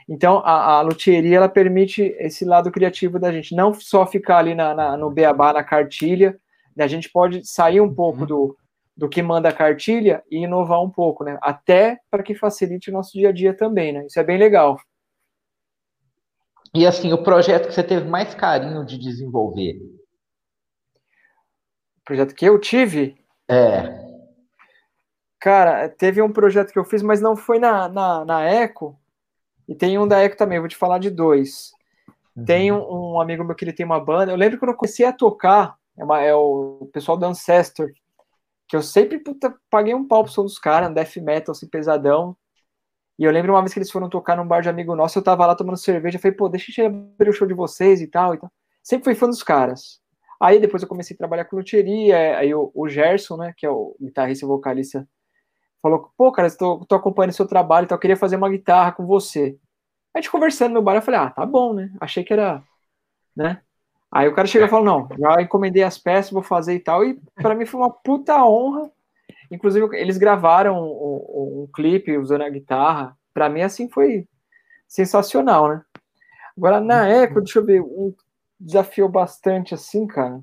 [0.10, 4.56] Então, a, a luthieria, ela permite esse lado criativo da gente, não só ficar ali
[4.56, 6.36] na, na no beabá, na cartilha,
[6.76, 6.84] né?
[6.84, 8.26] a gente pode sair um pouco uhum.
[8.26, 8.58] do,
[8.98, 11.38] do que manda a cartilha e inovar um pouco, né?
[11.44, 14.08] Até para que facilite o nosso dia a dia também, né?
[14.08, 14.80] Isso é bem legal.
[16.74, 19.76] E assim, o projeto que você teve mais carinho de desenvolver?
[21.98, 23.16] O projeto que eu tive?
[23.48, 24.10] É.
[25.40, 28.99] Cara, teve um projeto que eu fiz, mas não foi na, na, na Eco,
[29.70, 31.72] e tem um da Eco também, vou te falar de dois.
[32.36, 32.44] Uhum.
[32.44, 34.32] Tem um, um, amigo meu que ele tem uma banda.
[34.32, 37.92] Eu lembro quando eu comecei a tocar, é, uma, é o pessoal do Ancestor,
[38.68, 42.36] que eu sempre puta, paguei um pau pro som dos caras, death metal assim, pesadão.
[43.20, 45.24] E eu lembro uma vez que eles foram tocar num bar de amigo nosso, eu
[45.24, 48.08] tava lá tomando cerveja, eu falei, pô, deixa eu abrir o show de vocês e
[48.08, 48.52] tal e tal.
[48.82, 50.02] Sempre fui fã dos caras.
[50.42, 53.70] Aí depois eu comecei a trabalhar com luthieria, aí o, o Gerson, né, que é
[53.70, 55.08] o guitarrista e vocalista
[55.82, 59.06] falou, pô, cara, estou tô acompanhando seu trabalho, então eu queria fazer uma guitarra com
[59.06, 59.58] você.
[60.14, 61.92] A gente conversando no bar, eu falei, ah, tá bom, né?
[62.00, 62.64] Achei que era,
[63.36, 63.62] né?
[64.12, 67.06] Aí o cara chegou e falou, não, já encomendei as peças, vou fazer e tal,
[67.06, 68.92] e para mim foi uma puta honra.
[69.52, 73.18] Inclusive, eles gravaram um, um, um clipe usando a guitarra.
[73.34, 74.28] Para mim, assim, foi
[74.88, 75.82] sensacional, né?
[76.58, 78.14] Agora, na Eco, deixa eu ver, um
[78.60, 80.42] desafio bastante assim, cara.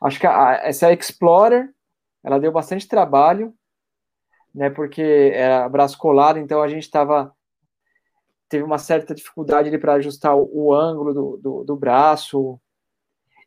[0.00, 1.74] Acho que a, essa Explorer,
[2.22, 3.52] ela deu bastante trabalho,
[4.56, 4.70] né?
[4.70, 7.30] Porque era braço colado, então a gente estava
[8.48, 12.58] teve uma certa dificuldade para ajustar o, o ângulo do, do, do, braço,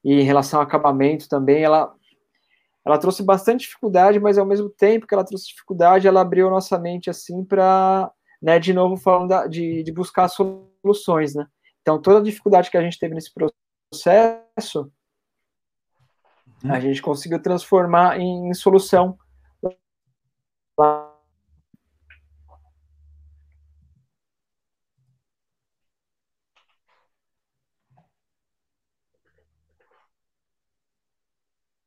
[0.04, 1.94] e em relação ao acabamento também, ela,
[2.86, 6.78] ela trouxe bastante dificuldade, mas ao mesmo tempo que ela trouxe dificuldade, ela abriu nossa
[6.78, 8.12] mente assim para,
[8.42, 11.48] né, de novo falando da, de, de buscar soluções, né?
[11.82, 14.92] Então toda a dificuldade que a gente teve nesse processo,
[16.66, 16.82] a uhum.
[16.82, 19.18] gente conseguiu transformar em, em solução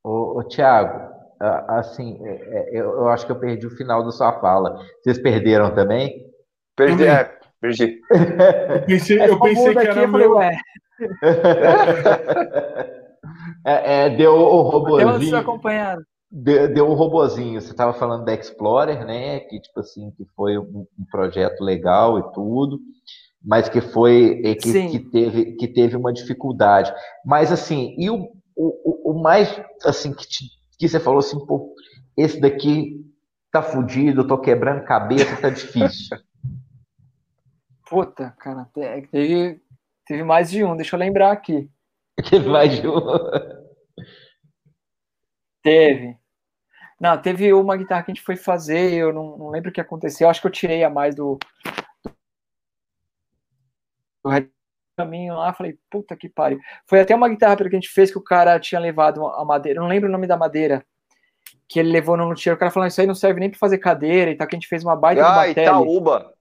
[0.04, 1.10] Ô, ô Tiago,
[1.68, 4.78] assim, é, é, eu acho que eu perdi o final da sua fala.
[5.02, 6.30] Vocês perderam também?
[6.76, 7.98] Perdi, é, perdi.
[8.10, 10.34] Eu pensei, eu pensei que era meu...
[10.34, 10.58] Falei,
[13.64, 15.38] é, é, deu o robozinho.
[15.38, 16.04] acompanhando.
[16.34, 17.60] Deu, deu um robozinho.
[17.60, 19.40] Você estava falando da Explorer, né?
[19.40, 22.80] Que tipo assim, que foi um, um projeto legal e tudo,
[23.44, 26.90] mas que foi que, que, teve que teve uma dificuldade.
[27.22, 30.46] Mas assim, e o, o, o mais assim que, te,
[30.78, 31.74] que você falou assim, pô,
[32.16, 33.04] esse daqui
[33.50, 36.16] tá fudido, tô quebrando cabeça, tá difícil.
[37.90, 38.66] Puta, cara,
[39.10, 39.60] teve,
[40.06, 41.70] teve mais de um, deixa eu lembrar aqui.
[42.30, 43.00] Teve mais de um.
[45.62, 46.21] Teve.
[47.02, 49.80] Não, teve uma guitarra que a gente foi fazer, eu não, não lembro o que
[49.80, 51.36] aconteceu, acho que eu tirei a mais do,
[54.22, 54.30] do
[54.96, 56.60] caminho lá, falei, puta que pariu.
[56.86, 59.80] Foi até uma guitarra que a gente fez que o cara tinha levado a madeira,
[59.80, 60.86] não lembro o nome da madeira,
[61.68, 63.78] que ele levou no luthier, o cara falou, isso aí não serve nem para fazer
[63.78, 66.32] cadeira e tal, que a gente fez uma baita ah, uma Itaúba.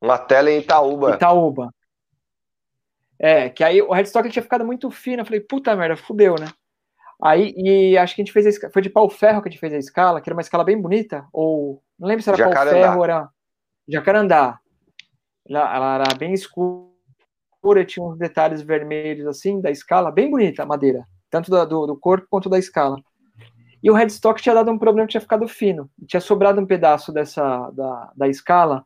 [0.00, 1.14] Uma tela em Itaúba.
[1.14, 1.72] Itaúba.
[3.20, 6.48] É, que aí o headstock tinha ficado muito fino, eu falei, puta merda, fudeu, né?
[7.22, 9.60] Aí, e acho que a gente fez a, foi de pau ferro que a gente
[9.60, 12.70] fez a escala, que era uma escala bem bonita, ou não lembro se era Jacarandá.
[12.70, 13.28] pau ferro ou era
[13.88, 14.60] Jacarandá.
[15.48, 16.88] Ela, ela era bem escura
[17.86, 21.96] tinha uns detalhes vermelhos assim da escala, bem bonita a madeira, tanto do, do, do
[21.96, 23.00] corpo quanto da escala.
[23.82, 27.70] E o headstock tinha dado um problema, tinha ficado fino, tinha sobrado um pedaço dessa
[27.70, 28.84] da, da escala.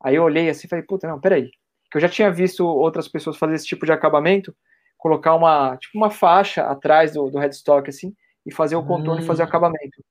[0.00, 1.50] Aí eu olhei assim e falei, puta, não, peraí.
[1.90, 4.54] Que eu já tinha visto outras pessoas fazer esse tipo de acabamento,
[4.96, 8.14] colocar uma, tipo uma faixa atrás do, do headstock, assim,
[8.44, 9.24] e fazer o contorno hum.
[9.24, 9.48] e fazer o hum.
[9.48, 10.04] acabamento.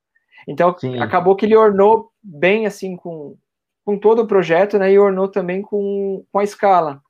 [0.48, 1.00] Então, Sim.
[1.00, 3.36] acabou que ele ornou bem, assim, com,
[3.84, 7.02] com todo o projeto, né, e ornou também com, com a escala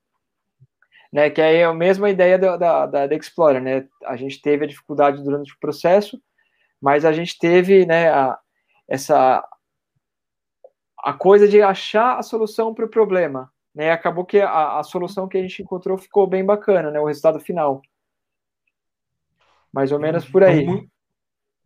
[1.16, 1.30] né?
[1.30, 3.88] Que é a mesma ideia da, da, da, Explorer, né?
[4.04, 6.20] A gente teve a dificuldade durante o processo,
[6.80, 8.38] mas a gente teve, né, a,
[8.86, 9.42] essa
[11.02, 13.92] a coisa de achar a solução para o problema, né?
[13.92, 16.98] Acabou que a, a, solução que a gente encontrou ficou bem bacana, né?
[16.98, 17.82] O resultado final,
[19.70, 20.62] mais ou menos por aí.
[20.62, 20.90] Então, muito,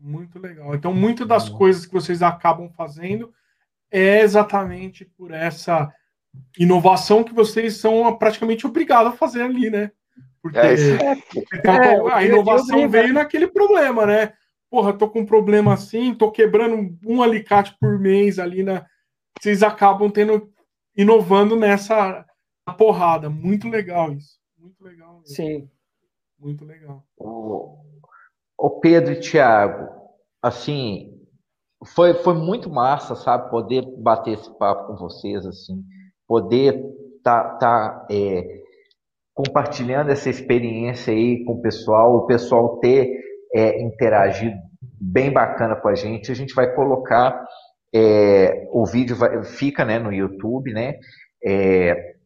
[0.01, 0.74] muito legal.
[0.74, 3.32] Então, muitas das coisas que vocês acabam fazendo
[3.93, 5.89] é exatamente por essa
[6.59, 9.93] inovação que vocês são praticamente obrigados a fazer ali, né?
[10.43, 14.32] Porque é, é, a inovação veio naquele problema, né?
[14.69, 18.85] Porra, tô com um problema assim, tô quebrando um alicate por mês ali na.
[19.41, 20.53] Vocês acabam tendo
[21.01, 22.24] inovando nessa
[22.78, 23.28] porrada.
[23.28, 24.39] Muito legal isso.
[24.59, 25.20] Muito legal.
[25.20, 25.27] Mesmo.
[25.27, 25.70] Sim.
[26.39, 27.05] Muito legal.
[27.18, 27.78] O,
[28.59, 29.89] o Pedro e Thiago,
[30.43, 31.18] assim,
[31.94, 35.85] foi, foi muito massa, sabe, poder bater esse papo com vocês, assim
[36.31, 36.81] poder
[37.16, 38.62] estar tá, tá, é,
[39.35, 43.12] compartilhando essa experiência aí com o pessoal, o pessoal ter
[43.52, 44.56] é, interagido
[45.01, 46.31] bem bacana com a gente.
[46.31, 47.44] A gente vai colocar
[47.93, 50.99] é, o vídeo vai, fica né, no YouTube, né?
[51.45, 52.17] É,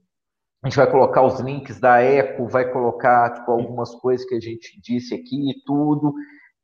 [0.62, 4.40] a gente vai colocar os links da Eco, vai colocar tipo, algumas coisas que a
[4.40, 6.14] gente disse aqui e tudo.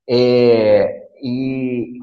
[0.09, 1.99] É, e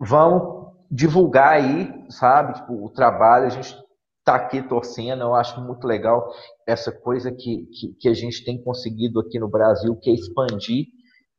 [0.00, 3.46] vamos divulgar aí, sabe, tipo, o trabalho.
[3.46, 3.76] A gente
[4.24, 5.22] tá aqui torcendo.
[5.22, 6.26] Eu acho muito legal
[6.66, 10.86] essa coisa que, que, que a gente tem conseguido aqui no Brasil, que é expandir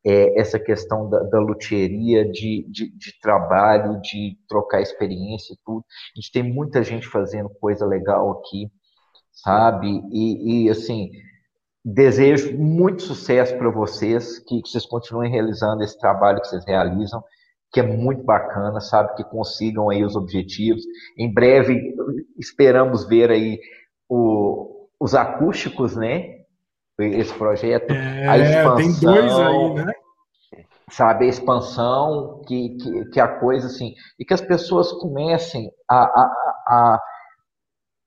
[0.08, 5.84] é, essa questão da, da luthieria, de, de, de, trabalho, de trocar experiência e tudo.
[6.16, 8.72] A gente tem muita gente fazendo coisa legal aqui,
[9.34, 10.02] sabe?
[10.12, 11.12] E, e assim,
[11.84, 17.22] desejo muito sucesso para vocês, que, que vocês continuem realizando esse trabalho que vocês realizam
[17.72, 19.16] que é muito bacana, sabe?
[19.16, 20.84] Que consigam aí os objetivos.
[21.18, 21.94] Em breve
[22.40, 23.60] esperamos ver aí
[24.08, 26.38] o, os acústicos, né?
[27.00, 28.76] Esse projeto, é, a expansão.
[28.78, 29.94] Tem dois aí, né?
[30.90, 35.98] Sabe, a expansão, que, que, que a coisa assim, e que as pessoas comecem a,
[35.98, 36.32] a,
[36.68, 37.00] a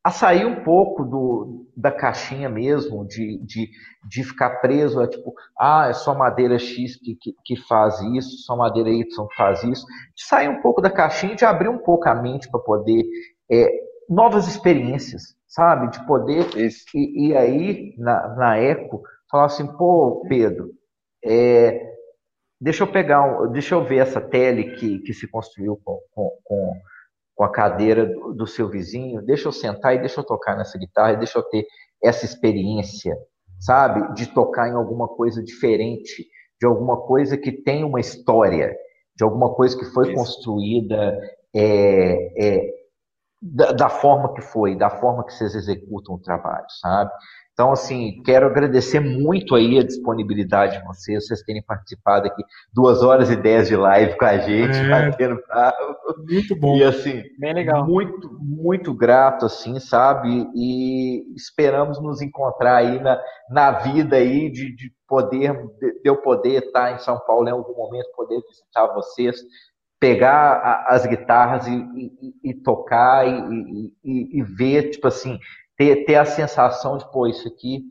[0.02, 3.70] a sair um pouco do, da caixinha mesmo, de, de,
[4.09, 8.39] de ficar preso a tipo, ah, é só madeira X que, que, que, faz isso,
[8.44, 9.85] só madeira Y que faz isso,
[10.16, 13.05] de sair um pouco da caixinha, de abrir um pouco a mente para poder
[13.51, 13.70] é,
[14.09, 15.90] novas experiências, sabe?
[15.90, 20.70] De poder e, e, aí na, na Eco falar assim, pô, Pedro,
[21.23, 21.90] é,
[22.61, 26.31] deixa eu pegar, um, deixa eu ver essa tele que, que se construiu com, com,
[27.35, 30.78] com, a cadeira do, do, seu vizinho, deixa eu sentar e deixa eu tocar nessa
[30.78, 31.65] guitarra, deixa eu ter
[32.03, 33.16] essa experiência,
[33.59, 34.12] sabe?
[34.15, 36.27] De tocar em alguma coisa diferente,
[36.61, 38.77] de alguma coisa que tem uma história,
[39.16, 40.15] de alguma coisa que foi Isso.
[40.15, 41.19] construída
[41.57, 42.70] é, é,
[43.41, 47.11] da, da, forma que foi, da forma que vocês executam o trabalho, sabe?
[47.61, 52.43] Então, assim, quero agradecer muito aí a disponibilidade de vocês, vocês terem participado aqui
[52.73, 55.39] duas horas e dez de live com a gente, é, batendo
[56.27, 56.78] Muito bom.
[56.78, 57.87] E, assim, bem legal.
[57.87, 60.49] Muito, muito grato, assim, sabe?
[60.55, 63.20] E esperamos nos encontrar aí na,
[63.51, 67.53] na vida aí de, de poder, de, de eu poder estar em São Paulo em
[67.53, 69.37] algum momento, poder visitar vocês,
[70.01, 75.39] pegar as guitarras e, e, e tocar e, e, ver, tipo assim,
[75.81, 77.82] ter, ter a sensação de, pô, isso aqui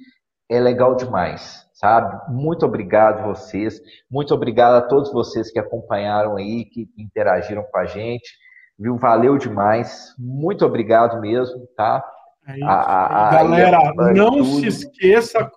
[0.47, 2.31] é legal demais, sabe?
[2.31, 7.87] Muito obrigado vocês, muito obrigado a todos vocês que acompanharam aí, que interagiram com a
[7.87, 8.29] gente,
[8.77, 8.95] viu?
[8.95, 12.05] Valeu demais, muito obrigado mesmo, tá?
[12.47, 15.51] É a, a, Galera, a, não se esqueça,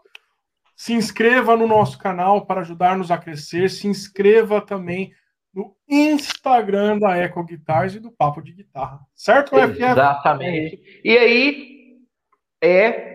[0.75, 5.13] se inscreva no nosso canal para ajudar-nos a crescer, se inscreva também
[5.53, 9.85] no Instagram da Eco Guitars e do Papo de Guitarra, certo, FF?
[9.85, 11.01] Exatamente.
[11.05, 11.72] E aí,
[12.63, 13.13] é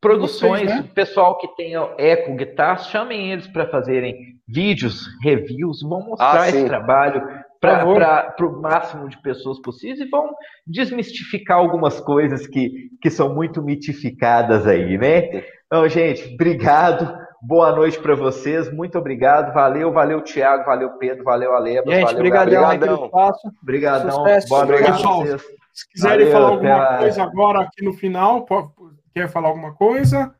[0.00, 0.90] produções, Vocês, né?
[0.92, 4.16] pessoal que tem eco guitar, chamem eles para fazerem
[4.48, 7.22] vídeos, reviews, vão mostrar ah, esse trabalho
[7.60, 10.34] para o máximo de pessoas possíveis e vão
[10.66, 15.44] desmistificar algumas coisas que, que são muito mitificadas aí, né?
[15.66, 17.16] Então, gente, obrigado.
[17.40, 18.72] Boa noite para vocês.
[18.72, 19.54] Muito obrigado.
[19.54, 20.64] Valeu, valeu, Thiago.
[20.64, 21.24] Valeu, Pedro.
[21.24, 21.90] Valeu, Aleba.
[21.90, 23.52] Gente, valeu, brigadão aí pelo espaço.
[23.62, 24.24] Obrigadão.
[24.48, 25.61] Boa noite.
[25.72, 28.70] Se quiserem Valeu, falar alguma coisa agora aqui no final, pode,
[29.14, 30.34] quer falar alguma coisa?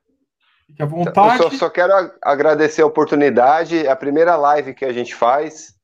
[0.66, 1.42] Fique à vontade.
[1.42, 1.92] Eu só, só, quero
[2.22, 3.86] agradecer a oportunidade.
[3.86, 5.74] É a primeira live que a gente faz.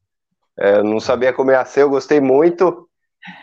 [0.57, 2.89] É, não sabia como ia ser, eu gostei muito.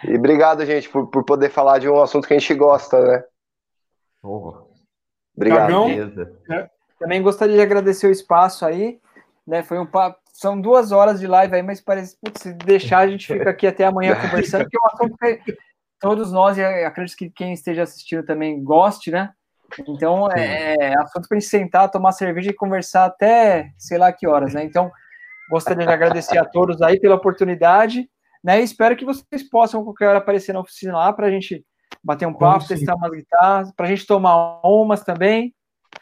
[0.03, 3.23] E obrigado, gente, por, por poder falar de um assunto que a gente gosta, né?
[4.23, 4.65] Oh.
[5.36, 5.90] Obrigado.
[6.49, 6.69] É.
[6.99, 8.99] Também gostaria de agradecer o espaço aí.
[9.45, 9.64] Né?
[9.64, 10.19] Foi um papo.
[10.34, 13.65] São duas horas de live aí, mas parece que se deixar, a gente fica aqui
[13.65, 15.57] até amanhã conversando, porque é um assunto que
[16.06, 19.32] todos nós, e acredito que quem esteja assistindo também goste, né?
[19.88, 24.14] Então, é, é assunto para a gente sentar, tomar cerveja e conversar até sei lá
[24.14, 24.64] que horas, né?
[24.64, 24.91] Então,
[25.49, 28.07] gostaria de agradecer a todos aí pela oportunidade,
[28.44, 28.61] né?
[28.61, 31.65] E espero que vocês possam qualquer hora aparecer na oficina lá para a gente
[32.03, 35.56] bater um papo, testar umas guitarras, para a gente tomar umas também.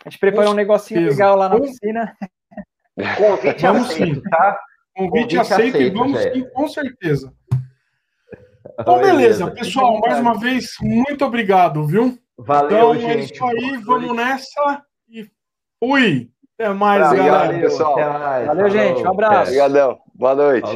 [0.06, 2.14] A gente preparou um negocinho legal lá na oficina.
[3.18, 4.30] Convite vamos aceito, sim.
[4.30, 4.60] tá?
[4.96, 7.34] Convite, Convite aceito, aceito e vamos sim, com certeza.
[8.80, 12.18] Então, beleza, pessoal, mais uma vez, muito obrigado, viu?
[12.38, 13.32] Valeu, então, gente.
[13.32, 15.28] é isso aí, vamos nessa e
[15.80, 16.30] fui.
[16.60, 17.60] Até mais, Valeu, galera.
[17.60, 17.94] Pessoal.
[17.94, 18.48] Até mais.
[18.48, 19.04] Valeu, gente.
[19.04, 19.42] Um abraço.
[19.52, 20.00] Obrigadão.
[20.14, 20.62] Boa noite.
[20.62, 20.72] Falou.